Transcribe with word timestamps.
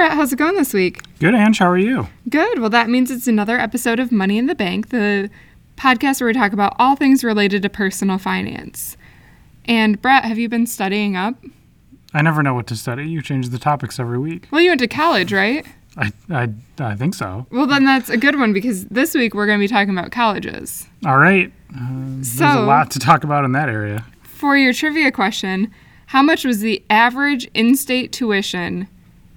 Brett. 0.00 0.12
How's 0.12 0.32
it 0.32 0.36
going 0.36 0.56
this 0.56 0.72
week? 0.72 1.02
Good, 1.18 1.34
Ange. 1.34 1.58
How 1.58 1.68
are 1.68 1.76
you? 1.76 2.08
Good. 2.26 2.58
Well, 2.58 2.70
that 2.70 2.88
means 2.88 3.10
it's 3.10 3.26
another 3.26 3.58
episode 3.58 4.00
of 4.00 4.10
Money 4.10 4.38
in 4.38 4.46
the 4.46 4.54
Bank, 4.54 4.88
the 4.88 5.28
podcast 5.76 6.22
where 6.22 6.28
we 6.28 6.32
talk 6.32 6.54
about 6.54 6.74
all 6.78 6.96
things 6.96 7.22
related 7.22 7.60
to 7.60 7.68
personal 7.68 8.16
finance. 8.16 8.96
And 9.66 10.00
Brett, 10.00 10.24
have 10.24 10.38
you 10.38 10.48
been 10.48 10.66
studying 10.66 11.16
up? 11.16 11.34
I 12.14 12.22
never 12.22 12.42
know 12.42 12.54
what 12.54 12.66
to 12.68 12.76
study. 12.76 13.10
You 13.10 13.20
change 13.20 13.50
the 13.50 13.58
topics 13.58 14.00
every 14.00 14.18
week. 14.18 14.48
Well, 14.50 14.62
you 14.62 14.70
went 14.70 14.80
to 14.80 14.88
college, 14.88 15.34
right? 15.34 15.66
I, 15.98 16.12
I, 16.30 16.48
I 16.78 16.96
think 16.96 17.12
so. 17.12 17.46
Well, 17.50 17.66
then 17.66 17.84
that's 17.84 18.08
a 18.08 18.16
good 18.16 18.38
one 18.38 18.54
because 18.54 18.86
this 18.86 19.14
week 19.14 19.34
we're 19.34 19.44
going 19.44 19.58
to 19.58 19.62
be 19.62 19.68
talking 19.68 19.90
about 19.90 20.12
colleges. 20.12 20.88
All 21.04 21.18
right. 21.18 21.52
Uh, 21.78 21.88
there's 21.90 22.40
a 22.40 22.60
lot 22.60 22.90
to 22.92 22.98
talk 22.98 23.22
about 23.22 23.44
in 23.44 23.52
that 23.52 23.68
area. 23.68 24.06
For 24.22 24.56
your 24.56 24.72
trivia 24.72 25.12
question, 25.12 25.70
how 26.06 26.22
much 26.22 26.46
was 26.46 26.60
the 26.60 26.82
average 26.88 27.50
in 27.52 27.76
state 27.76 28.12
tuition 28.12 28.88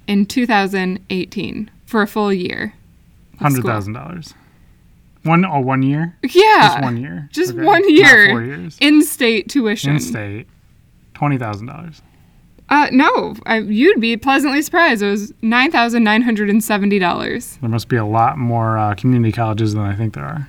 in 0.08 0.26
2018 0.26 1.70
for 1.86 2.02
a 2.02 2.08
full 2.08 2.34
year? 2.34 2.74
Hundred 3.40 3.64
thousand 3.66 3.94
dollars. 3.94 4.34
One 5.24 5.46
oh 5.46 5.60
one 5.62 5.84
year. 5.84 6.18
Yeah. 6.24 6.62
Just 6.70 6.82
one 6.82 6.98
year. 6.98 7.30
Just 7.32 7.54
Okay. 7.54 7.64
one 7.64 7.82
Not 7.82 7.92
year. 7.92 8.30
four 8.30 8.44
years. 8.44 8.78
In 8.82 9.04
state 9.04 9.50
tuition. 9.50 9.92
In 9.94 10.00
state. 10.00 10.48
Twenty 11.14 11.38
thousand 11.38 11.68
dollars. 11.68 12.02
Uh, 12.70 12.88
no, 12.92 13.36
I, 13.46 13.60
you'd 13.60 14.00
be 14.00 14.18
pleasantly 14.18 14.62
surprised. 14.62 15.02
It 15.04 15.10
was 15.10 15.34
nine 15.42 15.72
thousand 15.72 16.04
nine 16.04 16.22
hundred 16.24 16.50
and 16.50 16.64
seventy 16.64 16.98
dollars. 17.00 17.58
There 17.62 17.70
must 17.70 17.88
be 17.88 17.98
a 17.98 18.06
lot 18.06 18.38
more 18.38 18.78
uh, 18.78 18.96
community 18.96 19.32
colleges 19.32 19.74
than 19.74 19.84
I 19.84 19.96
think 19.96 20.14
there 20.16 20.26
are. 20.26 20.48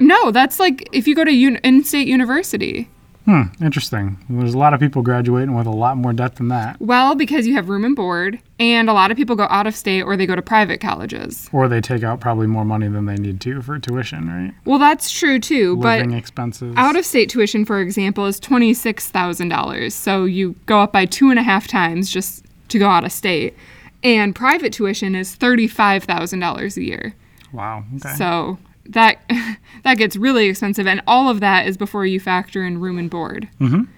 No, 0.00 0.30
that's 0.32 0.58
like 0.58 0.88
if 0.92 1.06
you 1.06 1.14
go 1.14 1.24
to 1.24 1.30
un- 1.30 1.60
in-state 1.62 2.08
university. 2.08 2.88
Hmm. 3.24 3.42
Interesting. 3.62 4.18
There's 4.28 4.52
a 4.52 4.58
lot 4.58 4.74
of 4.74 4.80
people 4.80 5.00
graduating 5.00 5.54
with 5.54 5.66
a 5.66 5.70
lot 5.70 5.96
more 5.96 6.12
debt 6.12 6.36
than 6.36 6.48
that, 6.48 6.78
Well, 6.78 7.14
because 7.14 7.46
you 7.46 7.54
have 7.54 7.70
room 7.70 7.82
and 7.84 7.96
board, 7.96 8.38
and 8.60 8.90
a 8.90 8.92
lot 8.92 9.10
of 9.10 9.16
people 9.16 9.34
go 9.34 9.46
out 9.48 9.66
of 9.66 9.74
state 9.74 10.02
or 10.02 10.14
they 10.16 10.26
go 10.26 10.36
to 10.36 10.42
private 10.42 10.78
colleges. 10.80 11.48
or 11.50 11.66
they 11.66 11.80
take 11.80 12.02
out 12.02 12.20
probably 12.20 12.46
more 12.46 12.66
money 12.66 12.86
than 12.86 13.06
they 13.06 13.16
need 13.16 13.40
to 13.40 13.62
for 13.62 13.78
tuition, 13.78 14.28
right? 14.28 14.52
Well, 14.66 14.78
that's 14.78 15.10
true 15.10 15.38
too, 15.38 15.76
Living 15.76 16.10
but 16.10 16.16
expenses. 16.18 16.74
out 16.76 16.96
of 16.96 17.06
state 17.06 17.30
tuition, 17.30 17.64
for 17.64 17.80
example, 17.80 18.26
is 18.26 18.38
twenty 18.38 18.74
six 18.74 19.08
thousand 19.08 19.48
dollars. 19.48 19.94
So 19.94 20.26
you 20.26 20.54
go 20.66 20.80
up 20.80 20.92
by 20.92 21.06
two 21.06 21.30
and 21.30 21.38
a 21.38 21.42
half 21.42 21.66
times 21.66 22.10
just 22.10 22.44
to 22.68 22.78
go 22.78 22.88
out 22.90 23.04
of 23.04 23.12
state, 23.12 23.54
and 24.02 24.34
private 24.34 24.72
tuition 24.74 25.14
is 25.14 25.34
thirty 25.34 25.66
five 25.66 26.04
thousand 26.04 26.40
dollars 26.40 26.76
a 26.76 26.82
year. 26.84 27.14
wow. 27.52 27.84
Okay. 27.96 28.14
So 28.16 28.58
that 28.90 29.18
that 29.84 29.96
gets 29.98 30.16
really 30.16 30.46
expensive, 30.46 30.86
and 30.86 31.02
all 31.06 31.28
of 31.28 31.40
that 31.40 31.66
is 31.66 31.76
before 31.76 32.06
you 32.06 32.20
factor 32.20 32.64
in 32.64 32.80
room 32.80 32.98
and 32.98 33.10
board. 33.10 33.48
Mhm. 33.60 33.88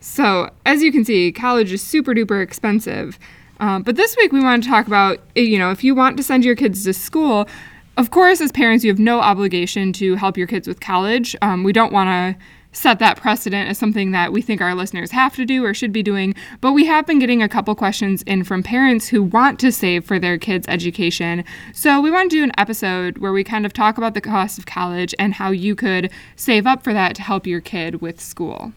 So 0.00 0.50
as 0.66 0.82
you 0.82 0.90
can 0.92 1.04
see, 1.04 1.30
college 1.32 1.72
is 1.72 1.82
super 1.82 2.12
duper 2.14 2.42
expensive. 2.42 3.18
Um, 3.60 3.82
but 3.82 3.94
this 3.96 4.16
week 4.16 4.32
we 4.32 4.40
want 4.40 4.64
to 4.64 4.68
talk 4.68 4.86
about 4.86 5.18
eh, 5.36 5.42
you 5.42 5.58
know 5.58 5.70
if 5.70 5.84
you 5.84 5.94
want 5.94 6.16
to 6.16 6.22
send 6.22 6.44
your 6.44 6.56
kids 6.56 6.84
to 6.84 6.92
school. 6.92 7.48
Of 7.98 8.10
course, 8.10 8.40
as 8.40 8.50
parents, 8.50 8.84
you 8.84 8.90
have 8.90 8.98
no 8.98 9.20
obligation 9.20 9.92
to 9.94 10.14
help 10.16 10.38
your 10.38 10.46
kids 10.46 10.66
with 10.66 10.80
college. 10.80 11.36
Um, 11.42 11.62
we 11.62 11.74
don't 11.74 11.92
want 11.92 12.08
to 12.08 12.42
set 12.72 12.98
that 12.98 13.18
precedent 13.18 13.68
as 13.68 13.78
something 13.78 14.10
that 14.12 14.32
we 14.32 14.42
think 14.42 14.60
our 14.60 14.74
listeners 14.74 15.10
have 15.10 15.36
to 15.36 15.44
do 15.44 15.64
or 15.64 15.74
should 15.74 15.92
be 15.92 16.02
doing. 16.02 16.34
But 16.60 16.72
we 16.72 16.86
have 16.86 17.06
been 17.06 17.18
getting 17.18 17.42
a 17.42 17.48
couple 17.48 17.74
questions 17.74 18.22
in 18.22 18.44
from 18.44 18.62
parents 18.62 19.08
who 19.08 19.22
want 19.22 19.60
to 19.60 19.70
save 19.70 20.04
for 20.04 20.18
their 20.18 20.38
kids' 20.38 20.66
education. 20.68 21.44
So 21.72 22.00
we 22.00 22.10
want 22.10 22.30
to 22.30 22.36
do 22.36 22.42
an 22.42 22.52
episode 22.58 23.18
where 23.18 23.32
we 23.32 23.44
kind 23.44 23.66
of 23.66 23.72
talk 23.72 23.98
about 23.98 24.14
the 24.14 24.20
cost 24.20 24.58
of 24.58 24.66
college 24.66 25.14
and 25.18 25.34
how 25.34 25.50
you 25.50 25.74
could 25.74 26.10
save 26.36 26.66
up 26.66 26.82
for 26.82 26.92
that 26.92 27.14
to 27.16 27.22
help 27.22 27.46
your 27.46 27.60
kid 27.60 28.00
with 28.00 28.20
school. 28.20 28.72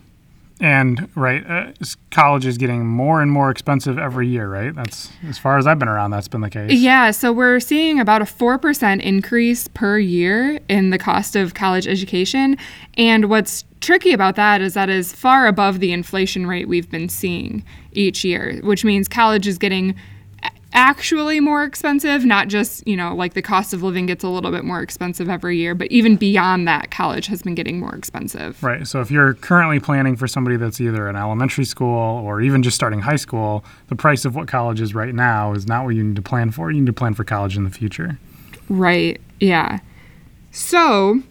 And 0.62 1.10
right, 1.16 1.46
uh, 1.46 1.74
college 2.12 2.46
is 2.46 2.58
getting 2.58 2.86
more 2.86 3.22
and 3.22 3.30
more 3.30 3.50
expensive 3.50 3.98
every 3.98 4.30
year, 4.30 4.48
right? 4.48 4.74
That's 4.74 5.12
as 5.28 5.38
far 5.38 5.58
as 5.58 5.68
I've 5.68 5.80
been 5.80 5.90
around. 5.90 6.12
That's 6.12 6.30
been 6.30 6.40
the 6.40 6.50
case. 6.50 6.72
Yeah, 6.72 7.12
so 7.12 7.34
we're 7.34 7.60
seeing 7.60 8.00
about 8.00 8.22
a 8.22 8.26
4% 8.26 9.02
increase 9.02 9.68
per 9.68 10.00
year 10.00 10.60
in 10.70 10.92
the 10.92 10.98
cost 10.98 11.36
of 11.36 11.56
college 11.56 11.88
education. 11.88 12.58
And 12.98 13.26
what's 13.26 13.66
tricky 13.86 14.14
about 14.14 14.36
that 14.36 14.62
is 14.62 14.74
that 14.74 14.90
is 14.90 15.14
far 15.14 15.46
above 15.48 15.80
the 15.80 15.92
inflation 15.92 16.48
rate 16.48 16.68
we've 16.68 16.90
been 16.90 17.08
seeing 17.08 17.64
each 17.92 18.26
year, 18.26 18.60
which 18.64 18.84
means 18.84 19.08
college 19.08 19.48
is 19.48 19.58
getting 19.58 19.96
actually 20.74 21.40
more 21.40 21.64
expensive, 21.64 22.26
not 22.26 22.50
just, 22.50 22.86
you 22.86 22.98
know, 22.98 23.16
like 23.16 23.34
the 23.34 23.42
cost 23.42 23.74
of 23.74 23.82
living 23.82 24.08
gets 24.08 24.24
a 24.24 24.28
little 24.28 24.52
bit 24.52 24.66
more 24.66 24.82
expensive 24.82 25.30
every 25.30 25.56
year, 25.58 25.74
but 25.74 25.90
even 25.92 26.18
beyond 26.18 26.68
that, 26.68 26.92
college 26.92 27.28
has 27.28 27.44
been 27.44 27.56
getting 27.56 27.80
more 27.80 27.96
expensive. 27.96 28.62
Right. 28.62 28.86
So 28.86 29.00
if 29.00 29.10
you're 29.10 29.36
currently 29.36 29.80
planning 29.80 30.18
for 30.18 30.28
somebody 30.28 30.58
that's 30.58 30.82
either 30.82 31.08
in 31.08 31.16
elementary 31.16 31.64
school 31.64 32.22
or 32.26 32.42
even 32.42 32.62
just 32.62 32.76
starting 32.76 33.00
high 33.00 33.16
school, 33.16 33.64
the 33.88 33.96
price 33.96 34.26
of 34.26 34.36
what 34.36 34.48
college 34.48 34.82
is 34.82 34.94
right 34.94 35.16
now 35.16 35.54
is 35.54 35.66
not 35.66 35.86
what 35.86 35.96
you 35.96 36.04
need 36.04 36.18
to 36.18 36.22
plan 36.22 36.52
for. 36.52 36.72
You 36.72 36.82
need 36.82 36.88
to 36.88 36.94
plan 36.94 37.14
for 37.14 37.24
college 37.24 37.56
in 37.56 37.64
the 37.64 37.70
future. 37.70 38.20
Right. 38.68 39.22
Yeah. 39.40 39.80
So, 40.52 41.22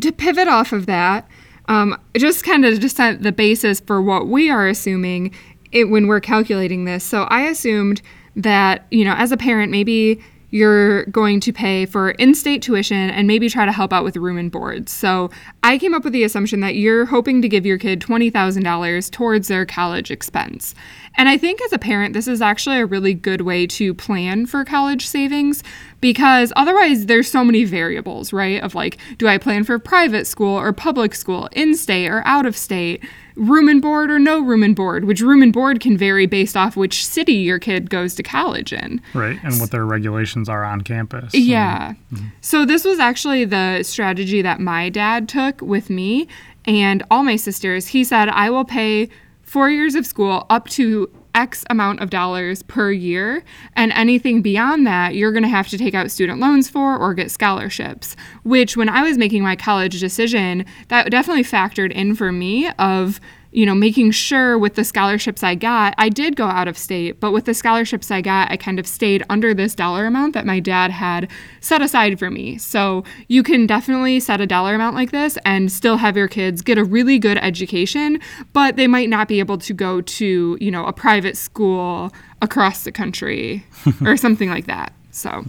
to 0.00 0.12
pivot 0.12 0.48
off 0.48 0.72
of 0.72 0.86
that, 0.86 1.28
um, 1.70 1.98
just 2.16 2.44
kind 2.44 2.64
of 2.64 2.78
just 2.80 2.96
set 2.96 3.22
the 3.22 3.32
basis 3.32 3.80
for 3.80 4.02
what 4.02 4.26
we 4.26 4.50
are 4.50 4.68
assuming 4.68 5.32
it, 5.72 5.84
when 5.84 6.06
we're 6.08 6.20
calculating 6.20 6.84
this. 6.84 7.04
So, 7.04 7.22
I 7.24 7.42
assumed 7.42 8.02
that, 8.36 8.86
you 8.90 9.04
know, 9.04 9.14
as 9.14 9.32
a 9.32 9.36
parent, 9.36 9.70
maybe 9.70 10.22
you're 10.50 11.04
going 11.06 11.40
to 11.40 11.52
pay 11.52 11.86
for 11.86 12.10
in 12.12 12.34
state 12.34 12.62
tuition 12.62 13.10
and 13.10 13.26
maybe 13.26 13.48
try 13.48 13.64
to 13.64 13.72
help 13.72 13.92
out 13.92 14.04
with 14.04 14.16
room 14.16 14.38
and 14.38 14.50
board. 14.50 14.88
So, 14.88 15.30
I 15.62 15.78
came 15.78 15.94
up 15.94 16.04
with 16.04 16.12
the 16.12 16.24
assumption 16.24 16.60
that 16.60 16.76
you're 16.76 17.06
hoping 17.06 17.42
to 17.42 17.48
give 17.48 17.66
your 17.66 17.78
kid 17.78 18.00
$20,000 18.00 19.10
towards 19.10 19.48
their 19.48 19.66
college 19.66 20.10
expense. 20.10 20.74
And 21.16 21.28
I 21.28 21.36
think 21.36 21.60
as 21.62 21.72
a 21.72 21.78
parent, 21.78 22.14
this 22.14 22.28
is 22.28 22.40
actually 22.40 22.78
a 22.78 22.86
really 22.86 23.14
good 23.14 23.42
way 23.42 23.66
to 23.68 23.94
plan 23.94 24.46
for 24.46 24.64
college 24.64 25.06
savings 25.06 25.62
because 26.00 26.52
otherwise 26.56 27.06
there's 27.06 27.30
so 27.30 27.44
many 27.44 27.64
variables, 27.64 28.32
right? 28.32 28.62
Of 28.62 28.74
like, 28.74 28.98
do 29.18 29.28
I 29.28 29.38
plan 29.38 29.64
for 29.64 29.78
private 29.78 30.26
school 30.26 30.56
or 30.58 30.72
public 30.72 31.14
school, 31.14 31.48
in 31.52 31.74
state 31.74 32.08
or 32.08 32.22
out 32.26 32.46
of 32.46 32.56
state, 32.56 33.04
room 33.40 33.68
and 33.68 33.80
board 33.80 34.10
or 34.10 34.18
no 34.18 34.38
room 34.40 34.62
and 34.62 34.76
board, 34.76 35.06
which 35.06 35.22
room 35.22 35.42
and 35.42 35.50
board 35.52 35.80
can 35.80 35.96
vary 35.96 36.26
based 36.26 36.56
off 36.58 36.76
which 36.76 37.06
city 37.06 37.32
your 37.32 37.58
kid 37.58 37.88
goes 37.88 38.14
to 38.14 38.22
college 38.22 38.70
in. 38.70 39.00
Right. 39.14 39.38
And 39.42 39.58
what 39.58 39.70
their 39.70 39.86
regulations 39.86 40.46
are 40.48 40.62
on 40.62 40.82
campus. 40.82 41.32
Yeah. 41.34 41.94
Mhm. 42.12 42.32
So 42.42 42.66
this 42.66 42.84
was 42.84 42.98
actually 42.98 43.46
the 43.46 43.82
strategy 43.82 44.42
that 44.42 44.60
my 44.60 44.90
dad 44.90 45.26
took 45.26 45.62
with 45.62 45.88
me 45.88 46.28
and 46.66 47.02
all 47.10 47.22
my 47.22 47.36
sisters. 47.36 47.86
He 47.88 48.04
said, 48.04 48.28
I 48.28 48.50
will 48.50 48.66
pay 48.66 49.08
four 49.42 49.70
years 49.70 49.94
of 49.94 50.04
school 50.04 50.44
up 50.50 50.68
to 50.68 51.08
X 51.34 51.64
amount 51.70 52.00
of 52.00 52.10
dollars 52.10 52.62
per 52.62 52.90
year. 52.90 53.42
And 53.74 53.92
anything 53.92 54.42
beyond 54.42 54.86
that, 54.86 55.14
you're 55.14 55.32
going 55.32 55.42
to 55.42 55.48
have 55.48 55.68
to 55.68 55.78
take 55.78 55.94
out 55.94 56.10
student 56.10 56.40
loans 56.40 56.68
for 56.68 56.96
or 56.96 57.14
get 57.14 57.30
scholarships. 57.30 58.16
Which, 58.42 58.76
when 58.76 58.88
I 58.88 59.02
was 59.02 59.18
making 59.18 59.42
my 59.42 59.56
college 59.56 60.00
decision, 60.00 60.64
that 60.88 61.10
definitely 61.10 61.44
factored 61.44 61.92
in 61.92 62.14
for 62.14 62.32
me 62.32 62.70
of 62.78 63.20
you 63.52 63.66
know, 63.66 63.74
making 63.74 64.12
sure 64.12 64.58
with 64.58 64.74
the 64.74 64.84
scholarships 64.84 65.42
I 65.42 65.54
got, 65.54 65.94
I 65.98 66.08
did 66.08 66.36
go 66.36 66.46
out 66.46 66.68
of 66.68 66.78
state, 66.78 67.18
but 67.18 67.32
with 67.32 67.46
the 67.46 67.54
scholarships 67.54 68.10
I 68.10 68.20
got, 68.20 68.50
I 68.50 68.56
kind 68.56 68.78
of 68.78 68.86
stayed 68.86 69.24
under 69.28 69.52
this 69.54 69.74
dollar 69.74 70.06
amount 70.06 70.34
that 70.34 70.46
my 70.46 70.60
dad 70.60 70.90
had 70.90 71.28
set 71.60 71.82
aside 71.82 72.18
for 72.18 72.30
me. 72.30 72.58
So 72.58 73.04
you 73.28 73.42
can 73.42 73.66
definitely 73.66 74.20
set 74.20 74.40
a 74.40 74.46
dollar 74.46 74.74
amount 74.74 74.94
like 74.94 75.10
this 75.10 75.36
and 75.44 75.70
still 75.70 75.96
have 75.96 76.16
your 76.16 76.28
kids 76.28 76.62
get 76.62 76.78
a 76.78 76.84
really 76.84 77.18
good 77.18 77.38
education, 77.38 78.20
but 78.52 78.76
they 78.76 78.86
might 78.86 79.08
not 79.08 79.26
be 79.26 79.40
able 79.40 79.58
to 79.58 79.74
go 79.74 80.00
to, 80.00 80.56
you 80.60 80.70
know, 80.70 80.86
a 80.86 80.92
private 80.92 81.36
school 81.36 82.12
across 82.42 82.84
the 82.84 82.92
country 82.92 83.64
or 84.04 84.16
something 84.16 84.48
like 84.48 84.66
that. 84.66 84.92
So. 85.10 85.44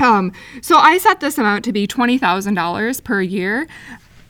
Um, 0.00 0.32
so 0.62 0.76
I 0.76 0.98
set 0.98 1.20
this 1.20 1.38
amount 1.38 1.64
to 1.66 1.72
be 1.72 1.86
twenty 1.86 2.18
thousand 2.18 2.54
dollars 2.54 3.00
per 3.00 3.22
year, 3.22 3.68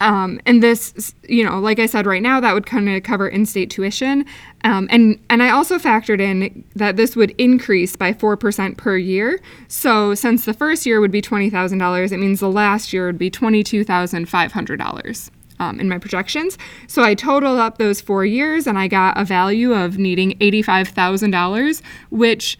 um, 0.03 0.41
and 0.47 0.63
this, 0.63 1.15
you 1.29 1.45
know, 1.45 1.61
like 1.61 1.79
I 1.79 1.87
said, 1.87 2.07
right 2.07 2.21
now 2.21 2.41
that 2.41 2.53
would 2.53 2.67
kind 2.67 2.89
of 2.89 3.03
cover 3.05 3.29
in-state 3.29 3.71
tuition, 3.71 4.27
um, 4.65 4.89
and 4.91 5.19
and 5.31 5.43
I 5.43 5.51
also 5.51 5.79
factored 5.79 6.21
in 6.21 6.65
that 6.75 6.97
this 6.97 7.15
would 7.15 7.31
increase 7.39 7.95
by 7.95 8.13
four 8.13 8.37
percent 8.37 8.77
per 8.77 8.97
year. 8.97 9.41
So 9.69 10.15
since 10.15 10.45
the 10.45 10.55
first 10.55 10.85
year 10.85 11.01
would 11.01 11.13
be 11.13 11.23
twenty 11.23 11.49
thousand 11.51 11.79
dollars, 11.79 12.11
it 12.11 12.19
means 12.19 12.41
the 12.41 12.51
last 12.51 12.93
year 12.93 13.07
would 13.07 13.19
be 13.19 13.31
twenty-two 13.31 13.85
thousand 13.85 14.29
five 14.29 14.53
hundred 14.53 14.79
dollars. 14.79 15.31
Um, 15.59 15.79
in 15.79 15.89
my 15.89 15.99
projections. 15.99 16.59
So 16.89 17.05
I 17.05 17.15
totaled 17.15 17.61
up 17.61 17.79
those 17.79 18.01
four 18.01 18.25
years 18.25 18.67
and 18.67 18.77
I 18.77 18.89
got 18.89 19.17
a 19.17 19.25
value 19.25 19.73
of 19.73 19.97
needing 19.97 20.33
$85,000, 20.39 21.83
which 22.11 22.59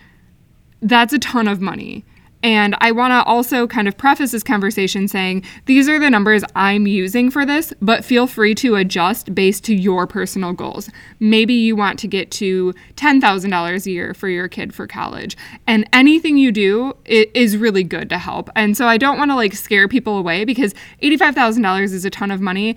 that's 0.81 1.13
a 1.13 1.19
ton 1.19 1.49
of 1.49 1.61
money. 1.61 2.05
And 2.43 2.77
I 2.81 2.93
want 2.93 3.13
to 3.13 3.23
also 3.25 3.67
kind 3.67 3.87
of 3.89 3.97
preface 3.97 4.33
this 4.33 4.43
conversation 4.43 5.09
saying 5.09 5.45
these 5.67 5.89
are 5.89 5.99
the 5.99 6.11
numbers 6.11 6.43
I'm 6.57 6.87
using 6.87 7.31
for 7.31 7.47
this, 7.47 7.73
but 7.81 8.05
feel 8.05 8.27
free 8.27 8.55
to 8.57 8.77
adjust 8.77 9.35
based 9.35 9.65
to 9.65 9.75
your 9.75 10.07
personal 10.07 10.53
goals. 10.53 10.91
Maybe 11.21 11.55
you 11.55 11.77
want 11.77 11.99
to 12.01 12.09
get 12.09 12.31
to 12.33 12.75
$10,000 12.97 13.87
a 13.87 13.91
year 13.91 14.15
for 14.15 14.29
your 14.29 14.49
kid 14.49 14.75
for 14.75 14.87
college. 14.87 15.37
And 15.67 15.89
anything 15.93 16.37
you 16.37 16.53
do 16.53 16.97
is 17.05 17.57
really 17.57 17.85
good 17.85 18.09
to 18.11 18.19
help. 18.19 18.51
And 18.57 18.77
so 18.77 18.87
I 18.87 18.99
don't 18.99 19.19
want 19.19 19.31
to 19.31 19.37
like 19.37 19.55
scare 19.55 19.89
people 19.89 20.19
away 20.19 20.45
because 20.45 20.75
$85,000 21.03 21.83
is 21.83 22.05
a 22.05 22.11
ton 22.11 22.31
of 22.31 22.41
money. 22.41 22.77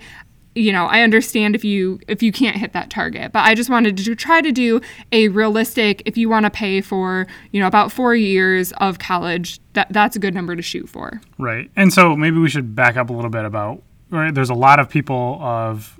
You 0.56 0.72
know, 0.72 0.86
I 0.86 1.02
understand 1.02 1.54
if 1.54 1.64
you 1.64 2.00
if 2.08 2.22
you 2.22 2.32
can't 2.32 2.56
hit 2.56 2.72
that 2.72 2.90
target, 2.90 3.32
but 3.32 3.44
I 3.44 3.54
just 3.54 3.68
wanted 3.68 3.96
to 3.98 4.14
try 4.14 4.40
to 4.40 4.50
do 4.50 4.80
a 5.12 5.28
realistic 5.28 6.02
if 6.06 6.16
you 6.16 6.28
want 6.28 6.44
to 6.44 6.50
pay 6.50 6.80
for, 6.80 7.26
you 7.52 7.60
know, 7.60 7.66
about 7.66 7.92
4 7.92 8.14
years 8.14 8.72
of 8.78 8.98
college, 8.98 9.60
that 9.74 9.88
that's 9.90 10.16
a 10.16 10.18
good 10.18 10.34
number 10.34 10.56
to 10.56 10.62
shoot 10.62 10.88
for. 10.88 11.20
Right. 11.38 11.70
And 11.76 11.92
so 11.92 12.16
maybe 12.16 12.38
we 12.38 12.48
should 12.48 12.74
back 12.74 12.96
up 12.96 13.10
a 13.10 13.12
little 13.12 13.30
bit 13.30 13.44
about 13.44 13.82
right 14.08 14.32
there's 14.34 14.50
a 14.50 14.54
lot 14.54 14.78
of 14.78 14.88
people 14.88 15.38
of 15.42 15.98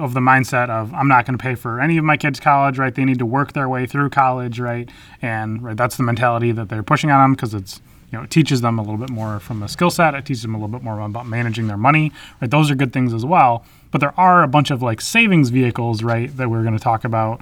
of 0.00 0.14
the 0.14 0.20
mindset 0.20 0.68
of 0.68 0.94
I'm 0.94 1.08
not 1.08 1.26
going 1.26 1.36
to 1.36 1.42
pay 1.42 1.56
for 1.56 1.80
any 1.80 1.96
of 1.96 2.04
my 2.04 2.16
kids 2.16 2.38
college, 2.38 2.78
right? 2.78 2.94
They 2.94 3.04
need 3.04 3.18
to 3.18 3.26
work 3.26 3.54
their 3.54 3.68
way 3.68 3.86
through 3.86 4.10
college, 4.10 4.60
right? 4.60 4.88
And 5.22 5.62
right 5.62 5.76
that's 5.76 5.96
the 5.96 6.04
mentality 6.04 6.52
that 6.52 6.68
they're 6.68 6.84
pushing 6.84 7.10
on 7.10 7.20
them 7.20 7.32
because 7.32 7.54
it's 7.54 7.80
know, 8.16 8.24
it 8.24 8.30
teaches 8.30 8.60
them 8.60 8.78
a 8.78 8.82
little 8.82 8.98
bit 8.98 9.10
more 9.10 9.40
from 9.40 9.62
a 9.62 9.68
skill 9.68 9.90
set. 9.90 10.14
It 10.14 10.24
teaches 10.24 10.42
them 10.42 10.54
a 10.54 10.58
little 10.58 10.68
bit 10.68 10.82
more 10.82 11.00
about 11.00 11.26
managing 11.26 11.66
their 11.66 11.76
money, 11.76 12.12
right? 12.40 12.50
Those 12.50 12.70
are 12.70 12.74
good 12.74 12.92
things 12.92 13.14
as 13.14 13.24
well. 13.24 13.64
But 13.90 14.00
there 14.00 14.18
are 14.18 14.42
a 14.42 14.48
bunch 14.48 14.70
of 14.70 14.82
like 14.82 15.00
savings 15.00 15.50
vehicles, 15.50 16.02
right, 16.02 16.34
that 16.36 16.50
we're 16.50 16.62
going 16.62 16.76
to 16.76 16.82
talk 16.82 17.04
about 17.04 17.40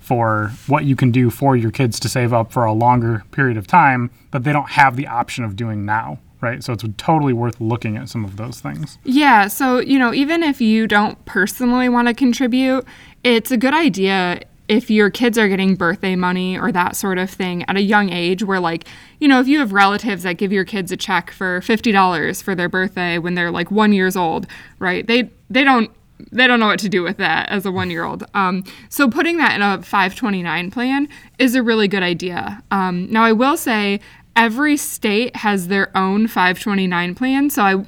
for 0.00 0.52
what 0.68 0.84
you 0.84 0.94
can 0.94 1.10
do 1.10 1.30
for 1.30 1.56
your 1.56 1.72
kids 1.72 1.98
to 1.98 2.08
save 2.08 2.32
up 2.32 2.52
for 2.52 2.64
a 2.64 2.72
longer 2.72 3.24
period 3.32 3.56
of 3.56 3.66
time 3.66 4.10
that 4.30 4.44
they 4.44 4.52
don't 4.52 4.70
have 4.70 4.94
the 4.94 5.06
option 5.06 5.42
of 5.42 5.56
doing 5.56 5.84
now, 5.84 6.18
right? 6.40 6.62
So 6.62 6.72
it's 6.72 6.84
totally 6.96 7.32
worth 7.32 7.60
looking 7.60 7.96
at 7.96 8.08
some 8.08 8.24
of 8.24 8.36
those 8.36 8.60
things. 8.60 8.98
Yeah. 9.02 9.48
So, 9.48 9.80
you 9.80 9.98
know, 9.98 10.14
even 10.14 10.44
if 10.44 10.60
you 10.60 10.86
don't 10.86 11.22
personally 11.24 11.88
want 11.88 12.06
to 12.06 12.14
contribute, 12.14 12.84
it's 13.24 13.50
a 13.50 13.56
good 13.56 13.74
idea 13.74 14.42
if 14.68 14.90
your 14.90 15.10
kids 15.10 15.38
are 15.38 15.48
getting 15.48 15.74
birthday 15.74 16.16
money 16.16 16.58
or 16.58 16.72
that 16.72 16.96
sort 16.96 17.18
of 17.18 17.30
thing 17.30 17.64
at 17.68 17.76
a 17.76 17.82
young 17.82 18.10
age 18.10 18.42
where 18.42 18.60
like 18.60 18.86
you 19.20 19.28
know 19.28 19.40
if 19.40 19.48
you 19.48 19.58
have 19.58 19.72
relatives 19.72 20.24
that 20.24 20.36
give 20.36 20.52
your 20.52 20.64
kids 20.64 20.90
a 20.90 20.96
check 20.96 21.30
for 21.30 21.60
$50 21.60 22.42
for 22.42 22.54
their 22.54 22.68
birthday 22.68 23.18
when 23.18 23.34
they're 23.34 23.50
like 23.50 23.70
one 23.70 23.92
years 23.92 24.16
old 24.16 24.46
right 24.78 25.06
they 25.06 25.30
they 25.50 25.64
don't 25.64 25.90
they 26.32 26.46
don't 26.46 26.60
know 26.60 26.66
what 26.66 26.78
to 26.80 26.88
do 26.88 27.02
with 27.02 27.18
that 27.18 27.48
as 27.50 27.66
a 27.66 27.70
one 27.70 27.90
year 27.90 28.04
old. 28.04 28.24
Um, 28.34 28.64
so 28.88 29.10
putting 29.10 29.36
that 29.36 29.54
in 29.54 29.62
a 29.62 29.82
529 29.82 30.70
plan 30.70 31.08
is 31.38 31.54
a 31.54 31.62
really 31.62 31.88
good 31.88 32.02
idea. 32.02 32.62
Um, 32.70 33.10
now, 33.10 33.24
I 33.24 33.32
will 33.32 33.56
say 33.56 34.00
every 34.34 34.76
state 34.76 35.36
has 35.36 35.68
their 35.68 35.96
own 35.96 36.26
529 36.26 37.14
plan. 37.14 37.50
So 37.50 37.62
I 37.62 37.84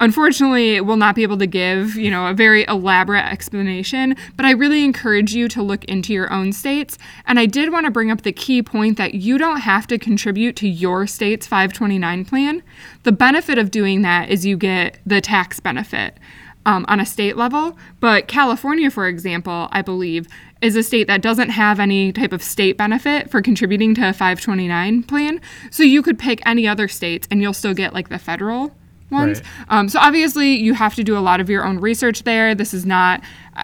unfortunately 0.00 0.80
we 0.80 0.80
will 0.80 0.96
not 0.96 1.14
be 1.14 1.22
able 1.22 1.38
to 1.38 1.46
give 1.46 1.96
you 1.96 2.10
know 2.10 2.26
a 2.26 2.34
very 2.34 2.64
elaborate 2.68 3.24
explanation 3.24 4.14
but 4.36 4.44
i 4.44 4.50
really 4.50 4.84
encourage 4.84 5.34
you 5.34 5.48
to 5.48 5.62
look 5.62 5.84
into 5.84 6.12
your 6.12 6.32
own 6.32 6.52
states. 6.52 6.98
And 7.26 7.38
i 7.38 7.46
did 7.46 7.72
want 7.72 7.86
to 7.86 7.90
bring 7.90 8.10
up 8.10 8.22
the 8.22 8.32
key 8.32 8.62
point 8.62 8.98
that 8.98 9.14
you 9.14 9.38
don't 9.38 9.60
have 9.60 9.86
to 9.88 9.98
contribute 9.98 10.56
to 10.56 10.68
your 10.68 11.06
state's 11.06 11.46
529 11.46 12.24
plan. 12.24 12.62
The 13.04 13.12
benefit 13.12 13.58
of 13.58 13.70
doing 13.70 14.02
that 14.02 14.30
is 14.30 14.44
you 14.44 14.56
get 14.56 14.98
the 15.06 15.20
tax 15.20 15.60
benefit 15.60 16.18
um, 16.64 16.84
on 16.88 16.98
a 17.00 17.06
state 17.06 17.36
level. 17.36 17.76
But 18.00 18.28
california 18.28 18.90
for 18.90 19.06
example 19.06 19.68
i 19.70 19.82
believe 19.82 20.26
is 20.60 20.76
a 20.76 20.82
state 20.82 21.06
that 21.06 21.22
doesn't 21.22 21.50
have 21.50 21.78
any 21.78 22.12
type 22.12 22.32
of 22.32 22.42
state 22.42 22.76
benefit 22.76 23.30
for 23.30 23.42
contributing 23.42 23.94
to 23.94 24.08
a 24.08 24.12
529 24.12 25.02
plan. 25.02 25.40
So 25.70 25.82
you 25.82 26.02
could 26.02 26.18
pick 26.18 26.40
any 26.46 26.66
other 26.66 26.88
states 26.88 27.28
and 27.30 27.42
you'll 27.42 27.52
still 27.52 27.74
get 27.74 27.92
like 27.92 28.08
the 28.08 28.18
federal 28.18 28.74
ones. 29.10 29.40
Right. 29.40 29.66
Um, 29.68 29.88
so 29.88 29.98
obviously, 30.00 30.54
you 30.56 30.74
have 30.74 30.94
to 30.96 31.04
do 31.04 31.16
a 31.16 31.20
lot 31.20 31.40
of 31.40 31.48
your 31.48 31.64
own 31.64 31.78
research 31.78 32.22
there. 32.24 32.54
This 32.54 32.74
is 32.74 32.84
not. 32.86 33.22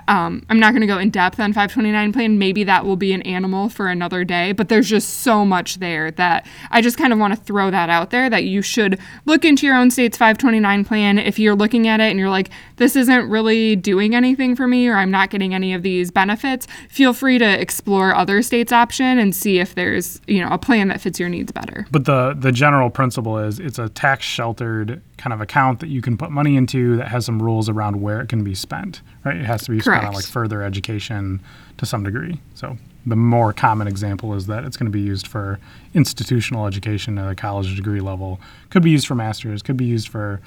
Um, 0.09 0.45
I'm 0.49 0.59
not 0.59 0.73
going 0.73 0.81
to 0.81 0.87
go 0.87 0.99
in 0.99 1.11
depth 1.11 1.39
on 1.39 1.53
529 1.53 2.13
plan. 2.13 2.39
Maybe 2.39 2.65
that 2.65 2.85
will 2.85 2.97
be 2.97 3.13
an 3.13 3.23
animal 3.23 3.69
for 3.69 3.89
another 3.89 4.25
day. 4.25 4.53
But 4.53 4.69
there's 4.69 4.89
just 4.89 5.21
so 5.21 5.45
much 5.45 5.77
there 5.77 6.11
that 6.13 6.47
I 6.71 6.81
just 6.81 6.97
kind 6.97 7.13
of 7.13 7.19
want 7.19 7.35
to 7.35 7.41
throw 7.41 7.71
that 7.71 7.91
out 7.91 8.11
there 8.11 8.31
that 8.31 8.45
you 8.45 8.63
should 8.63 8.99
look 9.27 9.45
into 9.45 9.67
your 9.67 9.77
own 9.77 9.91
state's 9.91 10.17
529 10.17 10.85
plan. 10.85 11.19
If 11.19 11.39
you're 11.39 11.55
looking 11.55 11.89
at 11.89 12.01
it 12.01 12.11
and 12.11 12.19
you're 12.19 12.31
like, 12.31 12.51
this 12.77 12.97
isn't 12.97 13.29
really 13.29 13.77
doing 13.77 14.15
anything 14.15 14.57
for 14.57 14.67
me, 14.67 14.89
or 14.89 14.97
I'm 14.97 15.11
not 15.11 15.31
getting 15.31 15.55
any 15.55 15.75
of 15.75 15.83
these 15.83 16.11
benefits, 16.11 16.67
feel 16.89 17.13
free 17.13 17.39
to 17.39 17.61
explore 17.61 18.15
other 18.15 18.43
states' 18.43 18.73
option 18.73 19.19
and 19.19 19.35
see 19.35 19.59
if 19.59 19.75
there's 19.75 20.21
you 20.27 20.41
know 20.41 20.49
a 20.51 20.59
plan 20.59 20.89
that 20.89 21.01
fits 21.01 21.21
your 21.21 21.29
needs 21.29 21.53
better. 21.53 21.87
But 21.91 22.05
the 22.07 22.35
the 22.39 22.53
general 22.53 22.91
principle 22.91 23.39
is 23.39 23.59
it's 23.61 23.79
a 23.79 23.89
tax 23.89 24.25
sheltered 24.25 25.03
kind 25.17 25.33
of 25.33 25.41
account 25.41 25.79
that 25.79 25.89
you 25.89 26.03
can 26.03 26.17
put 26.17 26.33
money 26.33 26.57
into 26.57 26.97
that 26.97 27.07
has 27.07 27.25
some 27.25 27.41
rules 27.41 27.69
around 27.69 28.01
where 28.01 28.21
it 28.21 28.29
can 28.29 28.43
be 28.43 28.57
spent. 28.57 29.03
Right? 29.25 29.37
It 29.37 29.45
has 29.45 29.63
to 29.65 29.71
be 29.71 29.79
on 29.87 29.99
Correct. 30.01 30.15
like 30.15 30.25
further 30.25 30.63
education 30.63 31.41
to 31.79 31.87
some 31.87 32.03
degree. 32.05 32.41
So 32.55 32.77
the 33.07 33.17
more 33.17 33.53
common 33.53 33.89
example 33.89 34.35
is 34.35 34.47
that 34.47 34.65
it's 34.65 34.77
going 34.77 34.91
to 34.91 34.97
be 34.97 35.01
used 35.01 35.27
for 35.27 35.59
institutional 35.95 36.67
education 36.67 37.19
at 37.19 37.31
a 37.31 37.35
college 37.35 37.75
degree 37.77 38.01
level. 38.01 38.41
Could 38.71 38.83
be 38.83 38.91
used 38.91 39.07
for 39.07 39.15
masters. 39.15 39.63
Could 39.63 39.77
be 39.77 39.85
used 39.85 40.09
for 40.09 40.41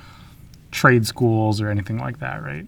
trade 0.72 1.06
schools 1.08 1.62
or 1.62 1.70
anything 1.70 1.98
like 1.98 2.20
that. 2.20 2.44
Right? 2.44 2.66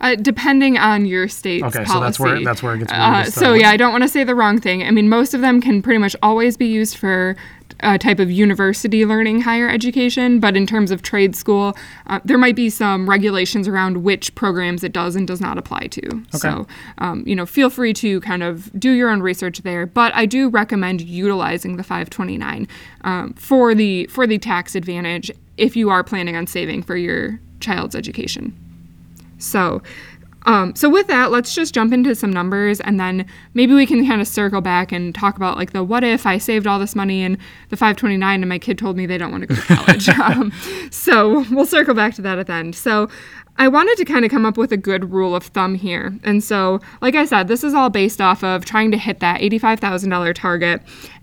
Uh, 0.00 0.14
depending 0.14 0.78
on 0.78 1.04
your 1.04 1.28
state's 1.28 1.64
Okay, 1.64 1.84
policy. 1.84 1.92
so 1.92 2.00
that's 2.00 2.20
where 2.20 2.42
that's 2.42 2.62
where 2.62 2.74
it 2.74 2.78
gets. 2.78 2.92
Uh, 2.92 3.24
so 3.24 3.54
yeah, 3.54 3.70
I 3.70 3.76
don't 3.76 3.92
want 3.92 4.02
to 4.02 4.08
say 4.08 4.24
the 4.24 4.34
wrong 4.34 4.60
thing. 4.60 4.82
I 4.82 4.90
mean, 4.90 5.08
most 5.08 5.34
of 5.34 5.40
them 5.40 5.60
can 5.60 5.82
pretty 5.82 5.98
much 5.98 6.16
always 6.22 6.56
be 6.56 6.66
used 6.66 6.96
for 6.96 7.36
a 7.80 7.98
type 7.98 8.18
of 8.18 8.30
university 8.30 9.06
learning 9.06 9.40
higher 9.42 9.68
education, 9.68 10.40
but 10.40 10.56
in 10.56 10.66
terms 10.66 10.90
of 10.90 11.02
trade 11.02 11.36
school, 11.36 11.76
uh, 12.06 12.20
there 12.24 12.38
might 12.38 12.56
be 12.56 12.68
some 12.70 13.08
regulations 13.08 13.68
around 13.68 13.98
which 14.04 14.34
programs 14.34 14.84
it 14.84 14.92
does 14.92 15.16
and 15.16 15.26
does 15.26 15.40
not 15.40 15.58
apply 15.58 15.86
to. 15.88 16.22
So, 16.30 16.66
um, 16.98 17.24
you 17.26 17.34
know, 17.34 17.46
feel 17.46 17.70
free 17.70 17.92
to 17.94 18.20
kind 18.20 18.42
of 18.42 18.70
do 18.78 18.92
your 18.92 19.10
own 19.10 19.22
research 19.22 19.58
there. 19.58 19.86
But 19.86 20.14
I 20.14 20.26
do 20.26 20.48
recommend 20.48 21.00
utilizing 21.00 21.76
the 21.76 21.82
529 21.82 22.68
um, 23.02 23.34
for 23.34 23.74
the 23.74 24.06
for 24.06 24.26
the 24.26 24.38
tax 24.38 24.74
advantage 24.74 25.30
if 25.56 25.76
you 25.76 25.90
are 25.90 26.02
planning 26.02 26.36
on 26.36 26.46
saving 26.46 26.82
for 26.82 26.96
your 26.96 27.40
child's 27.60 27.94
education. 27.94 28.56
So, 29.38 29.82
um, 30.46 30.74
so 30.74 30.88
with 30.88 31.06
that, 31.08 31.30
let's 31.30 31.54
just 31.54 31.74
jump 31.74 31.92
into 31.92 32.14
some 32.14 32.32
numbers, 32.32 32.80
and 32.80 32.98
then 32.98 33.26
maybe 33.54 33.74
we 33.74 33.86
can 33.86 34.06
kind 34.06 34.20
of 34.20 34.28
circle 34.28 34.60
back 34.60 34.90
and 34.90 35.14
talk 35.14 35.36
about 35.36 35.56
like 35.56 35.72
the 35.72 35.84
what 35.84 36.02
if 36.02 36.26
I 36.26 36.38
saved 36.38 36.66
all 36.66 36.78
this 36.78 36.96
money 36.96 37.22
in 37.22 37.36
the 37.68 37.76
529 37.76 38.42
and 38.42 38.48
my 38.48 38.58
kid 38.58 38.78
told 38.78 38.96
me 38.96 39.06
they 39.06 39.18
don't 39.18 39.30
want 39.30 39.42
to 39.42 39.46
go 39.48 39.54
to 39.54 39.62
college. 39.62 40.08
um, 40.20 40.52
so 40.90 41.44
we'll 41.50 41.66
circle 41.66 41.94
back 41.94 42.14
to 42.14 42.22
that 42.22 42.38
at 42.38 42.46
the 42.46 42.54
end. 42.54 42.74
So 42.74 43.10
I 43.58 43.68
wanted 43.68 43.98
to 43.98 44.06
kind 44.06 44.24
of 44.24 44.30
come 44.30 44.46
up 44.46 44.56
with 44.56 44.72
a 44.72 44.78
good 44.78 45.12
rule 45.12 45.36
of 45.36 45.44
thumb 45.44 45.74
here, 45.74 46.18
and 46.24 46.42
so 46.42 46.80
like 47.02 47.14
I 47.14 47.26
said, 47.26 47.48
this 47.48 47.62
is 47.62 47.74
all 47.74 47.90
based 47.90 48.20
off 48.20 48.42
of 48.42 48.64
trying 48.64 48.90
to 48.92 48.98
hit 48.98 49.20
that 49.20 49.40
$85,000 49.40 50.34
target. 50.34 50.82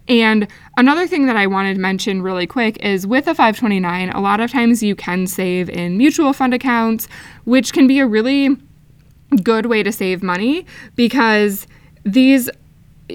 And 0.10 0.48
another 0.78 1.06
thing 1.06 1.25
that 1.25 1.36
I 1.36 1.48
wanted 1.48 1.74
to 1.74 1.81
mention 1.81 2.22
really 2.22 2.48
quick 2.48 2.78
is 2.81 3.06
with 3.06 3.28
a 3.28 3.36
529, 3.36 4.10
a 4.12 4.22
lot 4.22 4.40
of 4.40 4.50
times 4.50 4.81
you 4.81 4.96
can 4.96 5.28
save 5.28 5.69
in 5.69 5.98
mutual 5.98 6.31
fund 6.31 6.54
accounts, 6.54 7.09
which 7.44 7.74
can 7.74 7.88
be 7.88 8.00
a 8.00 8.07
really 8.07 8.57
good 9.44 9.66
way 9.66 9.84
to 9.84 9.92
save 9.92 10.24
money 10.24 10.66
because 10.96 11.68
these 12.04 12.50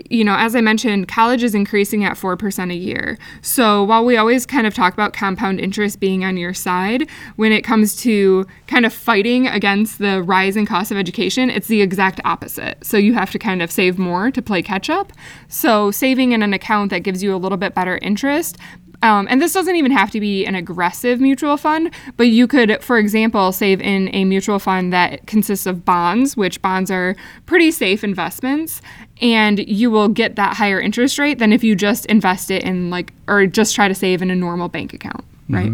you 0.09 0.25
know, 0.25 0.35
as 0.37 0.57
I 0.57 0.61
mentioned, 0.61 1.09
college 1.09 1.43
is 1.43 1.55
increasing 1.55 2.05
at 2.05 2.17
4% 2.17 2.71
a 2.71 2.75
year. 2.75 3.19
So 3.43 3.85
while 3.85 4.05
we 4.05 4.17
always 4.17 4.47
kind 4.47 4.67
of 4.67 4.75
talk 4.75 4.95
about 4.95 5.13
compound 5.13 5.61
interest 5.61 6.01
being 6.01 6.25
on 6.25 6.37
your 6.37 6.55
side, 6.55 7.09
when 7.37 7.53
it 7.53 7.63
comes 7.63 7.95
to 7.97 8.47
kind 8.67 8.87
of 8.87 8.93
fighting 8.93 9.47
against 9.47 9.99
the 9.99 10.23
rising 10.23 10.65
cost 10.65 10.91
of 10.91 10.97
education, 10.97 11.51
it's 11.51 11.67
the 11.67 11.83
exact 11.83 12.21
opposite. 12.25 12.85
So 12.85 12.97
you 12.97 13.13
have 13.15 13.31
to 13.33 13.39
kind 13.39 13.61
of 13.61 13.71
save 13.71 13.99
more 13.99 14.31
to 14.31 14.41
play 14.41 14.63
catch 14.63 14.89
up. 14.89 15.13
So 15.49 15.91
saving 15.91 16.33
in 16.33 16.43
an 16.43 16.55
account 16.55 16.91
that 16.91 17.01
gives 17.01 17.23
you 17.23 17.35
a 17.35 17.37
little 17.37 17.59
bit 17.59 17.75
better 17.75 17.99
interest 17.99 18.57
um, 19.03 19.27
and 19.29 19.43
this 19.43 19.53
doesn't 19.53 19.77
even 19.77 19.91
have 19.91 20.11
to 20.13 20.21
be 20.21 20.47
an 20.47 20.55
aggressive 20.55 21.21
mutual 21.21 21.57
fund, 21.57 21.93
but 22.17 22.29
you 22.29 22.47
could, 22.47 22.83
for 22.83 22.99
example, 22.99 23.53
save 23.53 23.81
in 23.81 24.09
a 24.15 24.25
mutual 24.25 24.59
fund 24.59 24.93
that 24.93 25.27
consists 25.27 25.67
of 25.67 25.85
bonds, 25.85 26.37
which 26.37 26.63
bonds 26.63 26.91
are 26.91 27.17
pretty 27.47 27.71
safe 27.71 28.05
investments, 28.05 28.81
and 29.21 29.59
you 29.69 29.91
will 29.91 30.09
get 30.09 30.37
that 30.37 30.57
higher 30.57 30.81
interest 30.81 31.19
rate 31.19 31.39
than 31.39 31.53
if 31.53 31.65
you 31.65 31.75
just 31.75 32.07
invest 32.07 32.51
it 32.51 32.63
in, 32.63 32.91
like, 32.91 33.13
or 33.27 33.47
just 33.47 33.75
try 33.75 33.89
to 33.89 33.95
save 33.95 34.23
in 34.23 34.31
a 34.31 34.37
normal 34.37 34.69
bank 34.69 34.95
account. 34.95 35.25
Right. 35.49 35.73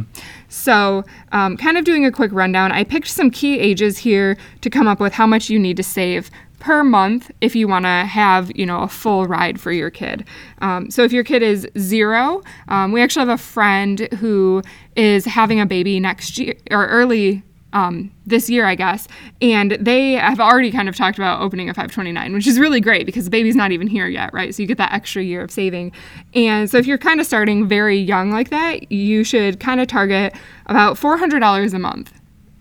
So, 0.49 1.05
um, 1.31 1.57
kind 1.57 1.77
of 1.77 1.85
doing 1.85 2.05
a 2.05 2.11
quick 2.11 2.33
rundown, 2.33 2.73
I 2.73 2.83
picked 2.83 3.07
some 3.07 3.31
key 3.31 3.61
ages 3.61 3.99
here 3.99 4.37
to 4.63 4.71
come 4.71 4.89
up 4.89 4.99
with 4.99 5.13
how 5.13 5.27
much 5.27 5.51
you 5.51 5.59
need 5.59 5.77
to 5.77 5.85
save 5.85 6.31
per 6.59 6.83
month 6.83 7.31
if 7.41 7.55
you 7.55 7.69
want 7.69 7.85
to 7.85 7.89
have 7.89 8.51
you 8.57 8.67
know 8.67 8.83
a 8.83 8.89
full 8.89 9.27
ride 9.27 9.61
for 9.61 9.73
your 9.73 9.91
kid. 9.91 10.25
Um, 10.61 10.91
so 10.91 11.05
if 11.05 11.13
your 11.13 11.25
kid 11.25 11.43
is 11.43 11.69
zero 11.79 12.43
um, 12.69 12.93
we 12.93 13.03
actually 13.03 13.27
have 13.27 13.41
a 13.41 13.43
friend 13.43 14.01
who 14.19 14.63
is 14.97 15.25
having 15.25 15.61
a 15.61 15.67
baby 15.67 16.01
next 16.01 16.39
year 16.39 16.55
or 16.71 16.87
early 16.87 17.43
um, 17.73 18.11
this 18.27 18.49
year 18.49 18.65
i 18.65 18.75
guess 18.75 19.07
and 19.43 19.73
they 19.73 20.13
have 20.13 20.41
already 20.41 20.73
kind 20.73 20.89
of 20.89 20.97
talked 20.97 21.19
about 21.19 21.43
opening 21.43 21.69
a 21.69 21.75
529 21.75 22.33
which 22.33 22.47
is 22.47 22.59
really 22.59 22.81
great 22.81 23.05
because 23.05 23.25
the 23.25 23.31
baby's 23.31 23.55
not 23.55 23.73
even 23.73 23.87
here 23.87 24.09
yet 24.09 24.33
right? 24.33 24.55
So 24.55 24.63
you 24.63 24.67
get 24.67 24.79
that 24.79 24.93
extra 24.93 25.23
year 25.23 25.43
of 25.43 25.51
saving. 25.51 25.93
And 26.35 26.71
so 26.71 26.79
if 26.79 26.87
you're 26.87 26.99
kind 26.99 27.21
of 27.21 27.27
starting 27.27 27.69
very 27.69 27.99
young 27.99 28.31
like 28.31 28.51
that 28.51 28.91
you 28.91 29.23
should 29.23 29.61
kind 29.61 29.81
of 29.81 29.87
target 29.87 30.35
about 30.67 30.97
$400 30.97 31.75
a 31.75 31.79
month 31.79 32.13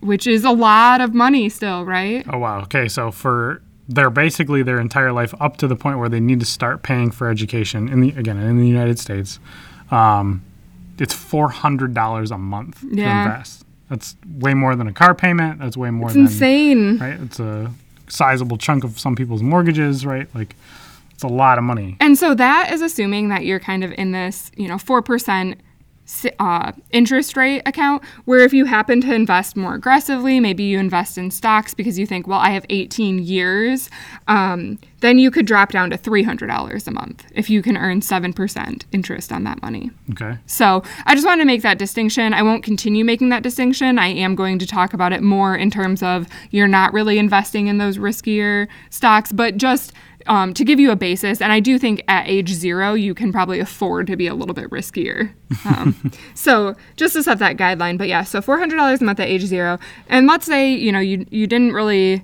which 0.01 0.27
is 0.27 0.43
a 0.43 0.51
lot 0.51 1.01
of 1.01 1.13
money 1.13 1.49
still 1.49 1.85
right? 1.85 2.25
Oh 2.31 2.37
wow. 2.37 2.61
Okay, 2.61 2.87
so 2.87 3.11
for 3.11 3.61
they're 3.89 4.09
basically 4.09 4.63
their 4.63 4.79
entire 4.79 5.11
life 5.11 5.33
up 5.39 5.57
to 5.57 5.67
the 5.67 5.75
point 5.75 5.97
where 5.99 6.09
they 6.09 6.19
need 6.19 6.39
to 6.41 6.45
start 6.45 6.83
paying 6.83 7.11
for 7.11 7.29
education 7.29 7.87
in 7.89 8.01
the 8.01 8.09
again 8.17 8.37
in 8.37 8.57
the 8.59 8.67
United 8.67 8.99
States. 8.99 9.39
Um, 9.91 10.43
it's 10.99 11.13
four 11.13 11.49
hundred 11.49 11.93
dollars 11.93 12.31
a 12.31 12.37
month 12.37 12.81
to 12.81 12.87
invest. 12.89 13.63
That's 13.89 14.15
way 14.39 14.53
more 14.53 14.75
than 14.75 14.87
a 14.87 14.93
car 14.93 15.15
payment. 15.15 15.59
That's 15.59 15.77
way 15.77 15.89
more 15.91 16.07
It's 16.09 16.15
than 16.15 16.23
insane. 16.25 16.97
right. 16.99 17.19
It's 17.21 17.39
a 17.39 17.71
sizable 18.09 18.57
chunk 18.57 18.83
of 18.83 18.99
some 18.99 19.15
people's 19.15 19.41
mortgages, 19.41 20.05
right? 20.05 20.27
Like 20.35 20.55
it's 21.13 21.23
a 21.23 21.27
lot 21.27 21.57
of 21.57 21.63
money. 21.63 21.95
And 22.01 22.17
so 22.17 22.35
that 22.35 22.71
is 22.73 22.81
assuming 22.81 23.29
that 23.29 23.45
you're 23.45 23.59
kind 23.61 23.83
of 23.83 23.91
in 23.93 24.11
this, 24.11 24.51
you 24.57 24.67
know, 24.67 24.75
4% 24.75 25.55
uh, 26.39 26.71
interest 26.91 27.35
rate 27.35 27.61
account, 27.65 28.03
where 28.25 28.39
if 28.39 28.53
you 28.53 28.65
happen 28.65 29.01
to 29.01 29.13
invest 29.13 29.57
more 29.57 29.75
aggressively, 29.75 30.39
maybe 30.39 30.63
you 30.63 30.79
invest 30.79 31.17
in 31.17 31.31
stocks 31.31 31.73
because 31.73 31.99
you 31.99 32.05
think, 32.05 32.27
well, 32.27 32.39
I 32.39 32.51
have 32.51 32.65
18 32.69 33.19
years, 33.19 33.89
um, 34.27 34.79
then 35.01 35.19
you 35.19 35.29
could 35.29 35.45
drop 35.45 35.71
down 35.71 35.89
to 35.91 35.97
$300 35.97 36.87
a 36.87 36.91
month 36.91 37.25
if 37.35 37.49
you 37.49 37.61
can 37.61 37.77
earn 37.77 38.01
7% 38.01 38.83
interest 38.91 39.31
on 39.31 39.43
that 39.43 39.61
money. 39.61 39.91
Okay. 40.11 40.37
So 40.47 40.83
I 41.05 41.13
just 41.13 41.25
wanted 41.25 41.43
to 41.43 41.47
make 41.47 41.61
that 41.61 41.77
distinction. 41.77 42.33
I 42.33 42.41
won't 42.41 42.63
continue 42.63 43.05
making 43.05 43.29
that 43.29 43.43
distinction. 43.43 43.99
I 43.99 44.07
am 44.07 44.35
going 44.35 44.59
to 44.59 44.65
talk 44.65 44.93
about 44.93 45.13
it 45.13 45.21
more 45.21 45.55
in 45.55 45.69
terms 45.69 46.01
of 46.01 46.27
you're 46.51 46.67
not 46.67 46.93
really 46.93 47.19
investing 47.19 47.67
in 47.67 47.77
those 47.77 47.97
riskier 47.97 48.67
stocks, 48.89 49.31
but 49.31 49.57
just 49.57 49.93
um, 50.27 50.53
to 50.53 50.63
give 50.63 50.79
you 50.79 50.91
a 50.91 50.95
basis, 50.95 51.41
and 51.41 51.51
I 51.51 51.59
do 51.59 51.79
think 51.79 52.03
at 52.07 52.27
age 52.27 52.49
zero, 52.49 52.93
you 52.93 53.13
can 53.13 53.31
probably 53.31 53.59
afford 53.59 54.07
to 54.07 54.15
be 54.15 54.27
a 54.27 54.35
little 54.35 54.53
bit 54.53 54.69
riskier. 54.69 55.33
Um, 55.65 56.11
so 56.33 56.75
just 56.95 57.13
to 57.13 57.23
set 57.23 57.39
that 57.39 57.57
guideline, 57.57 57.97
but 57.97 58.07
yeah, 58.07 58.23
so 58.23 58.41
$400 58.41 59.01
a 59.01 59.03
month 59.03 59.19
at 59.19 59.27
age 59.27 59.45
zero. 59.45 59.79
And 60.09 60.27
let's 60.27 60.45
say, 60.45 60.73
you 60.73 60.91
know, 60.91 60.99
you, 60.99 61.25
you 61.29 61.47
didn't 61.47 61.73
really 61.73 62.23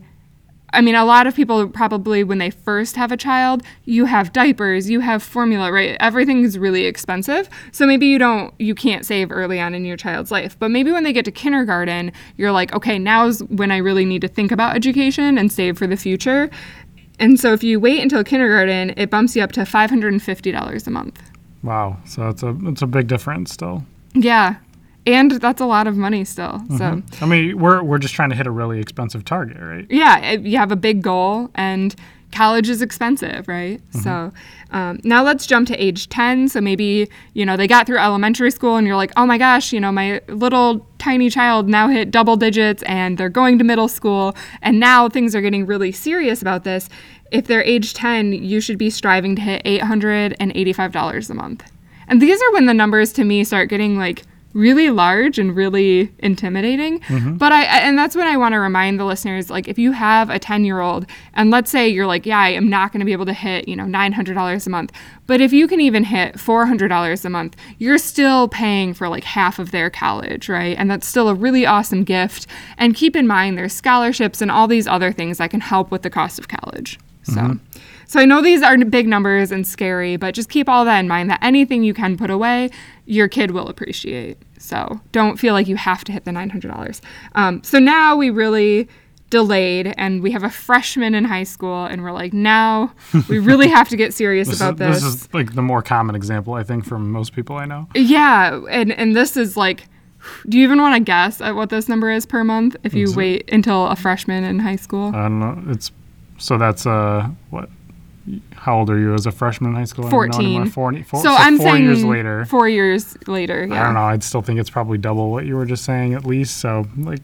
I 0.74 0.82
mean, 0.82 0.96
a 0.96 1.06
lot 1.06 1.28
of 1.28 1.36
people 1.36 1.68
probably 1.70 2.24
when 2.24 2.40
they 2.40 2.50
first 2.50 2.96
have 2.96 3.12
a 3.12 3.18
child, 3.18 3.62
you 3.86 4.06
have 4.06 4.34
diapers, 4.34 4.90
you 4.90 5.02
have 5.02 5.22
formula, 5.22 5.72
right? 5.72 5.96
Everything 6.00 6.44
is 6.44 6.58
really 6.58 6.86
expensive. 6.86 7.48
So 7.72 7.86
maybe 7.86 8.08
you 8.08 8.18
don't, 8.18 8.54
you 8.60 8.74
can't 8.74 9.06
save 9.06 9.32
early 9.32 9.60
on 9.60 9.76
in 9.76 9.86
your 9.86 9.98
child's 9.98 10.32
life. 10.32 10.58
But 10.58 10.72
maybe 10.72 10.92
when 10.92 11.04
they 11.04 11.14
get 11.14 11.26
to 11.26 11.32
kindergarten, 11.32 12.12
you're 12.38 12.52
like, 12.52 12.74
okay, 12.74 12.98
now's 12.98 13.44
when 13.44 13.70
I 13.70 13.78
really 13.78 14.04
need 14.04 14.22
to 14.22 14.28
think 14.28 14.52
about 14.52 14.76
education 14.76 15.38
and 15.38 15.52
save 15.52 15.78
for 15.78 15.86
the 15.86 15.98
future. 15.98 16.50
And 17.24 17.40
so 17.40 17.54
if 17.54 17.64
you 17.64 17.80
wait 17.80 18.02
until 18.02 18.22
kindergarten, 18.22 18.94
it 18.98 19.10
bumps 19.10 19.34
you 19.34 19.42
up 19.42 19.54
to 19.54 19.62
$550 19.62 20.88
a 20.88 20.92
month. 20.92 21.22
Wow. 21.64 21.98
So 22.04 22.28
it's 22.28 22.44
a 22.44 22.54
it's 22.64 22.82
a 22.82 22.86
big 22.86 23.08
difference 23.08 23.54
still. 23.54 23.86
Yeah. 24.14 24.58
And 25.08 25.32
that's 25.32 25.62
a 25.62 25.66
lot 25.66 25.88
of 25.88 25.96
money 25.96 26.26
still. 26.26 26.60
So 26.72 26.84
mm-hmm. 26.84 27.24
I 27.24 27.28
mean, 27.28 27.58
we're 27.58 27.82
we're 27.82 27.98
just 27.98 28.14
trying 28.14 28.30
to 28.32 28.36
hit 28.36 28.46
a 28.46 28.52
really 28.52 28.82
expensive 28.82 29.24
target, 29.24 29.58
right? 29.62 29.88
yeah, 29.90 30.34
you 30.34 30.58
have 30.58 30.74
a 30.74 30.76
big 30.76 31.02
goal, 31.02 31.50
and 31.56 31.96
college 32.34 32.70
is 32.70 32.82
expensive, 32.82 33.48
right? 33.48 33.80
So 34.02 34.32
um, 34.72 35.00
now 35.04 35.24
let's 35.24 35.46
jump 35.46 35.68
to 35.70 35.76
age 35.76 36.10
10. 36.10 36.50
So 36.50 36.60
maybe, 36.60 37.10
you 37.34 37.46
know, 37.46 37.56
they 37.56 37.68
got 37.68 37.86
through 37.86 38.00
elementary 38.00 38.52
school, 38.52 38.76
and 38.76 38.86
you're 38.86 38.96
like, 38.96 39.12
oh 39.16 39.26
my 39.26 39.38
gosh, 39.38 39.72
you 39.72 39.80
know, 39.80 39.92
my 39.92 40.20
little 40.28 40.86
tiny 40.98 41.30
child 41.30 41.70
now 41.70 41.88
hit 41.88 42.12
double 42.12 42.36
digits 42.36 42.82
and 42.84 43.18
they're 43.18 43.30
going 43.30 43.58
to 43.60 43.64
middle 43.64 43.88
school, 43.88 44.36
and 44.62 44.80
now 44.80 45.08
things 45.08 45.36
are 45.36 45.42
getting 45.42 45.66
really 45.66 45.92
serious 45.92 46.42
about 46.42 46.64
this. 46.64 46.90
If 47.32 47.48
they're 47.48 47.64
age 47.64 47.94
10, 47.94 48.34
you 48.34 48.60
should 48.60 48.78
be 48.78 48.90
striving 48.90 49.36
to 49.36 49.42
hit 49.42 49.64
$885 49.64 51.30
a 51.30 51.34
month. 51.34 51.72
And 52.08 52.22
these 52.22 52.42
are 52.42 52.54
when 52.54 52.66
the 52.66 52.74
numbers 52.74 53.14
to 53.14 53.24
me 53.24 53.44
start 53.44 53.70
getting 53.70 53.98
like 53.98 54.24
really 54.54 54.90
large 54.90 55.40
and 55.40 55.56
really 55.56 56.14
intimidating. 56.20 57.00
Mm-hmm. 57.02 57.38
But 57.38 57.52
I 57.52 57.64
and 57.64 57.98
that's 57.98 58.16
when 58.16 58.28
I 58.28 58.38
want 58.38 58.54
to 58.54 58.60
remind 58.60 59.00
the 59.00 59.06
listeners 59.06 59.50
like 59.50 59.68
if 59.68 59.78
you 59.78 59.92
have 59.92 60.30
a 60.30 60.40
10-year-old 60.40 61.06
and 61.34 61.52
let's 61.52 61.72
say 61.72 61.88
you're 61.90 62.08
like, 62.08 62.26
yeah, 62.26 62.40
I 62.40 62.50
am 62.50 62.70
not 62.70 62.92
going 62.92 63.00
to 63.00 63.06
be 63.06 63.14
able 63.14 63.26
to 63.26 63.34
hit, 63.34 63.68
you 63.68 63.76
know, 63.76 63.86
$900 63.86 64.68
a 64.68 64.70
month. 64.70 64.92
But 65.26 65.42
if 65.42 65.54
you 65.54 65.68
can 65.68 65.82
even 65.82 66.04
hit 66.04 66.36
$400 66.36 67.26
a 67.26 67.30
month, 67.30 67.56
you're 67.80 67.98
still 67.98 68.48
paying 68.48 68.94
for 68.94 69.10
like 69.10 69.24
half 69.24 69.60
of 69.60 69.72
their 69.72 69.90
college, 69.90 70.50
right? 70.50 70.78
And 70.78 70.90
that's 70.90 71.08
still 71.08 71.30
a 71.30 71.36
really 71.36 71.66
awesome 71.66 72.04
gift. 72.04 72.48
And 72.78 72.96
keep 72.96 73.16
in 73.16 73.28
mind 73.28 73.58
there's 73.58 73.74
scholarships 73.74 74.42
and 74.42 74.52
all 74.52 74.68
these 74.68 74.88
other 74.88 75.12
things 75.12 75.38
that 75.40 75.50
can 75.50 75.62
help 75.62 75.92
with 75.92 76.04
the 76.04 76.10
cost 76.10 76.40
of 76.40 76.48
college. 76.48 77.00
So 77.24 77.34
mm-hmm. 77.34 77.80
so 78.06 78.20
I 78.20 78.26
know 78.26 78.42
these 78.42 78.62
are 78.62 78.78
big 78.78 79.08
numbers 79.08 79.52
and 79.52 79.66
scary, 79.66 80.18
but 80.18 80.34
just 80.34 80.50
keep 80.50 80.68
all 80.68 80.86
that 80.86 81.00
in 81.00 81.08
mind 81.08 81.30
that 81.30 81.40
anything 81.42 81.84
you 81.84 81.94
can 81.94 82.18
put 82.18 82.30
away, 82.30 82.70
your 83.06 83.28
kid 83.28 83.52
will 83.52 83.68
appreciate. 83.68 84.38
So 84.60 85.00
don't 85.12 85.38
feel 85.38 85.54
like 85.54 85.68
you 85.68 85.76
have 85.76 86.04
to 86.06 86.12
hit 86.12 86.26
the 86.26 86.32
$900. 86.32 87.02
Um, 87.36 87.62
so 87.64 87.80
now 87.80 88.16
we 88.16 88.30
really 88.30 88.88
delayed 89.30 89.94
and 89.98 90.22
we 90.22 90.32
have 90.32 90.44
a 90.44 90.50
freshman 90.50 91.16
in 91.16 91.26
high 91.26 91.44
school 91.44 91.86
and 91.86 92.04
we're 92.04 92.12
like, 92.12 92.34
now 92.34 92.94
we 93.30 93.40
really 93.40 93.68
have 93.68 93.90
to 93.90 93.98
get 93.98 94.14
serious 94.14 94.48
This, 94.48 94.62
about 94.62 94.74
is, 94.74 95.02
this. 95.02 95.04
this 95.14 95.22
is 95.24 95.34
like 95.34 95.54
the 95.56 95.62
more 95.62 95.82
common 95.82 96.16
example, 96.16 96.54
I 96.54 96.64
think, 96.64 96.86
from 96.86 97.12
most 97.12 97.34
people 97.34 97.56
I 97.58 97.66
know. 97.66 97.88
yeah. 97.96 98.62
And, 98.70 98.92
and 98.94 99.16
this 99.16 99.36
is 99.36 99.58
like, 99.58 99.86
do 100.48 100.58
you 100.58 100.64
even 100.64 100.80
want 100.80 100.96
to 100.96 101.00
guess 101.02 101.42
at 101.42 101.56
what 101.56 101.70
this 101.70 101.90
number 101.90 102.10
is 102.10 102.26
per 102.26 102.44
month 102.46 102.78
if 102.84 102.94
you 102.94 103.04
Is 103.06 103.12
it- 103.12 103.18
wait 103.18 103.50
until 103.52 103.88
a 103.88 103.96
freshman 103.96 104.44
in 104.46 104.60
high 104.60 104.78
school? 104.78 105.08
I 105.14 105.24
don't 105.24 105.40
know. 105.40 105.62
It's 105.68 105.92
so 106.38 106.58
that's 106.58 106.86
uh 106.86 107.28
what? 107.50 107.70
How 108.54 108.80
old 108.80 108.90
are 108.90 108.98
you 108.98 109.14
as 109.14 109.26
a 109.26 109.32
freshman 109.32 109.72
in 109.72 109.76
high 109.76 109.84
school? 109.84 110.06
I 110.06 110.10
don't 110.10 110.30
know 110.30 110.38
anymore. 110.40 110.66
14. 110.68 111.06
So, 111.06 111.36
I'm 111.36 111.58
four 111.58 111.66
saying 111.72 111.84
years 111.84 112.04
later. 112.06 112.46
Four 112.46 112.70
years 112.70 113.18
later. 113.28 113.66
Yeah. 113.66 113.82
I 113.82 113.84
don't 113.86 113.94
know. 113.96 114.04
I'd 114.04 114.24
still 114.24 114.42
think 114.42 114.60
it's 114.60 114.70
probably 114.70 114.98
double 114.98 115.30
what 115.32 115.46
you 115.46 115.56
were 115.56 115.66
just 115.66 115.84
saying, 115.84 116.14
at 116.14 116.26
least. 116.26 116.58
So 116.58 116.86
like 116.98 117.20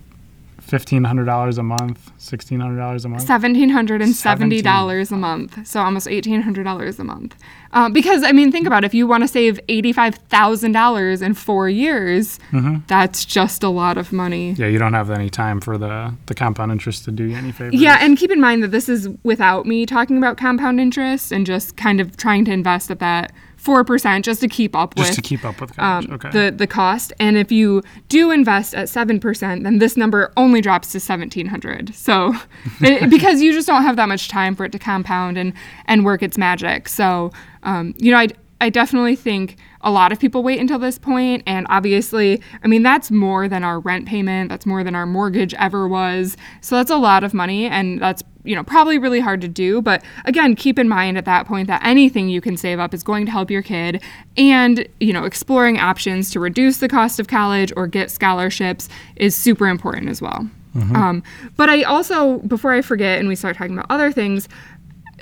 fifteen 0.69 1.03
hundred 1.03 1.25
dollars 1.25 1.57
a 1.57 1.63
month, 1.63 2.11
sixteen 2.17 2.59
hundred 2.59 2.77
dollars 2.77 3.05
a 3.05 3.09
month. 3.09 3.23
Seventeen 3.23 3.69
hundred 3.69 4.01
and 4.01 4.15
seventy 4.15 4.61
dollars 4.61 5.11
a 5.11 5.17
month, 5.17 5.65
so 5.67 5.81
almost 5.81 6.07
eighteen 6.07 6.41
hundred 6.41 6.63
dollars 6.63 6.99
a 6.99 7.03
month. 7.03 7.35
Uh, 7.71 7.89
because 7.89 8.23
I 8.23 8.31
mean, 8.31 8.51
think 8.51 8.67
about 8.67 8.83
it, 8.83 8.88
if 8.88 8.93
you 8.93 9.07
want 9.07 9.23
to 9.23 9.27
save 9.27 9.59
eighty-five 9.67 10.15
thousand 10.15 10.71
dollars 10.71 11.21
in 11.21 11.33
four 11.33 11.69
years, 11.69 12.39
that's 12.88 13.25
just 13.25 13.63
a 13.63 13.69
lot 13.69 13.97
of 13.97 14.11
money. 14.11 14.53
Yeah, 14.53 14.67
you 14.67 14.79
don't 14.79 14.93
have 14.93 15.11
any 15.11 15.29
time 15.29 15.61
for 15.61 15.77
the 15.77 16.13
the 16.25 16.35
compound 16.35 16.71
interest 16.71 17.05
to 17.05 17.11
do 17.11 17.25
you 17.25 17.35
any 17.35 17.51
favors. 17.51 17.75
Yeah, 17.75 17.97
and 18.01 18.17
keep 18.17 18.31
in 18.31 18.41
mind 18.41 18.63
that 18.63 18.71
this 18.71 18.89
is 18.89 19.09
without 19.23 19.65
me 19.65 19.85
talking 19.85 20.17
about 20.17 20.38
compound 20.38 20.79
interest 20.79 21.31
and 21.31 21.45
just 21.45 21.77
kind 21.77 21.99
of 21.99 22.17
trying 22.17 22.45
to 22.45 22.51
invest 22.51 22.89
at 22.91 22.99
that 22.99 23.31
four 23.59 23.83
percent 23.83 24.23
just 24.23 24.39
to 24.39 24.47
keep 24.47 24.73
up 24.73 24.95
just 24.95 25.09
with 25.09 25.15
to 25.17 25.21
keep 25.21 25.43
up 25.43 25.59
with 25.59 25.77
um, 25.77 26.07
okay. 26.11 26.29
the 26.31 26.51
the 26.55 26.65
cost. 26.65 27.11
And 27.19 27.38
if 27.38 27.51
you 27.51 27.83
do 28.07 28.31
invest 28.31 28.73
at 28.73 28.89
seven 28.89 29.19
percent, 29.19 29.63
then 29.63 29.79
this 29.79 29.97
number 29.97 30.31
only 30.38 30.61
drops 30.61 30.91
to 30.93 30.99
seventeen 30.99 31.45
hundred. 31.45 31.93
So 31.93 32.33
it, 32.81 33.09
because 33.09 33.41
you 33.41 33.53
just 33.53 33.67
don't 33.67 33.83
have 33.83 33.97
that 33.97 34.07
much 34.07 34.29
time 34.29 34.55
for 34.55 34.65
it 34.65 34.71
to 34.71 34.79
compound 34.79 35.38
and 35.38 35.53
and 35.85 36.05
work 36.05 36.23
its 36.23 36.38
magic. 36.38 36.88
So 36.88 37.31
um, 37.63 37.93
you 37.97 38.11
know, 38.11 38.17
I 38.17 38.27
I 38.61 38.69
definitely 38.69 39.15
think 39.15 39.55
a 39.81 39.91
lot 39.91 40.11
of 40.11 40.19
people 40.19 40.43
wait 40.43 40.59
until 40.59 40.79
this 40.79 40.99
point, 40.99 41.43
and 41.45 41.65
obviously, 41.69 42.41
I 42.63 42.67
mean 42.67 42.83
that's 42.83 43.09
more 43.09 43.47
than 43.47 43.63
our 43.63 43.79
rent 43.79 44.07
payment. 44.07 44.49
That's 44.49 44.65
more 44.65 44.83
than 44.83 44.95
our 44.95 45.05
mortgage 45.05 45.53
ever 45.53 45.87
was. 45.87 46.35
So 46.61 46.75
that's 46.75 46.91
a 46.91 46.97
lot 46.97 47.23
of 47.23 47.33
money, 47.33 47.67
and 47.67 48.01
that's 48.01 48.21
you 48.43 48.55
know 48.55 48.63
probably 48.63 48.97
really 48.97 49.21
hard 49.21 49.39
to 49.41 49.47
do. 49.47 49.81
But 49.81 50.03
again, 50.25 50.55
keep 50.55 50.77
in 50.77 50.89
mind 50.89 51.17
at 51.17 51.25
that 51.25 51.45
point 51.47 51.67
that 51.67 51.81
anything 51.85 52.27
you 52.29 52.41
can 52.41 52.57
save 52.57 52.79
up 52.79 52.93
is 52.93 53.03
going 53.03 53.25
to 53.27 53.31
help 53.31 53.49
your 53.49 53.61
kid, 53.61 54.03
and 54.35 54.87
you 54.99 55.13
know 55.13 55.23
exploring 55.23 55.79
options 55.79 56.29
to 56.31 56.39
reduce 56.39 56.77
the 56.77 56.89
cost 56.89 57.19
of 57.19 57.27
college 57.27 57.71
or 57.77 57.87
get 57.87 58.11
scholarships 58.11 58.89
is 59.15 59.35
super 59.35 59.67
important 59.67 60.09
as 60.09 60.21
well. 60.21 60.49
Um, 60.95 61.23
but 61.57 61.69
I 61.69 61.83
also, 61.83 62.37
before 62.39 62.71
I 62.71 62.81
forget, 62.81 63.19
and 63.19 63.27
we 63.27 63.35
start 63.35 63.57
talking 63.57 63.73
about 63.73 63.87
other 63.89 64.11
things, 64.11 64.47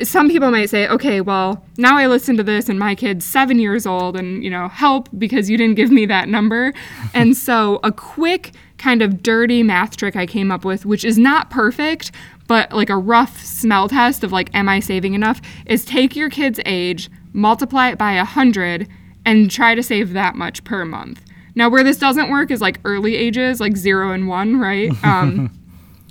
some 0.04 0.30
people 0.30 0.52
might 0.52 0.70
say, 0.70 0.88
okay, 0.88 1.22
well, 1.22 1.64
now 1.78 1.98
I 1.98 2.08
listen 2.08 2.38
to 2.38 2.44
this 2.44 2.70
and 2.70 2.78
my 2.78 2.96
kid's 2.96 3.26
seven 3.26 3.60
years 3.60 3.86
old 3.86 4.16
and, 4.16 4.44
you 4.44 4.50
know, 4.50 4.68
help 4.68 5.10
because 5.18 5.50
you 5.50 5.58
didn't 5.58 5.76
give 5.76 5.92
me 5.92 6.06
that 6.06 6.30
number. 6.30 6.74
and 7.14 7.36
so 7.36 7.80
a 7.84 7.92
quick 7.92 8.54
kind 8.78 9.02
of 9.02 9.24
dirty 9.24 9.64
math 9.64 9.98
trick 9.98 10.16
I 10.16 10.26
came 10.26 10.52
up 10.52 10.64
with, 10.64 10.86
which 10.86 11.04
is 11.04 11.18
not 11.18 11.50
perfect, 11.50 12.12
but 12.48 12.72
like 12.72 12.90
a 12.90 12.98
rough 12.98 13.44
smell 13.44 13.90
test 13.90 14.24
of 14.24 14.32
like, 14.32 14.54
am 14.56 14.70
I 14.70 14.80
saving 14.80 15.14
enough, 15.14 15.42
is 15.66 15.86
take 15.86 16.16
your 16.16 16.30
kid's 16.30 16.60
age, 16.66 17.10
multiply 17.34 17.90
it 17.90 17.98
by 17.98 18.16
100, 18.16 18.88
and 19.26 19.52
try 19.52 19.76
to 19.76 19.84
save 19.84 20.14
that 20.14 20.36
much 20.36 20.64
per 20.64 20.86
month. 20.86 21.22
Now, 21.56 21.70
where 21.70 21.84
this 21.84 21.98
doesn't 21.98 22.30
work 22.30 22.52
is 22.52 22.62
like 22.62 22.80
early 22.86 23.16
ages, 23.16 23.60
like 23.60 23.76
zero 23.76 24.12
and 24.12 24.28
one, 24.28 24.60
right? 24.60 24.92
Um, 25.04 25.52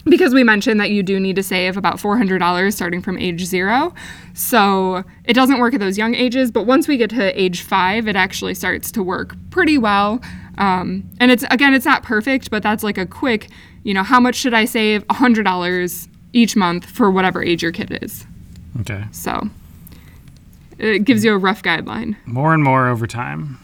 because 0.09 0.33
we 0.33 0.45
mentioned 0.45 0.81
that 0.81 0.91
you 0.91 1.03
do 1.03 1.19
need 1.21 1.37
to 1.37 1.43
save 1.43 1.77
about 1.77 1.97
$400 1.97 2.73
starting 2.73 3.03
from 3.03 3.19
age 3.19 3.45
zero. 3.45 3.93
So 4.35 5.05
it 5.25 5.35
doesn't 5.35 5.59
work 5.59 5.75
at 5.75 5.81
those 5.81 5.99
young 5.99 6.15
ages, 6.15 6.51
but 6.51 6.65
once 6.65 6.89
we 6.89 6.97
get 6.97 7.11
to 7.11 7.41
age 7.41 7.63
five, 7.63 8.07
it 8.09 8.17
actually 8.17 8.55
starts 8.55 8.91
to 8.93 9.03
work 9.03 9.35
pretty 9.51 9.79
well. 9.79 10.21
Um, 10.59 11.09
and 11.21 11.31
it's, 11.31 11.45
again, 11.51 11.75
it's 11.75 11.85
not 11.85 12.03
perfect, 12.03 12.51
but 12.51 12.63
that's 12.63 12.83
like 12.83 12.99
a 12.99 13.07
quick, 13.07 13.49
you 13.83 13.93
know, 13.95 14.03
how 14.03 14.21
much 14.21 14.37
should 14.37 14.55
I 14.55 14.65
save? 14.65 15.07
$100 15.09 16.09
each 16.33 16.57
month 16.57 16.85
for 16.87 17.11
whatever 17.11 17.43
age 17.43 17.63
your 17.63 17.73
kid 17.73 17.99
is. 18.03 18.27
okay. 18.81 19.05
So 19.13 19.49
it 20.79 21.05
gives 21.05 21.25
you 21.25 21.33
a 21.33 21.39
rough 21.39 21.63
guideline. 21.63 22.17
More 22.27 22.53
and 22.55 22.63
more 22.63 22.89
over 22.89 23.07
time. 23.07 23.59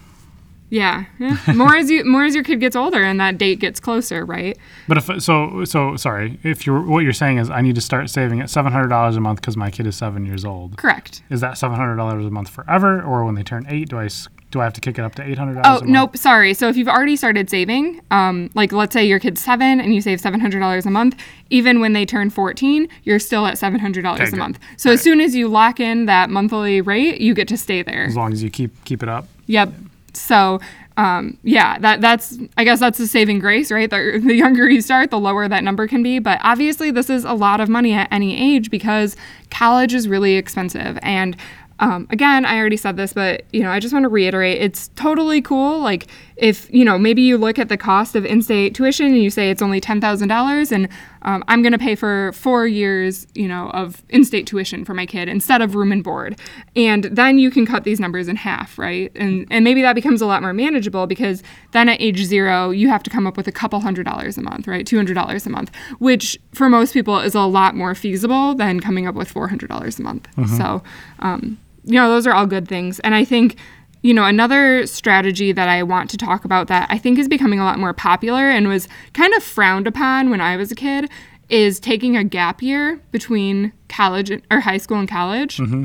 Yeah, 0.72 1.04
yeah. 1.18 1.36
more 1.54 1.76
as 1.76 1.90
you 1.90 2.02
more 2.06 2.24
as 2.24 2.34
your 2.34 2.42
kid 2.42 2.58
gets 2.58 2.74
older 2.74 3.02
and 3.02 3.20
that 3.20 3.36
date 3.36 3.60
gets 3.60 3.78
closer, 3.78 4.24
right? 4.24 4.56
But 4.88 4.96
if 4.96 5.22
so, 5.22 5.66
so 5.66 5.96
sorry. 5.96 6.38
If 6.42 6.64
you're 6.66 6.80
what 6.80 7.00
you're 7.00 7.12
saying 7.12 7.36
is, 7.36 7.50
I 7.50 7.60
need 7.60 7.74
to 7.74 7.82
start 7.82 8.08
saving 8.08 8.40
at 8.40 8.48
seven 8.48 8.72
hundred 8.72 8.88
dollars 8.88 9.14
a 9.16 9.20
month 9.20 9.42
because 9.42 9.54
my 9.54 9.70
kid 9.70 9.86
is 9.86 9.96
seven 9.96 10.24
years 10.24 10.46
old. 10.46 10.78
Correct. 10.78 11.22
Is 11.28 11.42
that 11.42 11.58
seven 11.58 11.76
hundred 11.76 11.96
dollars 11.96 12.24
a 12.24 12.30
month 12.30 12.48
forever, 12.48 13.02
or 13.02 13.22
when 13.26 13.34
they 13.34 13.42
turn 13.42 13.66
eight, 13.68 13.90
do 13.90 13.98
I 13.98 14.08
do 14.50 14.60
I 14.60 14.64
have 14.64 14.72
to 14.72 14.80
kick 14.80 14.98
it 14.98 15.02
up 15.02 15.14
to 15.16 15.22
eight 15.22 15.36
hundred 15.36 15.60
dollars? 15.62 15.82
a 15.82 15.84
month? 15.84 15.90
Oh 15.90 15.92
nope, 15.92 16.16
sorry. 16.16 16.54
So 16.54 16.70
if 16.70 16.78
you've 16.78 16.88
already 16.88 17.16
started 17.16 17.50
saving, 17.50 18.00
um, 18.10 18.48
like 18.54 18.72
let's 18.72 18.94
say 18.94 19.04
your 19.04 19.18
kid's 19.18 19.42
seven 19.42 19.78
and 19.78 19.94
you 19.94 20.00
save 20.00 20.22
seven 20.22 20.40
hundred 20.40 20.60
dollars 20.60 20.86
a 20.86 20.90
month, 20.90 21.20
even 21.50 21.80
when 21.80 21.92
they 21.92 22.06
turn 22.06 22.30
fourteen, 22.30 22.88
you're 23.04 23.18
still 23.18 23.46
at 23.46 23.58
seven 23.58 23.78
hundred 23.78 24.04
dollars 24.04 24.20
Okay, 24.20 24.28
a 24.28 24.30
good. 24.30 24.38
month. 24.38 24.58
So 24.78 24.90
as 24.90 25.02
soon 25.02 25.20
as 25.20 25.34
you 25.34 25.48
lock 25.48 25.80
in 25.80 26.06
that 26.06 26.30
monthly 26.30 26.80
rate, 26.80 27.20
you 27.20 27.34
get 27.34 27.46
to 27.48 27.58
stay 27.58 27.82
there. 27.82 28.04
As 28.04 28.16
long 28.16 28.32
as 28.32 28.42
you 28.42 28.48
keep 28.48 28.72
keep 28.86 29.02
it 29.02 29.10
up. 29.10 29.28
Yep. 29.48 29.70
So, 30.16 30.60
um, 30.96 31.38
yeah, 31.42 31.78
that 31.78 32.00
that's 32.00 32.38
I 32.56 32.64
guess 32.64 32.80
that's 32.80 32.98
the 32.98 33.06
saving 33.06 33.38
grace, 33.38 33.70
right? 33.72 33.88
The, 33.88 34.20
the 34.24 34.34
younger 34.34 34.68
you 34.68 34.80
start, 34.80 35.10
the 35.10 35.18
lower 35.18 35.48
that 35.48 35.64
number 35.64 35.86
can 35.86 36.02
be. 36.02 36.18
But 36.18 36.40
obviously, 36.42 36.90
this 36.90 37.08
is 37.10 37.24
a 37.24 37.32
lot 37.32 37.60
of 37.60 37.68
money 37.68 37.92
at 37.92 38.08
any 38.12 38.36
age 38.36 38.70
because 38.70 39.16
college 39.50 39.94
is 39.94 40.08
really 40.08 40.34
expensive. 40.36 40.98
And 41.02 41.36
um, 41.78 42.06
again, 42.10 42.44
I 42.44 42.58
already 42.58 42.76
said 42.76 42.96
this, 42.96 43.12
but 43.12 43.44
you 43.52 43.62
know, 43.62 43.70
I 43.70 43.80
just 43.80 43.92
want 43.92 44.04
to 44.04 44.08
reiterate: 44.08 44.60
it's 44.60 44.88
totally 44.94 45.40
cool. 45.42 45.80
Like 45.80 46.06
if 46.42 46.68
you 46.74 46.84
know, 46.84 46.98
maybe 46.98 47.22
you 47.22 47.38
look 47.38 47.56
at 47.56 47.68
the 47.68 47.76
cost 47.76 48.16
of 48.16 48.26
in-state 48.26 48.74
tuition 48.74 49.06
and 49.06 49.22
you 49.22 49.30
say 49.30 49.48
it's 49.48 49.62
only 49.62 49.80
ten 49.80 50.00
thousand 50.00 50.26
dollars, 50.26 50.72
and 50.72 50.88
um, 51.22 51.44
I'm 51.46 51.62
going 51.62 51.72
to 51.72 51.78
pay 51.78 51.94
for 51.94 52.32
four 52.32 52.66
years, 52.66 53.28
you 53.36 53.46
know, 53.46 53.70
of 53.70 54.02
in-state 54.08 54.48
tuition 54.48 54.84
for 54.84 54.92
my 54.92 55.06
kid 55.06 55.28
instead 55.28 55.62
of 55.62 55.76
room 55.76 55.92
and 55.92 56.02
board, 56.02 56.36
and 56.74 57.04
then 57.04 57.38
you 57.38 57.48
can 57.52 57.64
cut 57.64 57.84
these 57.84 58.00
numbers 58.00 58.26
in 58.26 58.34
half, 58.34 58.76
right? 58.76 59.12
And 59.14 59.46
and 59.52 59.62
maybe 59.62 59.82
that 59.82 59.94
becomes 59.94 60.20
a 60.20 60.26
lot 60.26 60.42
more 60.42 60.52
manageable 60.52 61.06
because 61.06 61.44
then 61.70 61.88
at 61.88 62.00
age 62.00 62.24
zero 62.24 62.70
you 62.70 62.88
have 62.88 63.04
to 63.04 63.10
come 63.10 63.24
up 63.24 63.36
with 63.36 63.46
a 63.46 63.52
couple 63.52 63.78
hundred 63.78 64.04
dollars 64.04 64.36
a 64.36 64.42
month, 64.42 64.66
right? 64.66 64.84
Two 64.84 64.96
hundred 64.96 65.14
dollars 65.14 65.46
a 65.46 65.50
month, 65.50 65.70
which 66.00 66.40
for 66.52 66.68
most 66.68 66.92
people 66.92 67.20
is 67.20 67.36
a 67.36 67.42
lot 67.42 67.76
more 67.76 67.94
feasible 67.94 68.56
than 68.56 68.80
coming 68.80 69.06
up 69.06 69.14
with 69.14 69.30
four 69.30 69.46
hundred 69.46 69.68
dollars 69.68 70.00
a 70.00 70.02
month. 70.02 70.26
So, 70.56 70.82
um, 71.20 71.56
you 71.84 71.94
know, 71.94 72.08
those 72.08 72.26
are 72.26 72.32
all 72.32 72.46
good 72.46 72.66
things, 72.66 72.98
and 73.00 73.14
I 73.14 73.24
think 73.24 73.56
you 74.02 74.12
know, 74.12 74.24
another 74.24 74.86
strategy 74.86 75.52
that 75.52 75.68
I 75.68 75.82
want 75.82 76.10
to 76.10 76.16
talk 76.16 76.44
about 76.44 76.66
that 76.66 76.88
I 76.90 76.98
think 76.98 77.18
is 77.18 77.28
becoming 77.28 77.60
a 77.60 77.64
lot 77.64 77.78
more 77.78 77.94
popular 77.94 78.50
and 78.50 78.68
was 78.68 78.88
kind 79.14 79.32
of 79.34 79.42
frowned 79.42 79.86
upon 79.86 80.28
when 80.28 80.40
I 80.40 80.56
was 80.56 80.72
a 80.72 80.74
kid 80.74 81.08
is 81.48 81.78
taking 81.78 82.16
a 82.16 82.24
gap 82.24 82.62
year 82.62 83.00
between 83.10 83.72
college 83.88 84.30
or 84.50 84.60
high 84.60 84.78
school 84.78 84.98
and 84.98 85.08
college. 85.08 85.58
Mm-hmm. 85.58 85.84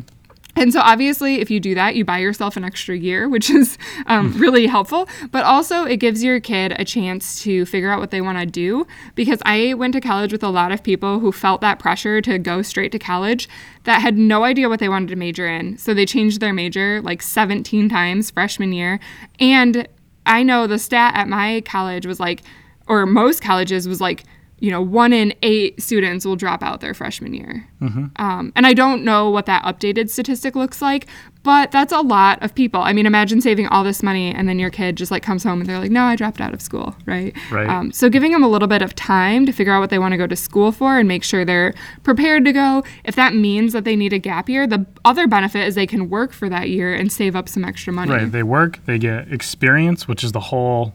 And 0.58 0.74
so, 0.74 0.80
obviously, 0.80 1.40
if 1.40 1.52
you 1.52 1.60
do 1.60 1.76
that, 1.76 1.96
you 1.96 2.04
buy 2.04 2.18
yourself 2.18 2.58
an 2.58 2.64
extra 2.64 2.98
year, 2.98 3.30
which 3.30 3.50
is 3.52 3.78
um, 4.08 4.34
really 4.40 4.66
helpful. 4.66 5.08
But 5.32 5.46
also, 5.46 5.84
it 5.84 5.98
gives 5.98 6.24
your 6.24 6.40
kid 6.40 6.74
a 6.80 6.84
chance 6.84 7.44
to 7.44 7.64
figure 7.68 7.92
out 7.92 8.00
what 8.00 8.10
they 8.10 8.22
want 8.22 8.40
to 8.40 8.46
do. 8.48 8.88
Because 9.14 9.40
I 9.46 9.76
went 9.76 9.94
to 9.94 10.02
college 10.02 10.32
with 10.32 10.44
a 10.44 10.50
lot 10.50 10.72
of 10.72 10.82
people 10.82 11.20
who 11.20 11.32
felt 11.32 11.62
that 11.62 11.78
pressure 11.78 12.22
to 12.22 12.40
go 12.40 12.64
straight 12.64 12.92
to 12.94 13.00
college 13.00 13.48
that 13.84 14.02
had 14.02 14.18
no 14.18 14.44
idea 14.44 14.68
what 14.68 14.80
they 14.80 14.90
wanted 14.90 15.10
to 15.10 15.16
major 15.16 15.48
in. 15.48 15.78
So, 15.78 15.94
they 15.94 16.08
changed 16.08 16.42
their 16.42 16.54
major 16.54 17.02
like 17.04 17.22
17 17.22 17.88
times 17.88 18.32
freshman 18.32 18.74
year. 18.74 19.00
And 19.40 19.88
I 20.26 20.42
know 20.42 20.66
the 20.66 20.80
stat 20.80 21.14
at 21.16 21.30
my 21.30 21.62
college 21.62 22.08
was 22.08 22.20
like, 22.20 22.42
or 22.88 23.06
most 23.06 23.44
colleges 23.44 23.88
was 23.88 24.02
like, 24.02 24.24
you 24.60 24.72
know, 24.72 24.82
one 24.82 25.14
in 25.14 25.34
eight 25.44 25.82
students 25.82 26.26
will 26.26 26.36
drop 26.36 26.64
out 26.64 26.82
their 26.82 26.94
freshman 26.94 27.34
year. 27.34 27.68
Um, 28.16 28.52
and 28.56 28.66
I 28.66 28.74
don't 28.74 29.04
know 29.04 29.30
what 29.30 29.46
that 29.46 29.64
updated 29.64 30.10
statistic 30.10 30.56
looks 30.56 30.82
like, 30.82 31.06
but 31.44 31.72
that's 31.72 31.94
a 31.94 32.02
lot 32.02 32.42
of 32.42 32.56
people. 32.56 32.82
I 32.82 32.92
mean, 32.92 33.06
imagine 33.06 33.40
saving 33.40 33.68
all 33.68 33.84
this 33.84 34.02
money 34.02 34.34
and 34.34 34.50
then 34.50 34.58
your 34.58 34.72
kid 34.72 34.96
just 34.96 35.12
like 35.12 35.22
comes 35.22 35.44
home 35.44 35.62
and 35.62 35.70
they're 35.70 35.80
like, 35.80 35.92
no, 35.92 36.04
I 36.04 36.16
dropped 36.16 36.42
out 36.42 36.56
of 36.56 36.62
school, 36.62 36.96
right? 37.06 37.36
Right. 37.52 37.70
Um, 37.70 37.92
so 37.92 38.10
giving 38.10 38.32
them 38.32 38.44
a 38.44 38.48
little 38.48 38.68
bit 38.68 38.82
of 38.82 38.96
time 38.96 39.46
to 39.46 39.52
figure 39.52 39.74
out 39.74 39.80
what 39.80 39.92
they 39.92 40.00
want 40.00 40.14
to 40.14 40.18
go 40.18 40.26
to 40.26 40.36
school 40.36 40.72
for 40.72 40.98
and 40.98 41.08
make 41.08 41.24
sure 41.24 41.46
they're 41.46 41.76
prepared 42.02 42.44
to 42.46 42.52
go. 42.52 42.84
If 43.04 43.16
that 43.16 43.36
means 43.36 43.74
that 43.74 43.84
they 43.84 43.96
need 43.96 44.12
a 44.12 44.20
gap 44.20 44.50
year, 44.50 44.66
the 44.66 44.88
other 45.06 45.28
benefit 45.28 45.68
is 45.68 45.76
they 45.76 45.88
can 45.88 46.10
work 46.10 46.34
for 46.34 46.50
that 46.50 46.70
year 46.70 46.96
and 46.96 47.12
save 47.12 47.36
up 47.36 47.48
some 47.48 47.64
extra 47.64 47.94
money. 47.94 48.12
Right. 48.12 48.32
They 48.32 48.44
work. 48.44 48.84
They 48.86 48.98
get 48.98 49.32
experience, 49.32 50.08
which 50.08 50.24
is 50.24 50.32
the 50.32 50.40
whole. 50.40 50.94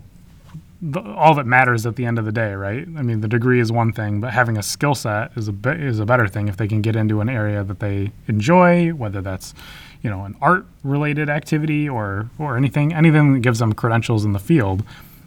The, 0.84 1.00
all 1.00 1.34
that 1.36 1.46
matters 1.46 1.86
at 1.86 1.94
the 1.94 2.04
end 2.04 2.18
of 2.18 2.24
the 2.24 2.32
day, 2.32 2.54
right? 2.54 2.82
I 2.96 3.02
mean, 3.02 3.20
the 3.20 3.28
degree 3.28 3.60
is 3.60 3.70
one 3.70 3.92
thing, 3.92 4.20
but 4.20 4.32
having 4.32 4.58
a 4.58 4.64
skill 4.64 4.96
set 4.96 5.30
is 5.36 5.46
a 5.46 5.52
be- 5.52 5.70
is 5.70 6.00
a 6.00 6.04
better 6.04 6.26
thing 6.26 6.48
if 6.48 6.56
they 6.56 6.66
can 6.66 6.82
get 6.82 6.96
into 6.96 7.20
an 7.20 7.28
area 7.28 7.62
that 7.62 7.78
they 7.78 8.10
enjoy, 8.26 8.90
whether 8.90 9.20
that's, 9.20 9.54
you 10.02 10.10
know, 10.10 10.24
an 10.24 10.34
art 10.40 10.66
related 10.82 11.30
activity 11.30 11.88
or 11.88 12.28
or 12.36 12.56
anything 12.56 12.92
anything 12.92 13.32
that 13.34 13.40
gives 13.40 13.60
them 13.60 13.72
credentials 13.72 14.24
in 14.24 14.32
the 14.32 14.40
field, 14.40 14.82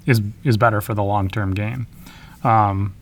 is 0.05 0.21
is 0.43 0.57
better 0.57 0.81
for 0.81 0.93
the 0.93 1.03
long 1.03 1.29
term 1.29 1.53
gain. 1.53 1.87
Um, 2.43 2.93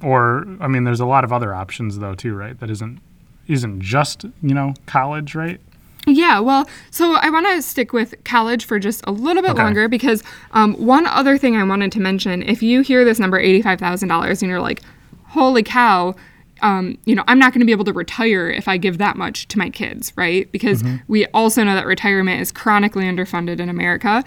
or 0.00 0.46
I 0.60 0.68
mean, 0.68 0.84
there's 0.84 1.00
a 1.00 1.06
lot 1.06 1.24
of 1.24 1.32
other 1.32 1.52
options 1.52 1.98
though 1.98 2.14
too, 2.14 2.34
right? 2.34 2.58
That 2.60 2.70
isn't 2.70 3.00
isn't 3.48 3.80
just 3.80 4.22
you 4.40 4.54
know 4.54 4.74
college, 4.86 5.34
right? 5.34 5.60
Yeah, 6.08 6.40
well, 6.40 6.68
so 6.90 7.14
I 7.14 7.30
want 7.30 7.46
to 7.46 7.60
stick 7.62 7.92
with 7.92 8.14
college 8.24 8.64
for 8.64 8.78
just 8.78 9.02
a 9.06 9.12
little 9.12 9.42
bit 9.42 9.52
Okay. 9.52 9.62
longer 9.62 9.88
because 9.88 10.22
um, 10.52 10.74
one 10.74 11.06
other 11.06 11.36
thing 11.38 11.56
I 11.56 11.62
wanted 11.64 11.92
to 11.92 12.00
mention 12.00 12.42
if 12.42 12.62
you 12.62 12.80
hear 12.80 13.04
this 13.04 13.18
number, 13.18 13.38
$85,000, 13.40 14.42
and 14.42 14.50
you're 14.50 14.60
like, 14.60 14.82
holy 15.26 15.62
cow, 15.62 16.14
um, 16.62 16.98
you 17.04 17.14
know, 17.14 17.22
I'm 17.28 17.38
not 17.38 17.52
going 17.52 17.60
to 17.60 17.66
be 17.66 17.72
able 17.72 17.84
to 17.84 17.92
retire 17.92 18.50
if 18.50 18.66
I 18.68 18.78
give 18.78 18.98
that 18.98 19.16
much 19.16 19.46
to 19.48 19.58
my 19.58 19.70
kids, 19.70 20.12
right? 20.16 20.50
Because 20.50 20.82
we 21.06 21.26
also 21.26 21.62
know 21.62 21.74
that 21.74 21.86
retirement 21.86 22.40
is 22.40 22.50
chronically 22.50 23.04
underfunded 23.04 23.60
in 23.60 23.68
America. 23.68 24.24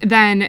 Then 0.00 0.48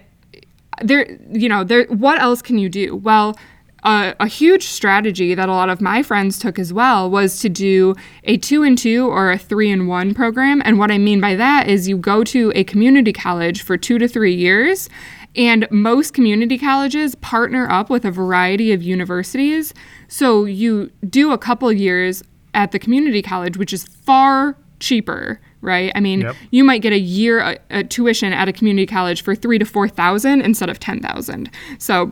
there 0.81 1.05
you 1.31 1.47
know 1.47 1.63
there 1.63 1.83
what 1.87 2.19
else 2.19 2.41
can 2.41 2.57
you 2.57 2.67
do 2.69 2.95
well 2.95 3.37
uh, 3.83 4.13
a 4.19 4.27
huge 4.27 4.63
strategy 4.67 5.33
that 5.33 5.49
a 5.49 5.51
lot 5.51 5.69
of 5.69 5.81
my 5.81 6.03
friends 6.03 6.37
took 6.37 6.59
as 6.59 6.71
well 6.71 7.09
was 7.09 7.39
to 7.39 7.49
do 7.49 7.95
a 8.25 8.37
two 8.37 8.61
and 8.63 8.77
two 8.77 9.07
or 9.07 9.31
a 9.31 9.37
three 9.37 9.71
and 9.71 9.87
one 9.87 10.13
program 10.13 10.61
and 10.65 10.77
what 10.77 10.91
i 10.91 10.97
mean 10.97 11.19
by 11.19 11.35
that 11.35 11.67
is 11.67 11.87
you 11.87 11.97
go 11.97 12.23
to 12.23 12.51
a 12.55 12.63
community 12.63 13.11
college 13.11 13.61
for 13.63 13.77
two 13.77 13.97
to 13.97 14.07
three 14.07 14.33
years 14.35 14.87
and 15.35 15.65
most 15.71 16.13
community 16.13 16.57
colleges 16.57 17.15
partner 17.15 17.69
up 17.71 17.89
with 17.89 18.05
a 18.05 18.11
variety 18.11 18.71
of 18.71 18.83
universities 18.83 19.73
so 20.07 20.45
you 20.45 20.91
do 21.09 21.31
a 21.31 21.37
couple 21.37 21.71
years 21.71 22.23
at 22.53 22.71
the 22.71 22.77
community 22.79 23.21
college 23.21 23.57
which 23.57 23.73
is 23.73 23.83
far 23.85 24.55
cheaper 24.79 25.39
right 25.61 25.91
i 25.95 25.99
mean 25.99 26.21
Yep. 26.21 26.35
you 26.51 26.63
might 26.63 26.81
get 26.81 26.91
a 26.93 26.99
year 26.99 27.39
uh, 27.39 27.55
uh, 27.71 27.83
tuition 27.89 28.33
at 28.33 28.47
a 28.47 28.53
community 28.53 28.85
college 28.85 29.23
for 29.23 29.33
three 29.35 29.57
to 29.57 29.65
four 29.65 29.87
thousand 29.87 30.41
instead 30.41 30.69
of 30.69 30.79
ten 30.79 30.99
thousand. 30.99 31.49
So, 31.77 32.11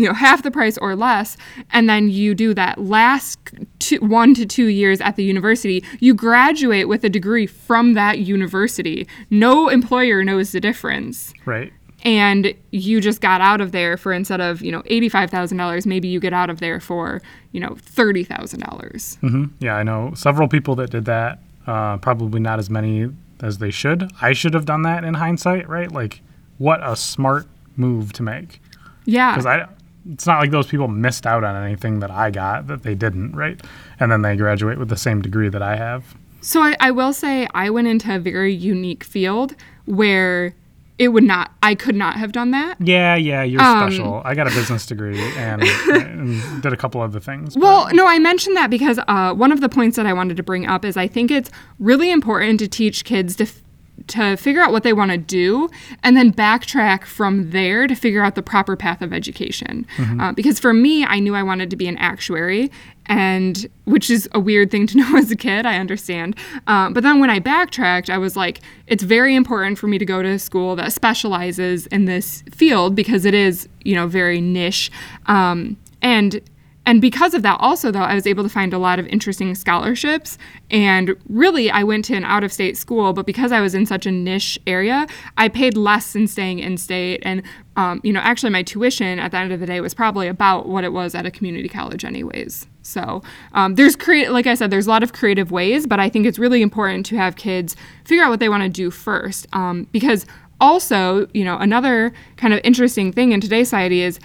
you 0.00 0.06
know, 0.06 0.14
half 0.14 0.42
the 0.42 0.50
price 0.50 0.78
or 0.78 0.96
less, 0.96 1.36
and 1.72 1.88
then 1.88 2.08
you 2.08 2.34
do 2.34 2.54
that 2.54 2.78
last 2.78 3.38
two, 3.78 3.98
one 3.98 4.34
to 4.34 4.46
two 4.46 4.66
years 4.66 5.00
at 5.00 5.16
the 5.16 5.24
university. 5.24 5.84
You 6.00 6.14
graduate 6.14 6.88
with 6.88 7.04
a 7.04 7.08
degree 7.08 7.46
from 7.46 7.94
that 7.94 8.20
university. 8.20 9.06
No 9.28 9.68
employer 9.68 10.24
knows 10.24 10.52
the 10.52 10.60
difference. 10.60 11.34
Right. 11.44 11.72
And 12.02 12.54
you 12.70 13.00
just 13.02 13.20
got 13.20 13.42
out 13.42 13.60
of 13.60 13.72
there 13.72 13.98
for 13.98 14.12
instead 14.14 14.40
of 14.40 14.62
you 14.62 14.72
know 14.72 14.82
eighty 14.86 15.10
five 15.10 15.30
thousand 15.30 15.58
dollars, 15.58 15.86
maybe 15.86 16.08
you 16.08 16.18
get 16.18 16.32
out 16.32 16.48
of 16.48 16.60
there 16.60 16.80
for 16.80 17.20
you 17.52 17.60
know 17.60 17.76
thirty 17.78 18.24
thousand 18.24 18.60
dollars. 18.60 19.18
hmm 19.20 19.44
Yeah, 19.58 19.76
I 19.76 19.82
know 19.82 20.12
several 20.14 20.48
people 20.48 20.74
that 20.76 20.90
did 20.90 21.04
that. 21.04 21.40
Uh, 21.66 21.98
probably 21.98 22.40
not 22.40 22.58
as 22.58 22.70
many 22.70 23.10
as 23.42 23.58
they 23.58 23.70
should. 23.70 24.10
I 24.22 24.32
should 24.32 24.54
have 24.54 24.64
done 24.64 24.82
that 24.82 25.04
in 25.04 25.14
hindsight, 25.14 25.68
right? 25.68 25.92
Like, 25.92 26.22
what 26.56 26.80
a 26.82 26.96
smart 26.96 27.46
move 27.76 28.12
to 28.14 28.22
make. 28.22 28.62
Yeah. 29.04 29.32
Because 29.32 29.46
I, 29.46 29.68
it's 30.10 30.26
not 30.26 30.40
like 30.40 30.50
those 30.50 30.66
people 30.66 30.88
missed 30.88 31.26
out 31.26 31.44
on 31.44 31.62
anything 31.64 32.00
that 32.00 32.10
I 32.10 32.30
got 32.30 32.66
that 32.68 32.82
they 32.82 32.94
didn't, 32.94 33.32
right? 33.32 33.60
And 33.98 34.10
then 34.10 34.22
they 34.22 34.36
graduate 34.36 34.78
with 34.78 34.88
the 34.88 34.96
same 34.96 35.20
degree 35.22 35.48
that 35.48 35.62
I 35.62 35.76
have. 35.76 36.14
So 36.40 36.62
I, 36.62 36.74
I 36.80 36.90
will 36.90 37.12
say 37.12 37.46
I 37.54 37.68
went 37.70 37.86
into 37.88 38.14
a 38.14 38.18
very 38.18 38.52
unique 38.54 39.04
field 39.04 39.54
where 39.84 40.54
it 40.98 41.08
would 41.08 41.24
not 41.24 41.52
I 41.62 41.74
could 41.74 41.94
not 41.96 42.16
have 42.16 42.32
done 42.32 42.50
that. 42.50 42.76
Yeah, 42.80 43.14
yeah, 43.14 43.42
you're 43.42 43.60
Um, 43.62 43.90
special. 43.90 44.20
I 44.24 44.34
got 44.34 44.46
a 44.46 44.50
business 44.50 44.84
degree 44.86 45.18
and, 45.36 45.62
and 45.92 46.62
did 46.62 46.72
a 46.72 46.76
couple 46.76 47.00
other 47.00 47.20
things. 47.20 47.54
but- 47.54 47.62
Well, 47.62 47.88
no, 47.94 48.06
I 48.06 48.18
mentioned 48.18 48.56
that 48.56 48.68
because 48.70 48.98
uh, 49.08 49.32
one 49.34 49.50
of 49.52 49.60
the 49.60 49.68
points 49.68 49.96
that 49.96 50.06
I 50.06 50.12
wanted 50.12 50.36
to 50.36 50.42
bring 50.42 50.66
up 50.66 50.84
is 50.84 50.96
I 50.96 51.06
think 51.08 51.30
it's 51.30 51.50
really 51.78 52.10
important 52.10 52.58
to 52.60 52.68
teach 52.68 53.04
kids 53.04 53.36
to 53.36 53.44
f- 53.44 53.62
to 54.08 54.36
figure 54.36 54.62
out 54.62 54.72
what 54.72 54.82
they 54.82 54.92
want 54.92 55.10
to 55.10 55.18
do 55.18 55.68
and 56.02 56.16
then 56.16 56.32
backtrack 56.32 57.04
from 57.04 57.50
there 57.50 57.86
to 57.86 57.94
figure 57.94 58.22
out 58.22 58.34
the 58.34 58.42
proper 58.42 58.76
path 58.76 59.02
of 59.02 59.12
education. 59.12 59.86
Uh, 60.20 60.32
because 60.32 60.58
for 60.58 60.72
me, 60.72 61.04
I 61.04 61.18
knew 61.18 61.34
I 61.34 61.42
wanted 61.42 61.70
to 61.70 61.76
be 61.76 61.86
an 61.88 61.96
actuary, 61.98 62.70
and 63.06 63.68
which 63.84 64.08
is 64.10 64.28
a 64.32 64.40
weird 64.40 64.70
thing 64.70 64.86
to 64.88 64.96
know 64.98 65.16
as 65.16 65.30
a 65.30 65.36
kid. 65.36 65.66
I 65.66 65.76
understand, 65.78 66.36
uh, 66.66 66.90
but 66.90 67.02
then 67.02 67.20
when 67.20 67.30
I 67.30 67.38
backtracked, 67.38 68.10
I 68.10 68.18
was 68.18 68.36
like, 68.36 68.60
it's 68.86 69.02
very 69.02 69.34
important 69.34 69.78
for 69.78 69.86
me 69.86 69.98
to 69.98 70.04
go 70.04 70.22
to 70.22 70.28
a 70.28 70.38
school 70.38 70.76
that 70.76 70.92
specializes 70.92 71.86
in 71.88 72.04
this 72.04 72.42
field 72.50 72.94
because 72.94 73.24
it 73.24 73.34
is, 73.34 73.68
you 73.82 73.94
know, 73.94 74.06
very 74.06 74.40
niche, 74.40 74.90
um, 75.26 75.76
and 76.02 76.40
and 76.90 77.00
because 77.00 77.34
of 77.34 77.42
that, 77.42 77.56
also, 77.60 77.92
though, 77.92 78.00
I 78.00 78.16
was 78.16 78.26
able 78.26 78.42
to 78.42 78.48
find 78.48 78.74
a 78.74 78.78
lot 78.78 78.98
of 78.98 79.06
interesting 79.06 79.54
scholarships. 79.54 80.36
And 80.72 81.14
really, 81.28 81.70
I 81.70 81.84
went 81.84 82.04
to 82.06 82.16
an 82.16 82.24
out 82.24 82.42
of 82.42 82.52
state 82.52 82.76
school, 82.76 83.12
but 83.12 83.26
because 83.26 83.52
I 83.52 83.60
was 83.60 83.76
in 83.76 83.86
such 83.86 84.06
a 84.06 84.10
niche 84.10 84.58
area, 84.66 85.06
I 85.38 85.50
paid 85.50 85.76
less 85.76 86.12
than 86.14 86.26
staying 86.26 86.58
in 86.58 86.76
state. 86.76 87.22
And, 87.24 87.44
um, 87.76 88.00
you 88.02 88.12
know, 88.12 88.18
actually, 88.18 88.50
my 88.50 88.64
tuition 88.64 89.20
at 89.20 89.30
the 89.30 89.38
end 89.38 89.52
of 89.52 89.60
the 89.60 89.66
day 89.66 89.80
was 89.80 89.94
probably 89.94 90.26
about 90.26 90.68
what 90.68 90.82
it 90.82 90.92
was 90.92 91.14
at 91.14 91.24
a 91.24 91.30
community 91.30 91.68
college, 91.68 92.04
anyways. 92.04 92.66
So 92.82 93.22
um, 93.52 93.76
there's 93.76 93.94
create, 93.94 94.32
like 94.32 94.48
I 94.48 94.54
said, 94.54 94.72
there's 94.72 94.88
a 94.88 94.90
lot 94.90 95.04
of 95.04 95.12
creative 95.12 95.52
ways, 95.52 95.86
but 95.86 96.00
I 96.00 96.08
think 96.08 96.26
it's 96.26 96.40
really 96.40 96.60
important 96.60 97.06
to 97.06 97.16
have 97.16 97.36
kids 97.36 97.76
figure 98.04 98.24
out 98.24 98.30
what 98.30 98.40
they 98.40 98.48
want 98.48 98.64
to 98.64 98.68
do 98.68 98.90
first, 98.90 99.46
um, 99.52 99.86
because 99.92 100.26
also, 100.60 101.28
you 101.34 101.44
know, 101.44 101.56
another 101.56 102.12
kind 102.36 102.52
of 102.52 102.60
interesting 102.64 103.12
thing 103.12 103.30
in 103.30 103.40
today's 103.40 103.68
society 103.68 104.02
is 104.02 104.18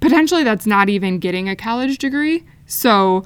potentially 0.00 0.44
that's 0.44 0.66
not 0.66 0.88
even 0.88 1.18
getting 1.18 1.48
a 1.48 1.56
college 1.56 1.98
degree. 1.98 2.44
So 2.66 3.24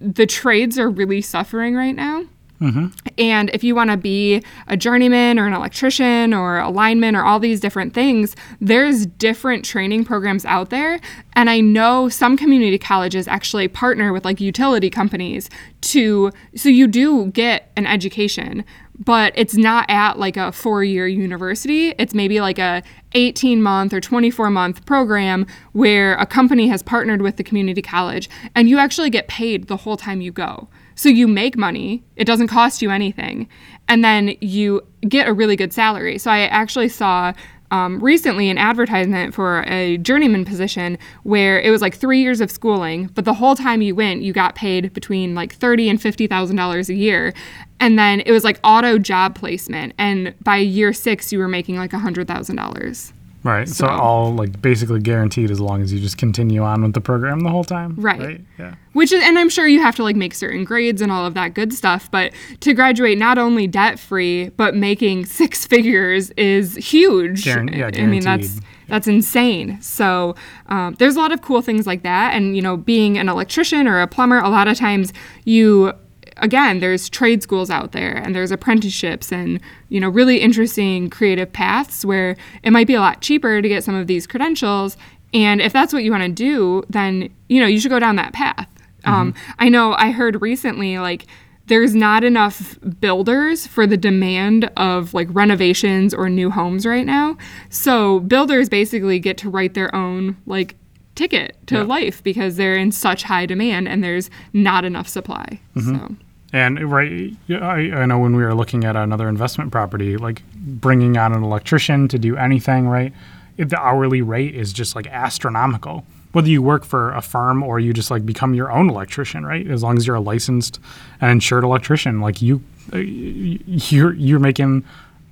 the 0.00 0.26
trades 0.26 0.78
are 0.78 0.90
really 0.90 1.20
suffering 1.20 1.74
right 1.74 1.94
now. 1.94 2.24
Mm-hmm. 2.60 2.86
And 3.18 3.50
if 3.52 3.64
you 3.64 3.74
want 3.74 3.90
to 3.90 3.96
be 3.96 4.42
a 4.68 4.76
journeyman 4.76 5.38
or 5.38 5.46
an 5.46 5.52
electrician 5.52 6.32
or 6.32 6.58
a 6.58 6.70
lineman 6.70 7.16
or 7.16 7.24
all 7.24 7.38
these 7.38 7.60
different 7.60 7.92
things, 7.92 8.36
there's 8.60 9.06
different 9.06 9.64
training 9.64 10.04
programs 10.04 10.44
out 10.44 10.70
there. 10.70 11.00
And 11.34 11.50
I 11.50 11.60
know 11.60 12.08
some 12.08 12.36
community 12.36 12.78
colleges 12.78 13.28
actually 13.28 13.68
partner 13.68 14.12
with 14.12 14.24
like 14.24 14.40
utility 14.40 14.88
companies 14.88 15.50
to, 15.82 16.30
so 16.54 16.68
you 16.68 16.86
do 16.86 17.26
get 17.26 17.70
an 17.76 17.86
education 17.86 18.64
but 18.98 19.32
it's 19.36 19.54
not 19.54 19.86
at 19.88 20.18
like 20.18 20.36
a 20.36 20.52
four 20.52 20.84
year 20.84 21.06
university. 21.06 21.94
It's 21.98 22.14
maybe 22.14 22.40
like 22.40 22.58
a 22.58 22.82
18 23.12 23.62
month 23.62 23.92
or 23.92 24.00
24 24.00 24.50
month 24.50 24.86
program 24.86 25.46
where 25.72 26.14
a 26.16 26.26
company 26.26 26.68
has 26.68 26.82
partnered 26.82 27.22
with 27.22 27.36
the 27.36 27.44
community 27.44 27.82
college 27.82 28.28
and 28.54 28.68
you 28.68 28.78
actually 28.78 29.10
get 29.10 29.28
paid 29.28 29.68
the 29.68 29.76
whole 29.76 29.96
time 29.96 30.20
you 30.20 30.32
go. 30.32 30.68
So 30.96 31.08
you 31.08 31.26
make 31.26 31.56
money, 31.56 32.04
it 32.16 32.24
doesn't 32.24 32.48
cost 32.48 32.80
you 32.80 32.90
anything, 32.90 33.48
and 33.88 34.04
then 34.04 34.36
you 34.40 34.80
get 35.08 35.26
a 35.26 35.32
really 35.32 35.56
good 35.56 35.72
salary. 35.72 36.18
So 36.18 36.30
I 36.30 36.42
actually 36.46 36.88
saw 36.88 37.32
um, 37.70 37.98
recently 37.98 38.50
an 38.50 38.58
advertisement 38.58 39.34
for 39.34 39.64
a 39.66 39.98
journeyman 39.98 40.44
position 40.44 40.96
where 41.24 41.60
it 41.60 41.70
was 41.70 41.82
like 41.82 41.94
three 41.96 42.20
years 42.20 42.40
of 42.40 42.50
schooling, 42.50 43.10
but 43.14 43.24
the 43.24 43.34
whole 43.34 43.56
time 43.56 43.82
you 43.82 43.96
went, 43.96 44.22
you 44.22 44.32
got 44.32 44.54
paid 44.54 44.92
between 44.92 45.34
like 45.34 45.52
thirty 45.52 45.88
and 45.88 46.00
fifty 46.00 46.28
thousand 46.28 46.54
dollars 46.54 46.88
a 46.88 46.94
year, 46.94 47.34
and 47.80 47.98
then 47.98 48.20
it 48.20 48.32
was 48.32 48.44
like 48.44 48.58
auto 48.64 48.98
job 48.98 49.34
placement, 49.34 49.94
and 49.98 50.34
by 50.42 50.56
year 50.56 50.92
six, 50.92 51.32
you 51.32 51.38
were 51.38 51.48
making 51.48 51.76
like 51.76 51.92
a 51.92 51.98
hundred 51.98 52.28
thousand 52.28 52.56
dollars. 52.56 53.12
Right. 53.44 53.68
So, 53.68 53.86
so, 53.86 53.88
all 53.88 54.34
like 54.34 54.62
basically 54.62 55.00
guaranteed 55.00 55.50
as 55.50 55.60
long 55.60 55.82
as 55.82 55.92
you 55.92 56.00
just 56.00 56.16
continue 56.16 56.62
on 56.62 56.82
with 56.82 56.94
the 56.94 57.00
program 57.02 57.40
the 57.40 57.50
whole 57.50 57.62
time. 57.62 57.94
Right. 57.96 58.18
right. 58.18 58.40
Yeah. 58.58 58.74
Which 58.94 59.12
is, 59.12 59.22
and 59.22 59.38
I'm 59.38 59.50
sure 59.50 59.66
you 59.66 59.82
have 59.82 59.94
to 59.96 60.02
like 60.02 60.16
make 60.16 60.32
certain 60.34 60.64
grades 60.64 61.02
and 61.02 61.12
all 61.12 61.26
of 61.26 61.34
that 61.34 61.52
good 61.52 61.74
stuff. 61.74 62.10
But 62.10 62.32
to 62.60 62.72
graduate 62.72 63.18
not 63.18 63.36
only 63.36 63.66
debt 63.66 63.98
free, 63.98 64.48
but 64.48 64.74
making 64.74 65.26
six 65.26 65.66
figures 65.66 66.30
is 66.30 66.74
huge. 66.76 67.44
Guaran- 67.44 67.70
yeah, 67.70 67.90
guaranteed. 67.90 68.02
I 68.02 68.06
mean, 68.06 68.24
that's 68.24 68.60
that's 68.88 69.06
insane. 69.06 69.80
So 69.82 70.34
um, 70.66 70.94
there's 70.98 71.16
a 71.16 71.20
lot 71.20 71.32
of 71.32 71.42
cool 71.42 71.60
things 71.60 71.86
like 71.86 72.02
that. 72.02 72.32
And 72.34 72.56
you 72.56 72.62
know, 72.62 72.78
being 72.78 73.18
an 73.18 73.28
electrician 73.28 73.86
or 73.86 74.00
a 74.00 74.06
plumber, 74.06 74.38
a 74.38 74.48
lot 74.48 74.68
of 74.68 74.78
times 74.78 75.12
you 75.44 75.92
again, 76.38 76.80
there's 76.80 77.08
trade 77.08 77.42
schools 77.42 77.70
out 77.70 77.92
there 77.92 78.16
and 78.16 78.34
there's 78.34 78.50
apprenticeships 78.50 79.32
and, 79.32 79.60
you 79.88 80.00
know, 80.00 80.08
really 80.08 80.38
interesting 80.38 81.10
creative 81.10 81.52
paths 81.52 82.04
where 82.04 82.36
it 82.62 82.70
might 82.70 82.86
be 82.86 82.94
a 82.94 83.00
lot 83.00 83.20
cheaper 83.20 83.62
to 83.62 83.68
get 83.68 83.84
some 83.84 83.94
of 83.94 84.06
these 84.06 84.26
credentials. 84.26 84.96
And 85.32 85.60
if 85.60 85.72
that's 85.72 85.92
what 85.92 86.04
you 86.04 86.10
want 86.10 86.22
to 86.24 86.28
do, 86.28 86.84
then, 86.88 87.32
you 87.48 87.60
know, 87.60 87.66
you 87.66 87.80
should 87.80 87.90
go 87.90 87.98
down 87.98 88.16
that 88.16 88.32
path. 88.32 88.68
Mm-hmm. 89.04 89.12
Um, 89.12 89.34
I 89.58 89.68
know 89.68 89.94
I 89.94 90.10
heard 90.10 90.40
recently, 90.40 90.98
like, 90.98 91.26
there's 91.66 91.94
not 91.94 92.24
enough 92.24 92.78
builders 93.00 93.66
for 93.66 93.86
the 93.86 93.96
demand 93.96 94.70
of 94.76 95.14
like 95.14 95.28
renovations 95.30 96.12
or 96.12 96.28
new 96.28 96.50
homes 96.50 96.84
right 96.84 97.06
now. 97.06 97.38
So 97.70 98.20
builders 98.20 98.68
basically 98.68 99.18
get 99.18 99.38
to 99.38 99.50
write 99.50 99.74
their 99.74 99.94
own 99.94 100.36
like 100.46 100.76
ticket 101.14 101.56
to 101.68 101.76
yeah. 101.76 101.82
life 101.82 102.22
because 102.22 102.56
they're 102.56 102.76
in 102.76 102.92
such 102.92 103.22
high 103.22 103.46
demand 103.46 103.88
and 103.88 104.04
there's 104.04 104.30
not 104.52 104.84
enough 104.84 105.08
supply. 105.08 105.60
Mm-hmm. 105.74 105.96
So. 105.96 106.16
And 106.54 106.88
right, 106.88 107.32
I, 107.50 107.90
I 107.90 108.06
know 108.06 108.20
when 108.20 108.36
we 108.36 108.44
were 108.44 108.54
looking 108.54 108.84
at 108.84 108.94
another 108.94 109.28
investment 109.28 109.72
property, 109.72 110.16
like 110.16 110.40
bringing 110.54 111.16
on 111.16 111.32
an 111.32 111.42
electrician 111.42 112.06
to 112.06 112.16
do 112.16 112.36
anything, 112.36 112.86
right? 112.86 113.12
If 113.56 113.70
the 113.70 113.78
hourly 113.80 114.22
rate 114.22 114.54
is 114.54 114.72
just 114.72 114.94
like 114.94 115.08
astronomical. 115.08 116.06
Whether 116.30 116.50
you 116.50 116.62
work 116.62 116.84
for 116.84 117.12
a 117.12 117.22
firm 117.22 117.64
or 117.64 117.80
you 117.80 117.92
just 117.92 118.08
like 118.08 118.24
become 118.24 118.54
your 118.54 118.70
own 118.70 118.88
electrician, 118.88 119.44
right? 119.44 119.66
As 119.68 119.82
long 119.82 119.96
as 119.96 120.06
you're 120.06 120.14
a 120.14 120.20
licensed 120.20 120.78
and 121.20 121.32
insured 121.32 121.64
electrician, 121.64 122.20
like 122.20 122.40
you, 122.40 122.62
uh, 122.92 122.98
you're 122.98 124.14
you're 124.14 124.38
making 124.38 124.84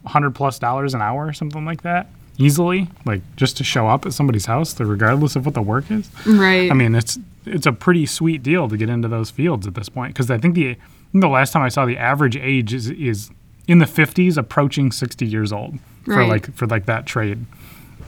hundred 0.04 0.34
plus 0.34 0.58
dollars 0.58 0.92
an 0.92 1.02
hour 1.02 1.26
or 1.26 1.32
something 1.32 1.64
like 1.64 1.82
that 1.82 2.08
easily, 2.36 2.88
like 3.04 3.20
just 3.36 3.56
to 3.58 3.64
show 3.64 3.86
up 3.86 4.06
at 4.06 4.12
somebody's 4.12 4.46
house, 4.46 4.78
regardless 4.80 5.36
of 5.36 5.44
what 5.46 5.54
the 5.54 5.62
work 5.62 5.88
is. 5.88 6.10
Right. 6.26 6.68
I 6.68 6.74
mean, 6.74 6.96
it's 6.96 7.16
it's 7.46 7.66
a 7.66 7.72
pretty 7.72 8.06
sweet 8.06 8.42
deal 8.42 8.68
to 8.68 8.76
get 8.76 8.88
into 8.88 9.06
those 9.06 9.30
fields 9.30 9.68
at 9.68 9.74
this 9.74 9.88
point 9.88 10.14
because 10.14 10.30
I 10.32 10.38
think 10.38 10.56
the 10.56 10.76
the 11.20 11.28
last 11.28 11.52
time 11.52 11.62
I 11.62 11.68
saw 11.68 11.84
the 11.84 11.98
average 11.98 12.36
age 12.36 12.72
is 12.72 12.90
is 12.90 13.30
in 13.68 13.78
the 13.78 13.84
50s, 13.84 14.36
approaching 14.36 14.90
60 14.90 15.26
years 15.26 15.52
old 15.52 15.78
for 16.04 16.16
right. 16.16 16.28
like 16.28 16.54
for 16.54 16.66
like 16.66 16.86
that 16.86 17.06
trade. 17.06 17.44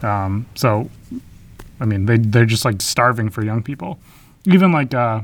Um, 0.01 0.45
so, 0.55 0.89
I 1.79 1.85
mean, 1.85 2.05
they 2.05 2.17
they're 2.17 2.45
just 2.45 2.65
like 2.65 2.81
starving 2.81 3.29
for 3.29 3.43
young 3.43 3.63
people. 3.63 3.99
Even 4.45 4.71
like 4.71 4.93
uh, 4.93 5.21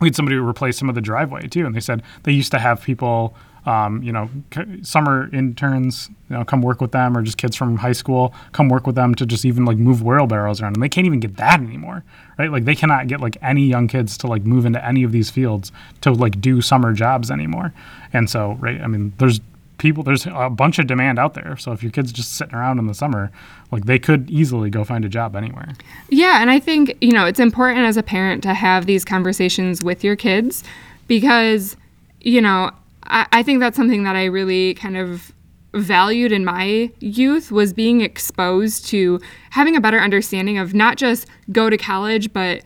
we 0.00 0.08
had 0.08 0.16
somebody 0.16 0.36
replace 0.36 0.76
some 0.76 0.88
of 0.88 0.94
the 0.94 1.00
driveway 1.00 1.46
too, 1.48 1.66
and 1.66 1.74
they 1.74 1.80
said 1.80 2.02
they 2.24 2.32
used 2.32 2.50
to 2.52 2.58
have 2.58 2.82
people 2.82 3.36
um, 3.66 4.02
you 4.02 4.12
know, 4.12 4.28
c- 4.54 4.82
summer 4.82 5.30
interns, 5.32 6.10
you 6.28 6.36
know, 6.36 6.44
come 6.44 6.62
work 6.62 6.80
with 6.80 6.92
them, 6.92 7.16
or 7.16 7.22
just 7.22 7.36
kids 7.38 7.54
from 7.54 7.76
high 7.76 7.92
school 7.92 8.34
come 8.52 8.68
work 8.68 8.86
with 8.86 8.96
them 8.96 9.14
to 9.14 9.26
just 9.26 9.44
even 9.44 9.64
like 9.64 9.76
move 9.76 10.02
wheelbarrows 10.02 10.60
around, 10.60 10.76
and 10.76 10.82
they 10.82 10.88
can't 10.88 11.06
even 11.06 11.20
get 11.20 11.36
that 11.36 11.60
anymore, 11.60 12.04
right? 12.38 12.50
Like 12.50 12.64
they 12.64 12.74
cannot 12.74 13.06
get 13.06 13.20
like 13.20 13.36
any 13.42 13.66
young 13.66 13.88
kids 13.88 14.18
to 14.18 14.26
like 14.26 14.44
move 14.44 14.66
into 14.66 14.84
any 14.84 15.04
of 15.04 15.12
these 15.12 15.30
fields 15.30 15.70
to 16.00 16.12
like 16.12 16.40
do 16.40 16.60
summer 16.60 16.92
jobs 16.92 17.30
anymore, 17.30 17.72
and 18.12 18.28
so 18.28 18.54
right, 18.60 18.80
I 18.80 18.86
mean, 18.86 19.12
there's 19.18 19.40
people, 19.78 20.04
there's 20.04 20.26
a 20.26 20.48
bunch 20.48 20.78
of 20.78 20.86
demand 20.86 21.18
out 21.18 21.34
there. 21.34 21.56
So 21.56 21.72
if 21.72 21.82
your 21.82 21.90
kid's 21.90 22.12
just 22.12 22.34
sitting 22.34 22.54
around 22.54 22.78
in 22.78 22.86
the 22.86 22.94
summer, 22.94 23.32
like 23.72 23.84
they 23.84 23.98
could 23.98 24.30
easily 24.30 24.70
go 24.70 24.84
find 24.84 25.04
a 25.04 25.08
job 25.08 25.34
anywhere. 25.34 25.72
Yeah, 26.08 26.40
and 26.40 26.50
I 26.50 26.60
think 26.60 26.96
you 27.00 27.12
know 27.12 27.26
it's 27.26 27.40
important 27.40 27.86
as 27.86 27.96
a 27.96 28.02
parent 28.02 28.42
to 28.44 28.54
have 28.54 28.86
these 28.86 29.04
conversations 29.04 29.82
with 29.82 30.02
your 30.02 30.16
kids 30.16 30.64
because 31.06 31.76
you 32.20 32.40
know 32.40 32.70
I, 33.04 33.42
think 33.42 33.60
that's 33.60 33.76
something 33.76 34.04
that 34.04 34.16
I 34.16 34.24
really 34.24 34.74
kind 34.74 34.96
of 34.96 35.32
valued 35.74 36.32
in 36.32 36.44
my 36.44 36.90
youth 37.00 37.50
was 37.50 37.72
being 37.72 38.00
exposed 38.00 38.86
to 38.86 39.20
having 39.50 39.76
a 39.76 39.80
better 39.80 39.98
understanding 39.98 40.58
of 40.58 40.74
not 40.74 40.96
just 40.96 41.26
go 41.50 41.70
to 41.70 41.76
college, 41.76 42.32
but 42.32 42.62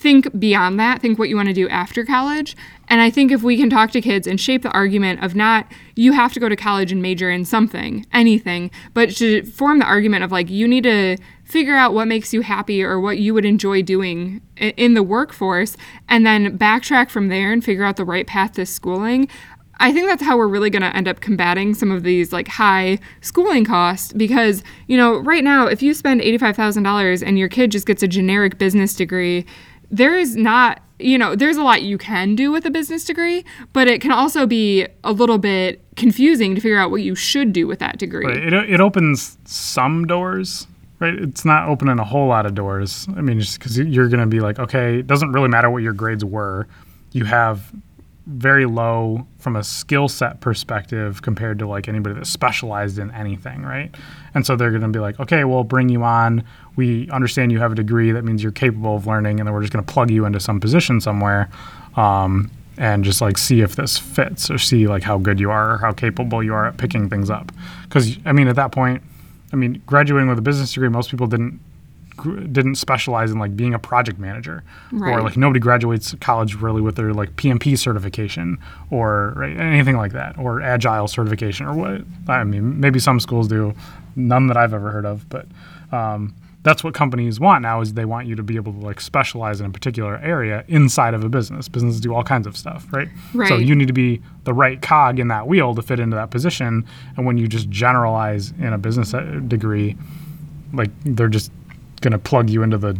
think 0.00 0.38
beyond 0.38 0.80
that, 0.80 1.02
think 1.02 1.18
what 1.18 1.28
you 1.28 1.36
want 1.36 1.48
to 1.48 1.54
do 1.54 1.68
after 1.68 2.06
college. 2.06 2.56
And 2.88 3.02
I 3.02 3.10
think 3.10 3.30
if 3.30 3.42
we 3.42 3.58
can 3.58 3.68
talk 3.68 3.90
to 3.90 4.00
kids 4.00 4.26
and 4.26 4.40
shape 4.40 4.62
the 4.62 4.70
argument 4.70 5.22
of 5.22 5.34
not 5.34 5.70
you 5.94 6.12
have 6.12 6.32
to 6.32 6.40
go 6.40 6.48
to 6.48 6.56
college 6.56 6.90
and 6.90 7.02
major 7.02 7.30
in 7.30 7.44
something, 7.44 8.06
anything, 8.12 8.70
but 8.94 9.10
to 9.16 9.44
form 9.44 9.78
the 9.78 9.84
argument 9.84 10.24
of 10.24 10.32
like 10.32 10.48
you 10.48 10.66
need 10.66 10.84
to 10.84 11.18
figure 11.44 11.76
out 11.76 11.92
what 11.92 12.08
makes 12.08 12.32
you 12.32 12.40
happy 12.40 12.82
or 12.82 12.98
what 12.98 13.18
you 13.18 13.34
would 13.34 13.44
enjoy 13.44 13.82
doing 13.82 14.40
in 14.56 14.94
the 14.94 15.02
workforce 15.02 15.76
and 16.08 16.24
then 16.24 16.56
backtrack 16.56 17.10
from 17.10 17.28
there 17.28 17.52
and 17.52 17.62
figure 17.62 17.84
out 17.84 17.96
the 17.96 18.04
right 18.04 18.26
path 18.26 18.52
to 18.52 18.64
schooling. 18.64 19.28
I 19.80 19.92
think 19.92 20.08
that's 20.08 20.22
how 20.22 20.36
we're 20.36 20.48
really 20.48 20.70
going 20.70 20.82
to 20.82 20.94
end 20.94 21.08
up 21.08 21.20
combating 21.20 21.74
some 21.74 21.90
of 21.90 22.02
these 22.02 22.32
like 22.32 22.46
high 22.46 22.98
schooling 23.22 23.64
costs 23.64 24.12
because, 24.12 24.62
you 24.86 24.96
know, 24.96 25.18
right 25.18 25.42
now 25.42 25.66
if 25.66 25.82
you 25.82 25.94
spend 25.94 26.20
$85,000 26.20 27.26
and 27.26 27.38
your 27.38 27.48
kid 27.48 27.72
just 27.72 27.86
gets 27.86 28.02
a 28.02 28.08
generic 28.08 28.58
business 28.58 28.94
degree, 28.94 29.46
there 29.90 30.16
is 30.16 30.36
not, 30.36 30.82
you 30.98 31.16
know, 31.16 31.34
there's 31.34 31.56
a 31.56 31.62
lot 31.62 31.82
you 31.82 31.96
can 31.96 32.36
do 32.36 32.52
with 32.52 32.66
a 32.66 32.70
business 32.70 33.04
degree, 33.04 33.42
but 33.72 33.88
it 33.88 34.02
can 34.02 34.12
also 34.12 34.46
be 34.46 34.86
a 35.02 35.12
little 35.12 35.38
bit 35.38 35.82
confusing 35.96 36.54
to 36.54 36.60
figure 36.60 36.78
out 36.78 36.90
what 36.90 37.02
you 37.02 37.14
should 37.14 37.52
do 37.52 37.66
with 37.66 37.78
that 37.78 37.98
degree. 37.98 38.26
Right. 38.26 38.52
It, 38.52 38.70
it 38.70 38.80
opens 38.80 39.38
some 39.46 40.06
doors, 40.06 40.66
right? 40.98 41.14
It's 41.14 41.46
not 41.46 41.68
opening 41.68 41.98
a 41.98 42.04
whole 42.04 42.28
lot 42.28 42.44
of 42.44 42.54
doors. 42.54 43.08
I 43.16 43.22
mean, 43.22 43.40
just 43.40 43.58
because 43.58 43.78
you're 43.78 44.08
going 44.08 44.20
to 44.20 44.26
be 44.26 44.40
like, 44.40 44.58
okay, 44.58 44.98
it 44.98 45.06
doesn't 45.06 45.32
really 45.32 45.48
matter 45.48 45.70
what 45.70 45.82
your 45.82 45.94
grades 45.94 46.24
were. 46.24 46.68
You 47.12 47.24
have 47.24 47.72
very 48.30 48.64
low 48.64 49.26
from 49.38 49.56
a 49.56 49.64
skill 49.64 50.08
set 50.08 50.40
perspective 50.40 51.20
compared 51.20 51.58
to 51.58 51.66
like 51.66 51.88
anybody 51.88 52.14
that 52.14 52.26
specialized 52.26 52.98
in 52.98 53.10
anything, 53.10 53.62
right? 53.62 53.92
And 54.34 54.46
so 54.46 54.54
they're 54.54 54.70
going 54.70 54.82
to 54.82 54.88
be 54.88 55.00
like, 55.00 55.18
okay, 55.18 55.44
we'll 55.44 55.64
bring 55.64 55.88
you 55.88 56.04
on. 56.04 56.44
We 56.76 57.10
understand 57.10 57.50
you 57.50 57.58
have 57.58 57.72
a 57.72 57.74
degree. 57.74 58.12
That 58.12 58.24
means 58.24 58.42
you're 58.42 58.52
capable 58.52 58.94
of 58.96 59.06
learning, 59.06 59.40
and 59.40 59.46
then 59.46 59.54
we're 59.54 59.62
just 59.62 59.72
going 59.72 59.84
to 59.84 59.92
plug 59.92 60.10
you 60.10 60.24
into 60.24 60.38
some 60.38 60.60
position 60.60 61.00
somewhere, 61.00 61.50
um, 61.96 62.50
and 62.78 63.04
just 63.04 63.20
like 63.20 63.36
see 63.36 63.60
if 63.60 63.74
this 63.74 63.98
fits 63.98 64.50
or 64.50 64.58
see 64.58 64.86
like 64.86 65.02
how 65.02 65.18
good 65.18 65.40
you 65.40 65.50
are 65.50 65.74
or 65.74 65.78
how 65.78 65.92
capable 65.92 66.42
you 66.42 66.54
are 66.54 66.66
at 66.66 66.78
picking 66.78 67.10
things 67.10 67.30
up. 67.30 67.50
Because 67.82 68.16
I 68.24 68.32
mean, 68.32 68.46
at 68.46 68.56
that 68.56 68.70
point, 68.70 69.02
I 69.52 69.56
mean, 69.56 69.82
graduating 69.86 70.28
with 70.28 70.38
a 70.38 70.42
business 70.42 70.72
degree, 70.72 70.88
most 70.88 71.10
people 71.10 71.26
didn't 71.26 71.60
didn't 72.24 72.76
specialize 72.76 73.30
in 73.30 73.38
like 73.38 73.56
being 73.56 73.74
a 73.74 73.78
project 73.78 74.18
manager. 74.18 74.62
Or 74.92 75.22
like 75.22 75.36
nobody 75.36 75.60
graduates 75.60 76.14
college 76.20 76.54
really 76.54 76.80
with 76.80 76.96
their 76.96 77.12
like 77.12 77.36
PMP 77.36 77.78
certification 77.78 78.58
or 78.90 79.32
right, 79.36 79.56
anything 79.56 79.96
like 79.96 80.12
that 80.12 80.38
or 80.38 80.60
agile 80.62 81.08
certification 81.08 81.66
or 81.66 81.74
what 81.74 82.02
I 82.28 82.44
mean 82.44 82.80
maybe 82.80 82.98
some 82.98 83.20
schools 83.20 83.48
do 83.48 83.74
none 84.16 84.46
that 84.48 84.56
I've 84.56 84.74
ever 84.74 84.90
heard 84.90 85.06
of 85.06 85.28
but 85.28 85.46
um, 85.92 86.34
that's 86.62 86.84
what 86.84 86.92
companies 86.92 87.40
want 87.40 87.62
now 87.62 87.80
is 87.80 87.94
they 87.94 88.04
want 88.04 88.26
you 88.26 88.34
to 88.36 88.42
be 88.42 88.56
able 88.56 88.72
to 88.72 88.78
like 88.78 89.00
specialize 89.00 89.60
in 89.60 89.66
a 89.66 89.70
particular 89.70 90.18
area 90.18 90.64
inside 90.68 91.14
of 91.14 91.24
a 91.24 91.28
business. 91.28 91.68
Businesses 91.68 92.00
do 92.00 92.14
all 92.14 92.22
kinds 92.22 92.46
of 92.46 92.56
stuff 92.56 92.86
right, 92.92 93.08
so 93.48 93.56
you 93.56 93.74
need 93.74 93.88
to 93.88 93.94
be 93.94 94.20
the 94.44 94.52
right 94.52 94.80
cog 94.82 95.18
in 95.18 95.28
that 95.28 95.46
wheel 95.46 95.74
to 95.74 95.82
fit 95.82 96.00
into 96.00 96.16
that 96.16 96.30
position 96.30 96.84
and 97.16 97.26
when 97.26 97.38
you 97.38 97.48
just 97.48 97.70
generalize 97.70 98.52
in 98.58 98.72
a 98.72 98.78
business 98.78 99.14
uh, 99.14 99.20
degree 99.48 99.96
like 100.72 100.90
they're 101.04 101.28
just 101.28 101.50
gonna 102.00 102.18
plug 102.18 102.50
you 102.50 102.62
into 102.62 102.78
the 102.78 102.98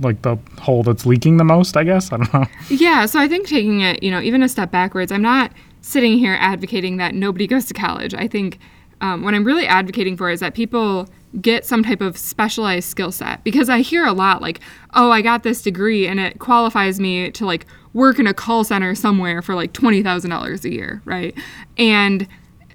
like 0.00 0.22
the 0.22 0.36
hole 0.60 0.82
that's 0.84 1.04
leaking 1.04 1.36
the 1.36 1.44
most 1.44 1.76
i 1.76 1.82
guess 1.82 2.12
i 2.12 2.16
don't 2.16 2.32
know 2.32 2.44
Yeah, 2.70 3.06
so 3.06 3.18
I 3.18 3.26
think 3.26 3.48
taking 3.48 3.80
it, 3.80 4.02
you 4.02 4.10
know, 4.12 4.20
even 4.20 4.42
a 4.42 4.48
step 4.48 4.70
backwards, 4.70 5.10
I'm 5.10 5.22
not 5.22 5.52
sitting 5.82 6.18
here 6.18 6.36
advocating 6.40 6.98
that 6.98 7.14
nobody 7.14 7.46
goes 7.48 7.64
to 7.66 7.74
college. 7.74 8.14
I 8.14 8.28
think 8.28 8.58
um, 9.00 9.22
what 9.24 9.34
I'm 9.34 9.44
really 9.44 9.66
advocating 9.66 10.16
for 10.16 10.30
is 10.30 10.38
that 10.40 10.54
people 10.54 11.08
get 11.40 11.64
some 11.64 11.82
type 11.82 12.00
of 12.00 12.16
specialized 12.16 12.88
skill 12.88 13.10
set 13.10 13.42
because 13.44 13.68
I 13.68 13.80
hear 13.80 14.04
a 14.06 14.12
lot 14.12 14.40
like, 14.40 14.60
oh, 14.94 15.10
I 15.10 15.20
got 15.20 15.42
this 15.42 15.62
degree 15.62 16.06
and 16.06 16.20
it 16.20 16.38
qualifies 16.38 17.00
me 17.00 17.30
to 17.32 17.44
like 17.44 17.66
work 17.92 18.18
in 18.20 18.26
a 18.26 18.34
call 18.34 18.62
center 18.62 18.94
somewhere 18.94 19.42
for 19.42 19.54
like 19.54 19.72
$20,000 19.72 20.64
a 20.64 20.70
year, 20.72 21.02
right? 21.04 21.34
And 21.76 22.28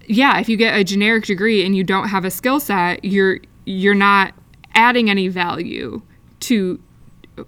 yeah, 0.07 0.39
if 0.39 0.49
you 0.49 0.57
get 0.57 0.77
a 0.77 0.83
generic 0.83 1.25
degree 1.25 1.65
and 1.65 1.75
you 1.75 1.83
don't 1.83 2.09
have 2.09 2.25
a 2.25 2.31
skill 2.31 2.59
set, 2.59 3.03
you're 3.05 3.39
you're 3.65 3.95
not 3.95 4.33
adding 4.75 5.09
any 5.09 5.27
value 5.27 6.01
to 6.41 6.79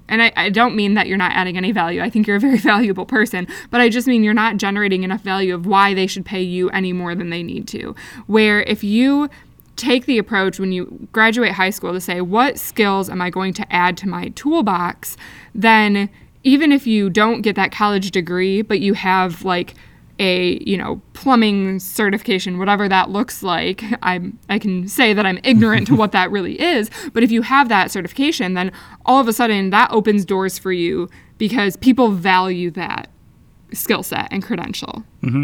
and 0.09 0.21
I, 0.21 0.33
I 0.35 0.49
don't 0.49 0.75
mean 0.75 0.95
that 0.95 1.07
you're 1.07 1.17
not 1.17 1.31
adding 1.31 1.55
any 1.55 1.71
value. 1.71 2.01
I 2.01 2.09
think 2.09 2.27
you're 2.27 2.35
a 2.35 2.41
very 2.41 2.57
valuable 2.73 3.05
person, 3.05 3.47
but 3.69 3.79
I 3.79 3.89
just 3.89 4.07
mean 4.07 4.23
you're 4.23 4.33
not 4.33 4.57
generating 4.57 5.03
enough 5.03 5.21
value 5.21 5.55
of 5.55 5.65
why 5.65 5.93
they 5.93 6.07
should 6.07 6.25
pay 6.25 6.41
you 6.41 6.69
any 6.71 6.91
more 6.91 7.15
than 7.15 7.29
they 7.29 7.43
need 7.43 7.67
to. 7.69 7.95
Where 8.25 8.63
if 8.63 8.83
you 8.83 9.29
take 9.77 10.05
the 10.05 10.17
approach 10.17 10.59
when 10.59 10.71
you 10.71 11.07
graduate 11.11 11.53
high 11.53 11.69
school 11.69 11.93
to 11.93 12.01
say, 12.01 12.19
what 12.19 12.59
skills 12.59 13.09
am 13.09 13.21
I 13.21 13.29
going 13.29 13.53
to 13.53 13.73
add 13.73 13.95
to 13.97 14.09
my 14.09 14.29
toolbox, 14.29 15.15
then 15.53 16.09
even 16.43 16.71
if 16.71 16.87
you 16.87 17.09
don't 17.09 17.41
get 17.41 17.55
that 17.55 17.71
college 17.71 18.11
degree, 18.11 18.61
but 18.61 18.79
you 18.79 18.93
have 18.93 19.45
like 19.45 19.75
a 20.19 20.61
you 20.63 20.77
know 20.77 21.01
plumbing 21.13 21.79
certification 21.79 22.57
whatever 22.57 22.89
that 22.89 23.09
looks 23.09 23.43
like 23.43 23.83
i'm 24.01 24.37
i 24.49 24.57
can 24.57 24.87
say 24.87 25.13
that 25.13 25.25
i'm 25.25 25.39
ignorant 25.43 25.85
to 25.87 25.95
what 25.95 26.11
that 26.13 26.31
really 26.31 26.59
is 26.59 26.89
but 27.13 27.23
if 27.23 27.31
you 27.31 27.41
have 27.41 27.69
that 27.69 27.91
certification 27.91 28.53
then 28.53 28.71
all 29.05 29.19
of 29.19 29.27
a 29.27 29.33
sudden 29.33 29.69
that 29.69 29.91
opens 29.91 30.25
doors 30.25 30.57
for 30.57 30.71
you 30.71 31.09
because 31.37 31.75
people 31.77 32.11
value 32.11 32.71
that 32.71 33.09
skill 33.73 34.03
set 34.03 34.27
and 34.31 34.43
credential. 34.43 35.03
Mm-hmm. 35.23 35.43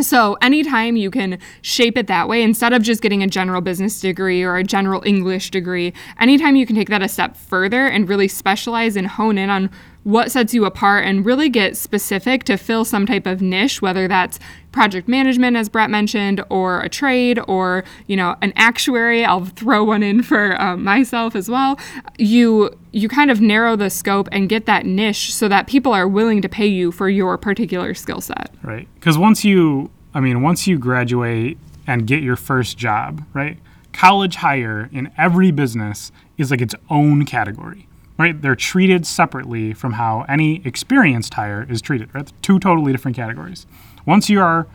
So, 0.00 0.36
anytime 0.42 0.96
you 0.96 1.10
can 1.10 1.38
shape 1.60 1.96
it 1.96 2.06
that 2.08 2.28
way, 2.28 2.42
instead 2.42 2.72
of 2.72 2.82
just 2.82 3.02
getting 3.02 3.22
a 3.22 3.26
general 3.26 3.60
business 3.60 4.00
degree 4.00 4.42
or 4.42 4.56
a 4.56 4.64
general 4.64 5.02
English 5.04 5.50
degree, 5.50 5.92
anytime 6.18 6.56
you 6.56 6.66
can 6.66 6.74
take 6.74 6.88
that 6.88 7.02
a 7.02 7.08
step 7.08 7.36
further 7.36 7.86
and 7.86 8.08
really 8.08 8.26
specialize 8.26 8.96
and 8.96 9.06
hone 9.06 9.38
in 9.38 9.50
on 9.50 9.70
what 10.04 10.30
sets 10.30 10.52
you 10.52 10.64
apart 10.64 11.04
and 11.04 11.24
really 11.24 11.48
get 11.48 11.76
specific 11.76 12.44
to 12.44 12.56
fill 12.56 12.84
some 12.84 13.06
type 13.06 13.26
of 13.26 13.40
niche, 13.40 13.80
whether 13.80 14.08
that's 14.08 14.38
project 14.72 15.06
management, 15.06 15.56
as 15.56 15.68
Brett 15.68 15.90
mentioned, 15.90 16.42
or 16.48 16.80
a 16.80 16.88
trade, 16.88 17.38
or 17.46 17.84
you 18.06 18.16
know, 18.16 18.36
an 18.42 18.52
actuary. 18.56 19.24
I'll 19.24 19.44
throw 19.44 19.84
one 19.84 20.02
in 20.02 20.22
for 20.22 20.60
um, 20.60 20.82
myself 20.82 21.36
as 21.36 21.48
well. 21.48 21.78
You 22.18 22.76
you 22.92 23.08
kind 23.08 23.30
of 23.30 23.40
narrow 23.40 23.76
the 23.76 23.90
scope 23.90 24.28
and 24.32 24.48
get 24.48 24.66
that 24.66 24.84
niche 24.86 25.32
so 25.32 25.48
that 25.48 25.66
people 25.66 25.92
are 25.92 26.06
willing 26.06 26.42
to 26.42 26.48
pay 26.48 26.66
you 26.66 26.92
for 26.92 27.08
your 27.08 27.38
particular 27.38 27.94
skill 27.94 28.20
set. 28.20 28.50
right 28.62 28.86
because 28.94 29.16
once 29.16 29.44
you 29.44 29.90
i 30.14 30.20
mean 30.20 30.42
once 30.42 30.66
you 30.66 30.78
graduate 30.78 31.56
and 31.86 32.06
get 32.06 32.22
your 32.22 32.36
first 32.36 32.76
job 32.76 33.24
right 33.32 33.58
college 33.92 34.36
hire 34.36 34.88
in 34.92 35.10
every 35.16 35.50
business 35.50 36.12
is 36.36 36.50
like 36.50 36.60
its 36.60 36.74
own 36.90 37.24
category 37.24 37.88
right? 38.18 38.40
They're 38.40 38.56
treated 38.56 39.06
separately 39.06 39.72
from 39.72 39.94
how 39.94 40.24
any 40.28 40.64
experienced 40.66 41.34
hire 41.34 41.66
is 41.68 41.80
treated 41.80 42.14
right? 42.14 42.30
Two 42.42 42.58
totally 42.58 42.92
different 42.92 43.16
categories. 43.16 43.66
Once 44.06 44.28
you 44.28 44.40
are 44.40 44.66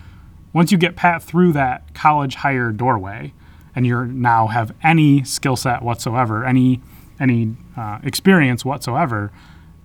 once 0.53 0.71
you 0.71 0.77
get 0.77 0.95
pat 0.95 1.21
through 1.21 1.53
that 1.53 1.93
college 1.93 2.35
hire 2.35 2.71
doorway 2.71 3.33
and 3.75 3.85
you 3.85 4.05
now 4.05 4.47
have 4.47 4.73
any 4.81 5.23
skill 5.23 5.55
set 5.55 5.81
whatsoever 5.81 6.45
any 6.45 6.81
any 7.19 7.55
uh, 7.75 7.99
experience 8.03 8.63
whatsoever 8.63 9.31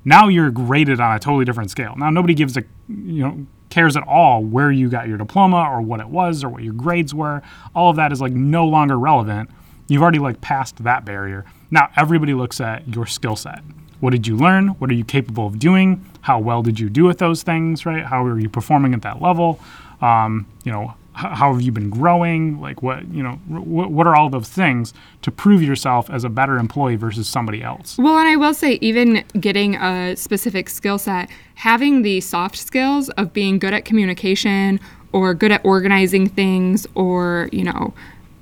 now 0.05 0.29
you're 0.29 0.51
graded 0.51 1.01
on 1.01 1.15
a 1.15 1.19
totally 1.19 1.45
different 1.45 1.71
scale. 1.71 1.95
Now 1.97 2.11
nobody 2.11 2.35
gives 2.35 2.57
a 2.57 2.63
you 2.89 3.23
know 3.23 3.47
cares 3.71 3.97
at 3.97 4.07
all 4.07 4.45
where 4.45 4.71
you 4.71 4.91
got 4.91 5.09
your 5.09 5.17
diploma 5.17 5.67
or 5.71 5.81
what 5.81 6.01
it 6.01 6.09
was 6.09 6.45
or 6.45 6.49
what 6.49 6.63
your 6.63 6.75
grades 6.75 7.15
were. 7.15 7.43
All 7.75 7.91
of 7.91 7.97
that 7.97 8.13
is 8.13 8.21
like 8.21 8.33
no 8.33 8.67
longer 8.67 8.99
relevant 8.99 9.51
you've 9.89 10.03
already 10.03 10.19
like 10.19 10.41
passed 10.41 10.83
that 10.85 11.05
barrier. 11.05 11.45
Now 11.71 11.91
everybody 11.97 12.35
looks 12.35 12.61
at 12.61 12.87
your 12.89 13.07
skill 13.07 13.37
set. 13.37 13.61
What 14.01 14.11
did 14.11 14.27
you 14.27 14.37
learn? 14.37 14.69
What 14.69 14.91
are 14.91 14.95
you 14.95 15.05
capable 15.05 15.47
of 15.47 15.59
doing? 15.59 16.05
How 16.23 16.39
well 16.39 16.63
did 16.63 16.81
you 16.81 16.91
do 16.91 17.05
with 17.05 17.19
those 17.19 17.43
things 17.43 17.87
right? 17.87 18.05
How 18.05 18.25
are 18.25 18.39
you 18.39 18.49
performing 18.49 18.95
at 18.95 19.03
that 19.03 19.23
level? 19.23 19.61
Um, 20.01 20.47
you 20.65 20.73
know 20.73 20.95
how 21.15 21.53
have 21.53 21.61
you 21.61 21.73
been 21.73 21.91
growing? 21.91 22.61
Like 22.61 22.83
what 22.83 23.07
you 23.09 23.23
know 23.23 23.33
what, 23.47 23.91
what 23.91 24.07
are 24.07 24.17
all 24.17 24.31
those 24.31 24.49
things 24.49 24.95
to 25.23 25.31
prove 25.31 25.63
yourself 25.63 26.09
as 26.11 26.25
a 26.25 26.29
better 26.29 26.57
employee 26.57 26.97
versus 26.97 27.29
somebody 27.29 27.63
else? 27.63 27.99
Well, 27.99 28.19
and 28.19 28.29
I 28.29 28.37
will 28.37 28.55
say, 28.55 28.79
even 28.81 29.25
getting 29.39 29.77
a 29.77 30.17
specific 30.17 30.69
skill 30.69 30.99
set, 30.99 31.29
having 31.57 32.03
the 32.03 32.21
soft 32.21 32.57
skills 32.57 33.11
of 33.11 33.33
being 33.33 33.59
good 33.59 33.75
at 33.75 33.85
communication 33.85 34.81
or 35.13 35.35
good 35.35 35.53
at 35.53 35.63
organizing 35.65 36.29
things 36.29 36.87
or, 36.95 37.51
you 37.53 37.65
know, 37.65 37.93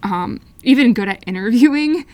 um, 0.05 0.41
even 0.63 0.95
good 0.95 1.09
at 1.09 1.23
interviewing, 1.27 2.05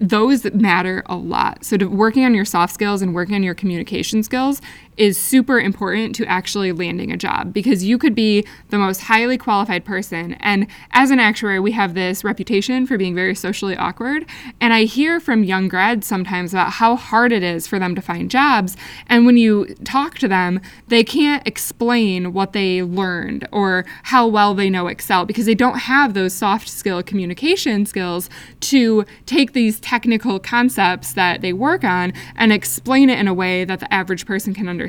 those 0.00 0.44
matter 0.52 1.02
a 1.06 1.16
lot. 1.16 1.64
So, 1.64 1.76
working 1.88 2.24
on 2.24 2.34
your 2.34 2.44
soft 2.44 2.74
skills 2.74 3.02
and 3.02 3.14
working 3.14 3.34
on 3.34 3.42
your 3.42 3.54
communication 3.54 4.22
skills 4.22 4.60
is 4.96 5.20
super 5.20 5.58
important 5.58 6.14
to 6.16 6.26
actually 6.26 6.72
landing 6.72 7.12
a 7.12 7.16
job 7.16 7.52
because 7.52 7.82
you 7.82 7.98
could 7.98 8.14
be 8.14 8.46
the 8.68 8.78
most 8.78 9.02
highly 9.02 9.36
qualified 9.36 9.84
person. 9.84 10.34
And 10.34 10.66
as 10.92 11.10
an 11.10 11.18
actuary, 11.18 11.58
we 11.58 11.72
have 11.72 11.94
this 11.94 12.22
reputation 12.22 12.86
for 12.86 12.96
being 12.96 13.14
very 13.14 13.34
socially 13.34 13.76
awkward. 13.76 14.24
And 14.60 14.72
I 14.72 14.84
hear 14.84 15.18
from 15.18 15.42
young 15.42 15.68
grads 15.68 16.06
sometimes 16.06 16.52
about 16.52 16.74
how 16.74 16.96
hard 16.96 17.32
it 17.32 17.42
is 17.42 17.66
for 17.66 17.78
them 17.78 17.94
to 17.94 18.00
find 18.00 18.30
jobs. 18.30 18.76
And 19.08 19.26
when 19.26 19.36
you 19.36 19.74
talk 19.84 20.18
to 20.18 20.28
them, 20.28 20.60
they 20.88 21.02
can't 21.02 21.46
explain 21.46 22.32
what 22.32 22.52
they 22.52 22.82
learned 22.82 23.48
or 23.50 23.84
how 24.04 24.26
well 24.28 24.54
they 24.54 24.70
know 24.70 24.86
Excel 24.86 25.24
because 25.24 25.46
they 25.46 25.54
don't 25.54 25.78
have 25.78 26.14
those 26.14 26.32
soft 26.32 26.68
skill 26.68 27.02
communication 27.02 27.84
skills 27.86 28.30
to 28.60 29.04
take 29.26 29.52
these 29.52 29.80
technical 29.80 30.38
concepts 30.38 31.14
that 31.14 31.40
they 31.40 31.52
work 31.52 31.82
on 31.82 32.12
and 32.36 32.52
explain 32.52 33.10
it 33.10 33.18
in 33.18 33.26
a 33.26 33.34
way 33.34 33.64
that 33.64 33.80
the 33.80 33.92
average 33.92 34.26
person 34.26 34.54
can 34.54 34.68
understand. 34.68 34.83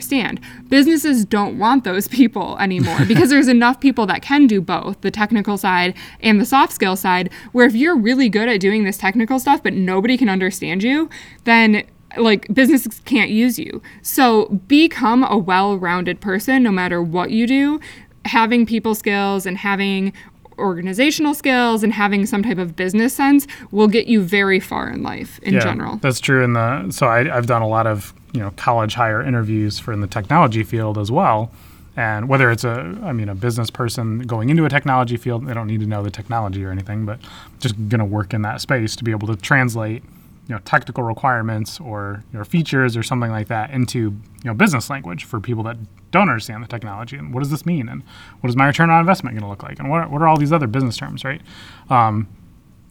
Businesses 0.69 1.25
don't 1.25 1.57
want 1.57 1.83
those 1.83 2.07
people 2.07 2.57
anymore 2.59 3.05
because 3.07 3.29
there's 3.29 3.47
enough 3.47 3.79
people 3.79 4.05
that 4.07 4.21
can 4.21 4.47
do 4.47 4.61
both 4.61 5.01
the 5.01 5.11
technical 5.11 5.57
side 5.57 5.95
and 6.21 6.39
the 6.39 6.45
soft 6.45 6.73
skill 6.73 6.95
side. 6.95 7.31
Where 7.51 7.65
if 7.65 7.75
you're 7.75 7.97
really 7.97 8.29
good 8.29 8.49
at 8.49 8.59
doing 8.59 8.83
this 8.83 8.97
technical 8.97 9.39
stuff, 9.39 9.61
but 9.63 9.73
nobody 9.73 10.17
can 10.17 10.29
understand 10.29 10.83
you, 10.83 11.09
then 11.43 11.85
like 12.17 12.53
businesses 12.53 13.01
can't 13.05 13.29
use 13.29 13.59
you. 13.59 13.81
So 14.01 14.47
become 14.67 15.23
a 15.23 15.37
well-rounded 15.37 16.21
person 16.21 16.63
no 16.63 16.71
matter 16.71 17.01
what 17.01 17.31
you 17.31 17.47
do. 17.47 17.79
Having 18.25 18.65
people 18.65 18.95
skills 18.95 19.45
and 19.45 19.57
having 19.57 20.13
organizational 20.57 21.33
skills 21.33 21.83
and 21.83 21.93
having 21.93 22.25
some 22.25 22.43
type 22.43 22.57
of 22.57 22.75
business 22.75 23.13
sense 23.13 23.47
will 23.71 23.87
get 23.87 24.07
you 24.07 24.21
very 24.21 24.59
far 24.59 24.89
in 24.89 25.03
life 25.03 25.39
in 25.39 25.59
general. 25.59 25.97
That's 25.97 26.19
true. 26.19 26.43
In 26.43 26.53
the 26.53 26.59
uh, 26.59 26.91
so 26.91 27.07
I, 27.07 27.35
I've 27.35 27.47
done 27.47 27.61
a 27.61 27.67
lot 27.67 27.87
of 27.87 28.13
you 28.35 28.41
know 28.41 28.51
college 28.57 28.93
hire 28.93 29.21
interviews 29.21 29.79
for 29.79 29.93
in 29.93 30.01
the 30.01 30.07
technology 30.07 30.63
field 30.63 30.97
as 30.97 31.11
well, 31.11 31.51
and 31.95 32.27
whether 32.29 32.51
it's 32.51 32.63
a 32.63 32.99
I 33.03 33.13
mean 33.13 33.29
a 33.29 33.35
business 33.35 33.69
person 33.69 34.19
going 34.19 34.49
into 34.49 34.65
a 34.65 34.69
technology 34.69 35.17
field, 35.17 35.47
they 35.47 35.53
don't 35.53 35.67
need 35.67 35.79
to 35.79 35.87
know 35.87 36.03
the 36.03 36.11
technology 36.11 36.63
or 36.63 36.71
anything, 36.71 37.05
but 37.05 37.19
just 37.59 37.75
going 37.89 37.99
to 37.99 38.05
work 38.05 38.33
in 38.33 38.41
that 38.43 38.61
space 38.61 38.95
to 38.97 39.03
be 39.03 39.11
able 39.11 39.27
to 39.27 39.35
translate 39.35 40.03
you 40.47 40.53
know 40.53 40.61
technical 40.65 41.03
requirements 41.03 41.79
or 41.79 42.23
you 42.31 42.37
know, 42.37 42.45
features 42.45 42.95
or 42.95 43.03
something 43.03 43.31
like 43.31 43.47
that 43.47 43.71
into 43.71 43.99
you 43.99 44.15
know 44.43 44.53
business 44.53 44.89
language 44.89 45.23
for 45.23 45.39
people 45.39 45.63
that 45.63 45.77
don't 46.11 46.29
understand 46.29 46.63
the 46.63 46.67
technology 46.67 47.17
and 47.17 47.33
what 47.33 47.41
does 47.41 47.49
this 47.49 47.65
mean 47.65 47.89
and 47.89 48.03
what 48.41 48.49
is 48.49 48.55
my 48.55 48.67
return 48.67 48.89
on 48.89 48.99
investment 48.99 49.33
going 49.33 49.43
to 49.43 49.49
look 49.49 49.63
like 49.63 49.79
and 49.79 49.89
what, 49.89 50.09
what 50.11 50.21
are 50.21 50.27
all 50.27 50.37
these 50.37 50.53
other 50.53 50.67
business 50.67 50.97
terms 50.97 51.23
right? 51.23 51.41
Um, 51.89 52.27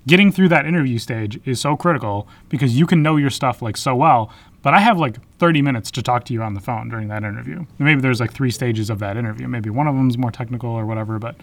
getting 0.07 0.33
through 0.33 0.49
that 0.49 0.67
interview 0.67 0.99
stage 0.99 1.41
is 1.47 1.61
so 1.61 1.77
critical 1.77 2.29
because 2.49 2.79
you 2.79 2.87
can 2.87 3.03
know 3.03 3.17
your 3.17 3.31
stuff 3.31 3.63
like 3.63 3.77
so 3.77 3.95
well 3.95 4.33
but 4.65 4.75
i 4.75 4.81
have 4.81 4.99
like 4.99 5.17
30 5.39 5.63
minutes 5.63 5.93
to 5.93 6.03
talk 6.03 6.25
to 6.25 6.33
you 6.33 6.43
on 6.43 6.55
the 6.55 6.61
phone 6.61 6.89
during 6.89 7.07
that 7.09 7.23
interview 7.23 7.65
maybe 7.79 8.01
there's 8.01 8.21
like 8.21 8.33
three 8.33 8.51
stages 8.51 8.91
of 8.91 8.99
that 8.99 9.17
interview 9.17 9.47
maybe 9.47 9.71
one 9.71 9.87
of 9.87 9.95
them's 9.95 10.19
more 10.19 10.33
technical 10.33 10.71
or 10.71 10.85
whatever 10.85 11.21
but 11.21 11.37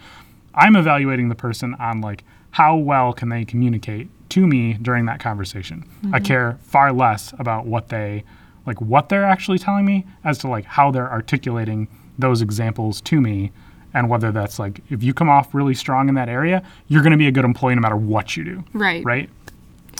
i'm 0.54 0.76
evaluating 0.76 1.30
the 1.30 1.34
person 1.34 1.74
on 1.80 2.02
like 2.02 2.24
how 2.52 2.76
well 2.76 3.14
can 3.14 3.30
they 3.30 3.46
communicate 3.46 4.08
to 4.32 4.46
me 4.46 4.74
during 4.74 5.04
that 5.04 5.20
conversation. 5.20 5.84
I 6.04 6.06
mm-hmm. 6.06 6.24
care 6.24 6.58
far 6.62 6.90
less 6.90 7.34
about 7.38 7.66
what 7.66 7.88
they 7.88 8.24
like 8.64 8.80
what 8.80 9.08
they're 9.08 9.24
actually 9.24 9.58
telling 9.58 9.84
me 9.84 10.06
as 10.24 10.38
to 10.38 10.48
like 10.48 10.64
how 10.64 10.90
they're 10.90 11.10
articulating 11.10 11.88
those 12.18 12.40
examples 12.40 13.00
to 13.02 13.20
me 13.20 13.50
and 13.92 14.08
whether 14.08 14.32
that's 14.32 14.58
like 14.58 14.80
if 14.88 15.02
you 15.02 15.12
come 15.12 15.28
off 15.28 15.54
really 15.54 15.74
strong 15.74 16.08
in 16.08 16.14
that 16.14 16.30
area, 16.30 16.62
you're 16.88 17.02
going 17.02 17.12
to 17.12 17.18
be 17.18 17.26
a 17.26 17.32
good 17.32 17.44
employee 17.44 17.74
no 17.74 17.82
matter 17.82 17.96
what 17.96 18.36
you 18.36 18.44
do. 18.44 18.64
Right. 18.72 19.04
Right? 19.04 19.28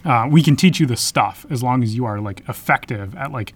Uh, 0.04 0.28
we 0.30 0.42
can 0.42 0.56
teach 0.56 0.80
you 0.80 0.86
the 0.86 0.96
stuff 0.96 1.46
as 1.50 1.62
long 1.62 1.82
as 1.82 1.94
you 1.94 2.04
are 2.04 2.20
like 2.20 2.46
effective 2.48 3.14
at 3.16 3.32
like 3.32 3.54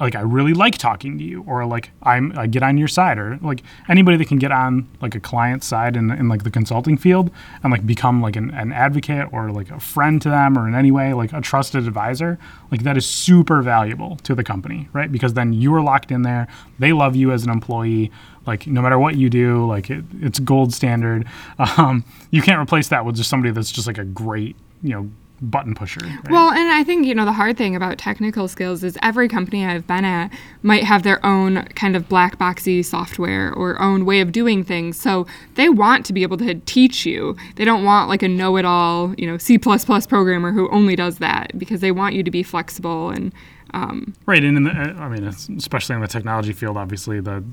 like 0.00 0.14
I 0.14 0.22
really 0.22 0.54
like 0.54 0.78
talking 0.78 1.18
to 1.18 1.24
you, 1.24 1.44
or 1.46 1.66
like 1.66 1.90
I'm 2.02 2.36
I 2.36 2.46
get 2.46 2.62
on 2.62 2.78
your 2.78 2.88
side, 2.88 3.18
or 3.18 3.38
like 3.42 3.62
anybody 3.88 4.16
that 4.16 4.28
can 4.28 4.38
get 4.38 4.50
on 4.50 4.88
like 5.02 5.14
a 5.14 5.20
client 5.20 5.62
side 5.62 5.94
in, 5.94 6.10
in 6.10 6.28
like 6.28 6.42
the 6.42 6.50
consulting 6.50 6.96
field 6.96 7.30
and 7.62 7.70
like 7.70 7.86
become 7.86 8.22
like 8.22 8.34
an, 8.34 8.50
an 8.52 8.72
advocate 8.72 9.28
or 9.30 9.50
like 9.50 9.70
a 9.70 9.78
friend 9.78 10.20
to 10.22 10.30
them 10.30 10.56
or 10.56 10.66
in 10.66 10.74
any 10.74 10.90
way 10.90 11.12
like 11.12 11.34
a 11.34 11.40
trusted 11.42 11.86
advisor, 11.86 12.38
like 12.70 12.82
that 12.82 12.96
is 12.96 13.06
super 13.06 13.60
valuable 13.60 14.16
to 14.16 14.34
the 14.34 14.42
company, 14.42 14.88
right? 14.94 15.12
Because 15.12 15.34
then 15.34 15.52
you 15.52 15.74
are 15.74 15.82
locked 15.82 16.10
in 16.10 16.22
there. 16.22 16.48
They 16.78 16.94
love 16.94 17.14
you 17.14 17.30
as 17.30 17.44
an 17.44 17.50
employee. 17.50 18.10
Like 18.46 18.66
no 18.66 18.80
matter 18.80 18.98
what 18.98 19.16
you 19.16 19.28
do, 19.28 19.66
like 19.66 19.90
it, 19.90 20.04
it's 20.20 20.38
gold 20.38 20.72
standard. 20.72 21.26
Um, 21.76 22.04
you 22.30 22.42
can't 22.42 22.60
replace 22.60 22.88
that 22.88 23.04
with 23.04 23.16
just 23.16 23.30
somebody 23.30 23.52
that's 23.52 23.70
just 23.70 23.86
like 23.86 23.98
a 23.98 24.04
great, 24.04 24.56
you 24.82 24.90
know, 24.90 25.10
button 25.42 25.74
pusher. 25.74 26.00
Right? 26.04 26.30
Well, 26.30 26.50
and 26.50 26.70
I 26.70 26.84
think, 26.84 27.06
you 27.06 27.14
know, 27.14 27.24
the 27.24 27.32
hard 27.32 27.56
thing 27.56 27.74
about 27.74 27.98
technical 27.98 28.48
skills 28.48 28.84
is 28.84 28.98
every 29.02 29.28
company 29.28 29.64
I've 29.64 29.86
been 29.86 30.04
at 30.04 30.32
might 30.62 30.84
have 30.84 31.02
their 31.02 31.24
own 31.24 31.64
kind 31.74 31.96
of 31.96 32.08
black 32.08 32.38
boxy 32.38 32.84
software 32.84 33.52
or 33.52 33.80
own 33.80 34.04
way 34.04 34.20
of 34.20 34.32
doing 34.32 34.64
things. 34.64 35.00
So 35.00 35.26
they 35.54 35.68
want 35.68 36.04
to 36.06 36.12
be 36.12 36.22
able 36.22 36.36
to 36.38 36.54
teach 36.66 37.06
you. 37.06 37.36
They 37.56 37.64
don't 37.64 37.84
want 37.84 38.08
like 38.08 38.22
a 38.22 38.28
know 38.28 38.56
it 38.56 38.64
all, 38.64 39.14
you 39.16 39.26
know, 39.26 39.38
C 39.38 39.58
programmer 39.58 40.52
who 40.52 40.68
only 40.70 40.96
does 40.96 41.18
that 41.18 41.58
because 41.58 41.80
they 41.80 41.92
want 41.92 42.14
you 42.14 42.22
to 42.22 42.30
be 42.30 42.42
flexible 42.42 43.10
and 43.10 43.32
um, 43.72 44.14
right, 44.26 44.42
and 44.42 44.56
in 44.56 44.64
the, 44.64 44.72
I 44.72 45.08
mean, 45.08 45.24
especially 45.24 45.94
in 45.94 46.00
the 46.00 46.08
technology 46.08 46.52
field, 46.52 46.76
obviously 46.76 47.20
the 47.20 47.44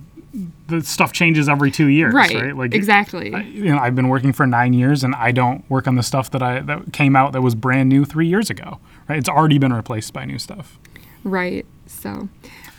the 0.67 0.81
stuff 0.81 1.11
changes 1.13 1.47
every 1.49 1.71
two 1.71 1.87
years, 1.87 2.13
right? 2.13 2.33
right? 2.33 2.55
Like 2.55 2.73
exactly. 2.73 3.33
I, 3.33 3.41
you 3.41 3.65
know, 3.65 3.77
I've 3.77 3.95
been 3.95 4.09
working 4.09 4.33
for 4.33 4.45
nine 4.45 4.73
years, 4.73 5.03
and 5.03 5.15
I 5.15 5.31
don't 5.31 5.67
work 5.69 5.87
on 5.87 5.95
the 5.95 6.03
stuff 6.03 6.31
that 6.31 6.43
I 6.43 6.59
that 6.61 6.93
came 6.93 7.15
out 7.15 7.33
that 7.33 7.41
was 7.41 7.55
brand 7.55 7.89
new 7.89 8.05
three 8.05 8.27
years 8.27 8.49
ago. 8.49 8.79
Right? 9.07 9.17
It's 9.17 9.29
already 9.29 9.57
been 9.57 9.73
replaced 9.73 10.13
by 10.13 10.25
new 10.25 10.39
stuff. 10.39 10.77
Right. 11.23 11.65
So, 11.87 12.29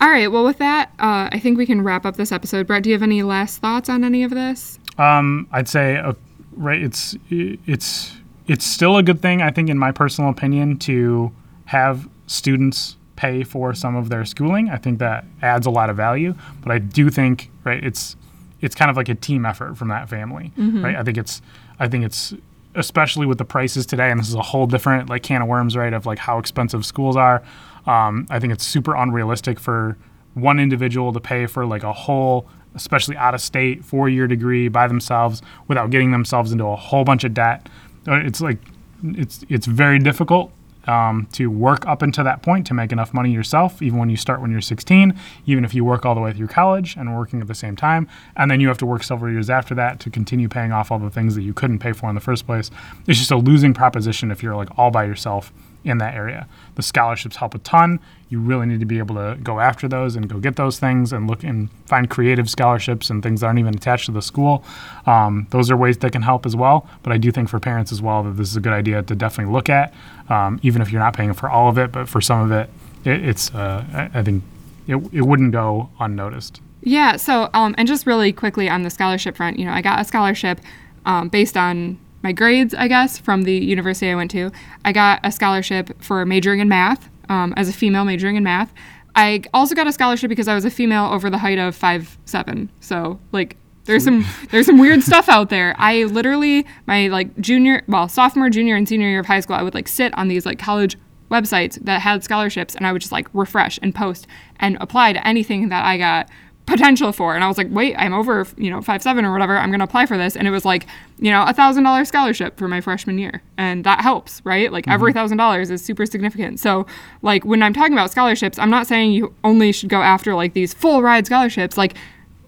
all 0.00 0.08
right. 0.08 0.30
Well, 0.30 0.44
with 0.44 0.58
that, 0.58 0.90
uh, 0.98 1.28
I 1.32 1.38
think 1.38 1.58
we 1.58 1.66
can 1.66 1.82
wrap 1.82 2.04
up 2.04 2.16
this 2.16 2.32
episode. 2.32 2.66
Brett, 2.66 2.82
do 2.82 2.90
you 2.90 2.94
have 2.94 3.02
any 3.02 3.22
last 3.22 3.58
thoughts 3.58 3.88
on 3.88 4.04
any 4.04 4.22
of 4.22 4.30
this? 4.30 4.78
Um, 4.98 5.48
I'd 5.50 5.68
say, 5.68 5.96
uh, 5.96 6.12
right. 6.52 6.80
It's 6.80 7.16
it's 7.30 8.14
it's 8.46 8.64
still 8.64 8.96
a 8.96 9.02
good 9.02 9.20
thing, 9.20 9.42
I 9.42 9.50
think, 9.50 9.68
in 9.68 9.78
my 9.78 9.92
personal 9.92 10.30
opinion, 10.30 10.78
to 10.80 11.32
have 11.66 12.08
students 12.26 12.96
pay 13.18 13.42
for 13.42 13.74
some 13.74 13.96
of 13.96 14.11
their 14.11 14.24
schooling. 14.24 14.70
I 14.70 14.76
think 14.76 15.00
that 15.00 15.24
adds 15.42 15.66
a 15.66 15.70
lot 15.70 15.90
of 15.90 15.96
value. 15.96 16.37
But 16.62 16.70
I 16.70 16.78
do 16.78 17.11
think 17.11 17.50
right, 17.64 17.83
it's 17.83 18.16
it's 18.61 18.76
kind 18.76 18.90
of 18.90 18.96
like 18.96 19.09
a 19.09 19.14
team 19.16 19.44
effort 19.44 19.76
from 19.76 19.88
that 19.88 20.09
family, 20.09 20.52
mm-hmm. 20.57 20.85
right? 20.85 20.94
I 20.94 21.02
think 21.02 21.18
it's 21.18 21.42
I 21.81 21.88
think 21.88 22.04
it's 22.04 22.33
especially 22.76 23.26
with 23.26 23.38
the 23.38 23.44
prices 23.44 23.87
today, 23.87 24.11
and 24.12 24.20
this 24.20 24.28
is 24.28 24.37
a 24.37 24.42
whole 24.42 24.68
different 24.68 25.11
like 25.11 25.24
can 25.24 25.42
of 25.42 25.48
worms, 25.48 25.76
right? 25.76 25.92
Of 25.92 26.07
like 26.07 26.20
how 26.20 26.38
expensive 26.38 26.87
schools 26.87 27.16
are. 27.16 27.42
Um, 27.87 28.28
I 28.31 28.38
think 28.38 28.52
it's 28.52 28.64
super 28.64 28.94
unrealistic 28.94 29.59
for 29.59 29.96
one 30.35 30.61
individual 30.61 31.12
to 31.12 31.20
pay 31.20 31.46
for 31.46 31.66
like 31.66 31.83
a 31.83 31.92
whole, 31.92 32.48
especially 32.76 33.16
out 33.16 33.35
of 33.35 33.40
state, 33.40 33.85
four 33.85 34.09
year 34.09 34.28
degree 34.28 34.68
by 34.68 34.87
themselves 34.87 35.42
without 35.66 35.90
getting 35.90 36.12
themselves 36.12 36.52
into 36.52 36.64
a 36.64 36.76
whole 36.76 37.02
bunch 37.02 37.24
of 37.24 37.35
debt. 37.35 37.68
It's 38.07 38.40
like 38.40 38.59
it's 39.02 39.44
it's 39.48 39.66
very 39.66 39.98
difficult 39.98 40.52
um, 40.88 41.29
to 41.33 41.48
work 41.51 41.87
up 41.87 42.03
until 42.03 42.24
that 42.24 42.42
point 42.42 42.66
to 42.66 42.74
make 42.74 42.90
enough 42.90 43.12
money 43.14 43.31
yourself, 43.31 43.83
even 43.83 43.98
when 43.98 44.11
you 44.11 44.16
start 44.16 44.40
when 44.40 44.51
you're 44.51 44.61
16, 44.61 45.14
even 45.46 45.64
if 45.64 45.74
you 45.74 45.85
work 45.85 46.07
all 46.07 46.14
the 46.14 46.20
way 46.20 46.33
through 46.33 46.48
college 46.48 46.96
and 46.96 47.16
working 47.16 47.40
at 47.40 47.46
the 47.46 47.55
same 47.55 47.77
time. 47.77 48.09
And 48.37 48.51
then 48.51 48.61
you 48.61 48.68
have 48.68 48.79
to 48.79 48.87
work 48.87 49.03
several 49.03 49.31
years 49.31 49.51
after 49.51 49.74
that 49.74 50.01
to 50.01 50.11
continue 50.11 50.48
paying 50.48 50.72
off 50.72 50.90
all 50.90 50.98
the 50.98 51.11
things 51.11 51.35
that 51.35 51.42
you 51.42 51.53
couldn't 51.53 51.79
pay 51.79 51.92
for 51.92 52.09
in 52.09 52.14
the 52.14 52.20
first 52.20 52.46
place. 52.46 52.70
It's 53.07 53.18
just 53.18 53.31
a 53.31 53.37
losing 53.37 53.74
proposition 53.74 54.31
if 54.31 54.42
you're 54.42 54.57
like 54.57 54.77
all 54.79 54.90
by 54.90 55.05
yourself 55.05 55.53
in 55.84 55.98
that 55.98 56.14
area. 56.14 56.46
The 56.74 56.82
scholarships 56.82 57.36
help 57.36 57.54
a 57.54 57.58
ton. 57.58 58.00
You 58.28 58.40
really 58.40 58.66
need 58.66 58.80
to 58.80 58.86
be 58.86 58.98
able 58.98 59.14
to 59.14 59.38
go 59.42 59.58
after 59.58 59.88
those 59.88 60.16
and 60.16 60.28
go 60.28 60.38
get 60.38 60.56
those 60.56 60.78
things 60.78 61.12
and 61.12 61.28
look 61.28 61.42
and 61.44 61.70
find 61.86 62.10
creative 62.10 62.50
scholarships 62.50 63.10
and 63.10 63.22
things 63.22 63.40
that 63.40 63.46
aren't 63.46 63.58
even 63.58 63.74
attached 63.74 64.06
to 64.06 64.12
the 64.12 64.20
school. 64.20 64.64
Um, 65.06 65.46
those 65.50 65.70
are 65.70 65.76
ways 65.76 65.98
that 65.98 66.12
can 66.12 66.22
help 66.22 66.44
as 66.44 66.54
well. 66.54 66.88
But 67.02 67.12
I 67.12 67.18
do 67.18 67.30
think 67.30 67.48
for 67.48 67.58
parents 67.58 67.90
as 67.92 68.02
well 68.02 68.22
that 68.24 68.32
this 68.32 68.50
is 68.50 68.56
a 68.56 68.60
good 68.60 68.72
idea 68.72 69.02
to 69.02 69.14
definitely 69.14 69.52
look 69.52 69.70
at, 69.70 69.94
um, 70.28 70.60
even 70.62 70.82
if 70.82 70.90
you're 70.92 71.00
not 71.00 71.16
paying 71.16 71.32
for 71.32 71.48
all 71.48 71.68
of 71.68 71.78
it, 71.78 71.90
but 71.92 72.08
for 72.08 72.20
some 72.20 72.40
of 72.40 72.52
it, 72.52 72.70
it 73.04 73.26
it's 73.26 73.54
uh, 73.54 74.10
I 74.12 74.22
think 74.22 74.44
it, 74.86 74.96
it 75.12 75.22
wouldn't 75.22 75.52
go 75.52 75.90
unnoticed. 76.00 76.60
Yeah. 76.82 77.16
So 77.16 77.48
um, 77.54 77.74
and 77.78 77.88
just 77.88 78.06
really 78.06 78.32
quickly 78.32 78.68
on 78.68 78.82
the 78.82 78.90
scholarship 78.90 79.36
front, 79.36 79.58
you 79.58 79.64
know, 79.64 79.72
I 79.72 79.82
got 79.82 80.00
a 80.00 80.04
scholarship 80.04 80.60
um, 81.06 81.28
based 81.28 81.56
on 81.56 81.98
my 82.22 82.33
grades, 82.33 82.74
I 82.74 82.88
guess, 82.88 83.18
from 83.18 83.42
the 83.42 83.54
university 83.54 84.11
I 84.11 84.14
went 84.14 84.31
to. 84.33 84.50
I 84.85 84.92
got 84.92 85.20
a 85.24 85.31
scholarship 85.31 86.02
for 86.02 86.24
majoring 86.26 86.61
in 86.61 86.68
math 86.68 87.09
um, 87.28 87.54
as 87.57 87.68
a 87.68 87.72
female 87.72 88.04
majoring 88.04 88.37
in 88.37 88.42
math. 88.42 88.72
I 89.14 89.42
also 89.52 89.74
got 89.74 89.87
a 89.87 89.92
scholarship 89.92 90.28
because 90.28 90.48
I 90.48 90.54
was 90.54 90.64
a 90.64 90.70
female 90.70 91.07
over 91.07 91.31
the 91.31 91.38
height 91.38 91.59
of 91.59 91.74
five 91.74 92.16
seven. 92.24 92.70
So 92.81 93.18
like 93.33 93.57
there's 93.85 94.04
some 94.04 94.24
there's 94.50 94.66
some 94.66 94.78
weird 94.78 95.02
stuff 95.09 95.28
out 95.28 95.50
there. 95.50 95.74
I 95.78 96.04
literally 96.04 96.66
my 96.87 97.09
like 97.09 97.37
junior 97.40 97.83
well 97.88 98.09
sophomore 98.09 98.50
junior 98.50 98.76
and 98.76 98.88
senior 98.88 99.09
year 99.09 99.20
of 99.20 99.26
high 99.26 99.40
school 99.40 99.57
I 99.57 99.62
would 99.62 99.74
like 99.74 99.88
sit 99.88 100.16
on 100.16 100.28
these 100.28 100.46
like 100.46 100.59
college 100.59 100.96
websites 101.31 101.83
that 101.85 102.00
had 102.00 102.24
scholarships 102.24 102.74
and 102.74 102.87
I 102.87 102.92
would 102.92 103.00
just 103.02 103.12
like 103.12 103.28
refresh 103.33 103.78
and 103.83 103.94
post 103.94 104.26
and 104.61 104.76
apply 104.81 105.12
to 105.12 105.26
anything 105.26 105.68
that 105.68 105.85
I 105.85 105.98
got 105.98 106.28
potential 106.68 107.12
for. 107.12 107.35
And 107.35 107.42
I 107.42 107.48
was 107.48 107.57
like, 107.57 107.68
wait, 107.70 107.96
I'm 107.96 108.12
over, 108.12 108.46
you 108.57 108.70
know, 108.70 108.83
five 108.83 109.02
seven 109.02 109.24
or 109.24 109.33
whatever. 109.33 109.57
I'm 109.57 109.70
going 109.70 109.81
to 109.81 109.85
apply 109.85 110.07
for 110.07 110.18
this. 110.18 110.37
And 110.37 110.46
it 110.46 110.50
was 110.50 110.64
like, 110.64 110.87
you 111.18 111.31
know, 111.31 111.44
a 111.44 111.52
thousand 111.52 111.85
dollar 111.85 112.04
scholarship 112.04 112.59
for 112.59 112.68
my 112.68 112.81
freshman 112.81 113.18
year, 113.18 113.42
and 113.57 113.85
that 113.85 114.00
helps, 114.00 114.42
right? 114.44 114.70
Like 114.70 114.85
mm-hmm. 114.85 114.92
every 114.92 115.12
thousand 115.12 115.38
dollars 115.38 115.70
is 115.70 115.83
super 115.83 116.07
significant. 116.07 116.61
So, 116.61 116.87
like 117.22 117.44
when 117.44 117.62
I'm 117.62 117.72
talking 117.72 117.94
about 117.94 118.11
scholarships, 118.11 118.59
I'm 118.59 118.70
not 118.70 118.87
saying 118.87 119.12
you 119.12 119.35
only 119.42 119.72
should 119.72 119.88
go 119.88 120.02
after 120.02 120.35
like 120.35 120.52
these 120.52 120.74
full 120.74 121.02
ride 121.02 121.26
scholarships. 121.26 121.76
Like 121.76 121.94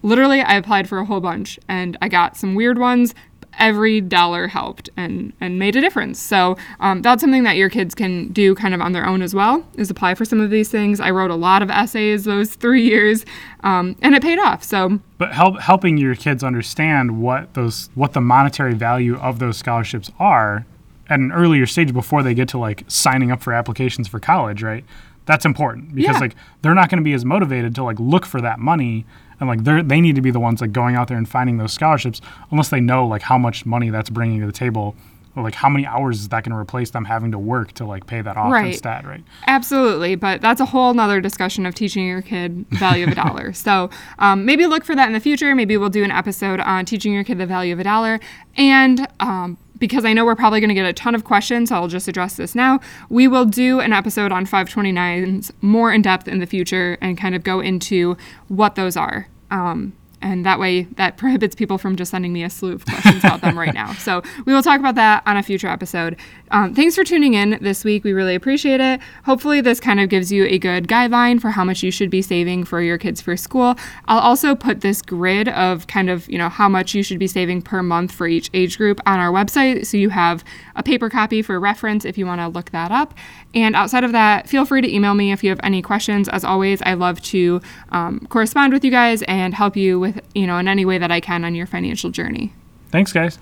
literally, 0.03 0.41
I 0.41 0.55
applied 0.55 0.87
for 0.87 0.99
a 0.99 1.05
whole 1.05 1.19
bunch, 1.19 1.59
and 1.67 1.97
I 2.01 2.07
got 2.07 2.37
some 2.37 2.55
weird 2.55 2.77
ones 2.77 3.15
every 3.59 4.01
dollar 4.01 4.47
helped 4.47 4.89
and 4.97 5.33
and 5.39 5.59
made 5.59 5.75
a 5.75 5.81
difference. 5.81 6.19
So 6.19 6.57
um, 6.79 7.01
that's 7.01 7.21
something 7.21 7.43
that 7.43 7.57
your 7.57 7.69
kids 7.69 7.95
can 7.95 8.29
do 8.29 8.55
kind 8.55 8.73
of 8.73 8.81
on 8.81 8.91
their 8.91 9.05
own 9.05 9.21
as 9.21 9.33
well. 9.33 9.65
Is 9.75 9.89
apply 9.89 10.15
for 10.15 10.25
some 10.25 10.39
of 10.39 10.49
these 10.49 10.69
things. 10.69 10.99
I 10.99 11.11
wrote 11.11 11.31
a 11.31 11.35
lot 11.35 11.61
of 11.61 11.69
essays 11.69 12.23
those 12.25 12.55
three 12.55 12.83
years, 12.83 13.25
um, 13.61 13.95
and 14.01 14.15
it 14.15 14.21
paid 14.21 14.39
off. 14.39 14.63
So. 14.63 14.99
But 15.17 15.33
help 15.33 15.59
helping 15.59 15.97
your 15.97 16.15
kids 16.15 16.43
understand 16.43 17.21
what 17.21 17.53
those 17.53 17.89
what 17.95 18.13
the 18.13 18.21
monetary 18.21 18.73
value 18.73 19.17
of 19.17 19.39
those 19.39 19.57
scholarships 19.57 20.11
are 20.19 20.65
at 21.09 21.19
an 21.19 21.31
earlier 21.31 21.65
stage 21.65 21.93
before 21.93 22.23
they 22.23 22.33
get 22.33 22.47
to 22.49 22.57
like 22.57 22.83
signing 22.87 23.31
up 23.31 23.41
for 23.41 23.53
applications 23.53 24.07
for 24.07 24.19
college, 24.19 24.63
right? 24.63 24.85
That's 25.25 25.45
important 25.45 25.93
because 25.93 26.15
yeah. 26.15 26.19
like 26.19 26.35
they're 26.61 26.73
not 26.73 26.89
going 26.89 26.97
to 26.97 27.03
be 27.03 27.13
as 27.13 27.23
motivated 27.23 27.75
to 27.75 27.83
like 27.83 27.99
look 27.99 28.25
for 28.25 28.41
that 28.41 28.59
money 28.59 29.05
and 29.41 29.49
like 29.49 29.63
they 29.65 29.81
they 29.81 29.99
need 29.99 30.15
to 30.15 30.21
be 30.21 30.31
the 30.31 30.39
ones 30.39 30.61
like 30.61 30.71
going 30.71 30.95
out 30.95 31.09
there 31.09 31.17
and 31.17 31.27
finding 31.27 31.57
those 31.57 31.73
scholarships 31.73 32.21
unless 32.51 32.69
they 32.69 32.79
know 32.79 33.05
like 33.05 33.23
how 33.23 33.37
much 33.37 33.65
money 33.65 33.89
that's 33.89 34.09
bringing 34.09 34.39
to 34.39 34.45
the 34.45 34.53
table 34.53 34.95
or 35.35 35.43
like 35.43 35.55
how 35.55 35.69
many 35.69 35.85
hours 35.85 36.19
is 36.19 36.29
that 36.29 36.43
going 36.43 36.51
to 36.51 36.57
replace 36.57 36.91
them 36.91 37.05
having 37.05 37.31
to 37.31 37.39
work 37.39 37.71
to 37.73 37.85
like 37.85 38.05
pay 38.05 38.21
that 38.21 38.37
off 38.37 38.51
right. 38.51 38.67
instead 38.67 39.05
right 39.05 39.23
absolutely 39.47 40.15
but 40.15 40.39
that's 40.41 40.61
a 40.61 40.65
whole 40.65 40.93
nother 40.93 41.19
discussion 41.19 41.65
of 41.65 41.75
teaching 41.75 42.05
your 42.05 42.21
kid 42.21 42.65
value 42.69 43.05
of 43.05 43.11
a 43.11 43.15
dollar 43.15 43.51
so 43.67 43.89
um, 44.19 44.45
maybe 44.45 44.65
look 44.65 44.85
for 44.85 44.95
that 44.95 45.07
in 45.07 45.13
the 45.13 45.19
future 45.19 45.53
maybe 45.55 45.75
we'll 45.75 45.89
do 45.89 46.03
an 46.03 46.11
episode 46.11 46.59
on 46.61 46.85
teaching 46.85 47.11
your 47.11 47.23
kid 47.23 47.37
the 47.37 47.45
value 47.45 47.73
of 47.73 47.79
a 47.79 47.83
dollar 47.83 48.19
and 48.55 49.07
um, 49.19 49.57
because 49.81 50.05
I 50.05 50.13
know 50.13 50.23
we're 50.23 50.35
probably 50.35 50.59
going 50.59 50.69
to 50.69 50.75
get 50.75 50.85
a 50.85 50.93
ton 50.93 51.15
of 51.15 51.23
questions, 51.23 51.69
so 51.69 51.75
I'll 51.75 51.87
just 51.87 52.07
address 52.07 52.35
this 52.35 52.53
now. 52.53 52.79
We 53.09 53.27
will 53.27 53.45
do 53.45 53.79
an 53.79 53.93
episode 53.93 54.31
on 54.31 54.45
529s 54.45 55.51
more 55.61 55.91
in 55.91 56.03
depth 56.03 56.27
in 56.27 56.37
the 56.37 56.45
future 56.45 56.99
and 57.01 57.17
kind 57.17 57.33
of 57.33 57.43
go 57.43 57.59
into 57.59 58.15
what 58.47 58.75
those 58.75 58.95
are. 58.95 59.27
Um, 59.51 59.93
and 60.21 60.45
that 60.45 60.59
way 60.59 60.83
that 60.95 61.17
prohibits 61.17 61.55
people 61.55 61.77
from 61.77 61.95
just 61.95 62.11
sending 62.11 62.31
me 62.31 62.43
a 62.43 62.49
slew 62.49 62.73
of 62.73 62.85
questions 62.85 63.23
about 63.23 63.41
them 63.41 63.57
right 63.57 63.73
now. 63.73 63.91
So 64.01 64.23
we 64.45 64.53
will 64.53 64.63
talk 64.63 64.79
about 64.79 64.95
that 64.95 65.21
on 65.25 65.37
a 65.37 65.43
future 65.43 65.67
episode. 65.67 66.17
Um, 66.49 66.73
thanks 66.73 66.95
for 66.95 67.03
tuning 67.03 67.35
in 67.35 67.59
this 67.61 67.83
week. 67.83 68.03
We 68.03 68.13
really 68.13 68.33
appreciate 68.33 68.79
it. 68.79 68.99
Hopefully, 69.25 69.61
this 69.61 69.79
kind 69.79 69.99
of 69.99 70.09
gives 70.09 70.31
you 70.31 70.45
a 70.45 70.57
good 70.57 70.87
guideline 70.87 71.39
for 71.39 71.51
how 71.51 71.63
much 71.63 71.83
you 71.83 71.91
should 71.91 72.09
be 72.09 72.21
saving 72.21 72.63
for 72.63 72.81
your 72.81 72.97
kids 72.97 73.21
for 73.21 73.37
school. 73.37 73.75
I'll 74.05 74.19
also 74.19 74.55
put 74.55 74.81
this 74.81 75.01
grid 75.01 75.49
of 75.49 75.87
kind 75.87 76.09
of 76.09 76.27
you 76.29 76.37
know 76.37 76.49
how 76.49 76.67
much 76.67 76.95
you 76.95 77.03
should 77.03 77.19
be 77.19 77.27
saving 77.27 77.61
per 77.61 77.83
month 77.83 78.11
for 78.11 78.27
each 78.27 78.49
age 78.53 78.77
group 78.77 78.99
on 79.05 79.19
our 79.19 79.31
website, 79.31 79.85
so 79.85 79.97
you 79.97 80.09
have 80.09 80.43
a 80.75 80.83
paper 80.83 81.09
copy 81.09 81.41
for 81.41 81.59
reference 81.59 82.03
if 82.03 82.17
you 82.17 82.25
want 82.25 82.41
to 82.41 82.47
look 82.47 82.71
that 82.71 82.91
up. 82.91 83.13
And 83.53 83.75
outside 83.75 84.03
of 84.03 84.11
that, 84.13 84.47
feel 84.47 84.65
free 84.65 84.81
to 84.81 84.93
email 84.93 85.13
me 85.13 85.31
if 85.31 85.43
you 85.43 85.49
have 85.49 85.59
any 85.63 85.81
questions. 85.81 86.29
As 86.29 86.43
always, 86.43 86.81
I 86.83 86.93
love 86.93 87.21
to 87.23 87.61
um, 87.89 88.25
correspond 88.29 88.73
with 88.73 88.85
you 88.85 88.91
guys 88.91 89.21
and 89.23 89.53
help 89.53 89.75
you 89.75 89.99
with 89.99 90.21
you 90.33 90.47
know 90.47 90.57
in 90.57 90.67
any 90.67 90.85
way 90.85 90.97
that 90.97 91.11
I 91.11 91.19
can 91.19 91.43
on 91.43 91.55
your 91.55 91.67
financial 91.67 92.09
journey. 92.09 92.53
Thanks, 92.91 93.11
guys. 93.11 93.39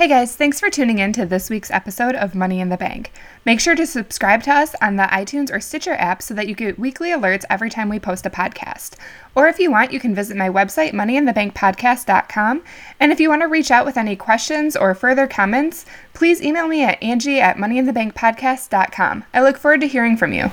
Hey 0.00 0.08
guys, 0.08 0.34
thanks 0.34 0.58
for 0.58 0.70
tuning 0.70 0.98
in 0.98 1.12
to 1.12 1.26
this 1.26 1.50
week's 1.50 1.70
episode 1.70 2.14
of 2.14 2.34
Money 2.34 2.58
in 2.58 2.70
the 2.70 2.78
Bank. 2.78 3.12
Make 3.44 3.60
sure 3.60 3.74
to 3.74 3.86
subscribe 3.86 4.42
to 4.44 4.50
us 4.50 4.74
on 4.80 4.96
the 4.96 5.02
iTunes 5.02 5.52
or 5.52 5.60
Stitcher 5.60 5.92
app 5.92 6.22
so 6.22 6.32
that 6.32 6.48
you 6.48 6.54
get 6.54 6.78
weekly 6.78 7.10
alerts 7.10 7.44
every 7.50 7.68
time 7.68 7.90
we 7.90 8.00
post 8.00 8.24
a 8.24 8.30
podcast. 8.30 8.96
Or 9.34 9.48
if 9.48 9.58
you 9.58 9.70
want, 9.70 9.92
you 9.92 10.00
can 10.00 10.14
visit 10.14 10.36
my 10.36 10.48
website, 10.48 10.92
moneyinthebankpodcast.com. 10.92 12.62
And 12.98 13.12
if 13.12 13.20
you 13.20 13.28
want 13.28 13.42
to 13.42 13.48
reach 13.48 13.70
out 13.70 13.86
with 13.86 13.96
any 13.96 14.16
questions 14.16 14.76
or 14.76 14.94
further 14.94 15.26
comments, 15.26 15.86
please 16.12 16.42
email 16.42 16.68
me 16.68 16.82
at 16.82 17.02
angie 17.02 17.40
at 17.40 17.56
moneyinthebankpodcast.com. 17.56 19.24
I 19.32 19.42
look 19.42 19.56
forward 19.56 19.80
to 19.82 19.88
hearing 19.88 20.16
from 20.16 20.32
you. 20.32 20.50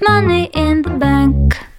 Money 0.00 0.50
in 0.54 0.82
the 0.82 0.90
bank. 0.90 1.69